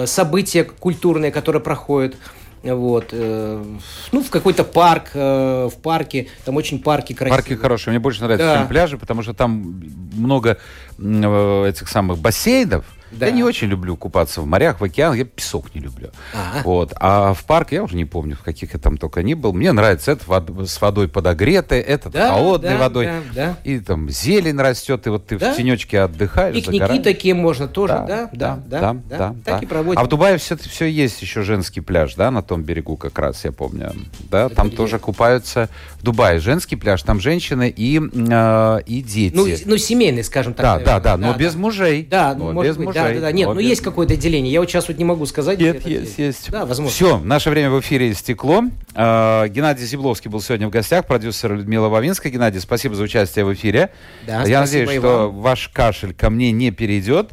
события 0.06 0.64
культурные, 0.64 1.30
которые 1.32 1.62
проходят. 1.62 2.16
Вот. 2.64 3.10
Э, 3.12 3.64
ну, 4.12 4.24
в 4.24 4.30
какой-то 4.30 4.64
парк, 4.64 5.12
э, 5.14 5.70
в 5.72 5.82
парке. 5.82 6.28
Там 6.46 6.56
очень 6.56 6.82
парки 6.82 7.14
красивые. 7.14 7.38
Парки 7.38 7.54
хорошие. 7.56 7.92
Мне 7.92 8.00
больше 8.00 8.22
нравятся, 8.22 8.46
да. 8.46 8.58
чем 8.60 8.68
пляжи, 8.68 8.98
потому 8.98 9.22
что 9.22 9.34
там 9.34 9.84
много 10.14 10.58
э, 10.98 11.66
этих 11.68 11.90
самых 11.90 12.20
бассейнов. 12.20 12.86
Да. 13.14 13.28
Я 13.28 13.32
не 13.32 13.44
очень 13.44 13.68
люблю 13.68 13.96
купаться 13.96 14.42
в 14.42 14.46
морях, 14.46 14.80
в 14.80 14.84
океанах, 14.84 15.18
я 15.18 15.26
песок 15.26 15.74
не 15.76 15.82
люблю. 15.82 16.10
А-а. 16.34 16.64
Вот. 16.64 16.94
А 17.00 17.34
в 17.34 17.44
парк 17.46 17.72
я 17.72 17.84
уже 17.84 17.96
не 17.96 18.06
помню, 18.06 18.36
в 18.36 18.44
каких 18.44 18.74
я 18.74 18.80
там 18.80 18.98
только 18.98 19.24
не 19.24 19.36
был. 19.36 19.54
Мне 19.54 19.72
нравится 19.72 20.12
это 20.12 20.24
вод, 20.28 20.70
с 20.70 20.82
водой 20.82 21.08
подогретой, 21.08 21.80
этот 21.80 22.14
да, 22.14 22.34
холодной 22.34 22.72
да, 22.72 22.78
водой. 22.78 23.06
Да, 23.06 23.22
да. 23.34 23.58
И 23.64 23.80
там 23.80 24.10
зелень 24.10 24.58
растет, 24.58 25.08
и 25.08 25.10
вот 25.10 25.28
ты 25.28 25.38
да. 25.38 25.54
в 25.54 25.58
тенечке 25.58 26.02
отдыхаешь, 26.02 26.56
Пикники 26.56 26.80
загораешь. 26.80 27.04
такие 27.04 27.34
можно 27.34 27.68
тоже, 27.68 27.94
да, 27.94 28.06
да, 28.06 28.30
да. 28.34 28.60
да, 28.66 28.80
да, 28.80 28.94
да, 28.94 29.18
да 29.18 29.36
так 29.44 29.60
да. 29.60 29.60
и 29.60 29.66
проводим. 29.66 30.00
А 30.00 30.04
в 30.04 30.08
Дубае 30.08 30.38
все, 30.38 30.58
все 30.58 30.86
есть 30.86 31.22
еще 31.22 31.44
женский 31.44 31.82
пляж, 31.82 32.16
да, 32.16 32.32
на 32.32 32.42
том 32.42 32.64
берегу 32.64 32.98
как 32.98 33.18
раз, 33.20 33.44
я 33.46 33.52
помню. 33.52 33.94
Да, 34.30 34.46
это 34.46 34.56
там 34.56 34.68
где? 34.68 34.78
тоже 34.78 35.00
купаются. 35.00 35.70
В 36.00 36.04
Дубае 36.04 36.40
женский 36.40 36.76
пляж, 36.76 37.04
там 37.04 37.20
женщины 37.20 37.74
и, 37.76 38.00
э, 38.00 38.80
и 38.86 39.02
дети. 39.02 39.34
Ну, 39.36 39.48
ну, 39.66 39.78
семейный, 39.78 40.24
скажем 40.24 40.54
так. 40.54 40.64
Да, 40.64 40.72
наверное. 40.74 40.94
да, 40.94 41.00
да, 41.00 41.18
но 41.18 41.34
да, 41.34 41.40
без 41.40 41.54
да. 41.54 41.60
мужей. 41.60 42.08
Да, 42.10 42.34
может 42.34 42.72
без 42.72 42.78
быть, 42.78 42.88
мужей. 42.88 43.03
Да, 43.10 43.14
да, 43.16 43.22
да. 43.22 43.32
Нет, 43.32 43.48
но 43.48 43.54
ну 43.56 43.60
есть 43.60 43.82
какое-то 43.82 44.16
деление. 44.16 44.52
Я 44.52 44.60
вот 44.60 44.70
сейчас 44.70 44.88
вот 44.88 44.98
не 44.98 45.06
могу 45.06 45.26
сказать. 45.26 45.60
Нет, 45.60 45.86
есть, 45.86 46.18
есть. 46.18 46.52
Да, 46.52 46.66
возможно. 46.66 46.94
Все, 46.94 47.18
наше 47.20 47.50
время 47.50 47.70
в 47.70 47.80
эфире 47.80 48.12
истекло. 48.12 48.64
Uh, 48.94 49.48
Геннадий 49.50 49.86
Зибловский 49.86 50.30
был 50.30 50.42
сегодня 50.42 50.68
в 50.68 50.70
гостях, 50.70 51.08
продюсер 51.08 51.54
Людмила 51.56 51.90
Вавинская. 51.90 52.32
Геннадий, 52.32 52.60
спасибо 52.60 52.96
за 52.96 53.04
участие 53.04 53.46
в 53.46 53.54
эфире. 53.54 53.90
Да, 54.28 54.44
Я 54.44 54.62
надеюсь, 54.62 54.90
что 54.90 55.32
ваш 55.32 55.70
кашель 55.70 56.14
ко 56.14 56.30
мне 56.30 56.52
не 56.52 56.72
перейдет. 56.72 57.32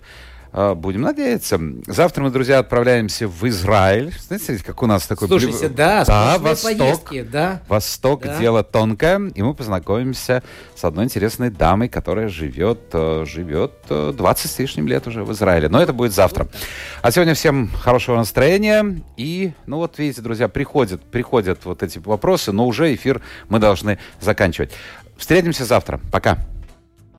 А, 0.52 0.74
будем 0.74 1.02
надеяться. 1.02 1.60
Завтра 1.86 2.24
мы, 2.24 2.30
друзья, 2.30 2.58
отправляемся 2.58 3.28
в 3.28 3.46
Израиль. 3.48 4.12
Знаете, 4.26 4.58
как 4.64 4.82
у 4.82 4.86
нас 4.86 5.06
такой... 5.06 5.28
Слушайте, 5.28 5.68
да, 5.68 6.04
да 6.04 6.38
Восток. 6.38 6.78
Поездки, 6.78 7.22
да. 7.22 7.62
Восток, 7.68 8.22
да. 8.22 8.38
дело 8.38 8.64
тонкое. 8.64 9.30
И 9.34 9.42
мы 9.42 9.54
познакомимся 9.54 10.42
с 10.74 10.84
одной 10.84 11.04
интересной 11.04 11.50
дамой, 11.50 11.88
которая 11.88 12.28
живет, 12.28 12.80
э, 12.92 13.24
живет 13.26 13.72
20 13.88 14.44
э, 14.44 14.48
с 14.48 14.58
лишним 14.58 14.88
лет 14.88 15.06
уже 15.06 15.22
в 15.22 15.32
Израиле. 15.32 15.68
Но 15.68 15.80
это 15.80 15.92
будет 15.92 16.12
завтра. 16.12 16.48
А 17.02 17.10
сегодня 17.12 17.34
всем 17.34 17.68
хорошего 17.68 18.16
настроения. 18.16 19.02
И, 19.16 19.52
ну 19.66 19.76
вот, 19.76 19.98
видите, 19.98 20.20
друзья, 20.20 20.48
приходят, 20.48 21.02
приходят 21.02 21.64
вот 21.64 21.82
эти 21.82 21.98
вопросы, 21.98 22.50
но 22.50 22.66
уже 22.66 22.92
эфир 22.94 23.20
мы 23.48 23.60
должны 23.60 23.98
заканчивать. 24.20 24.72
Встретимся 25.16 25.64
завтра. 25.64 26.00
Пока. 26.10 26.38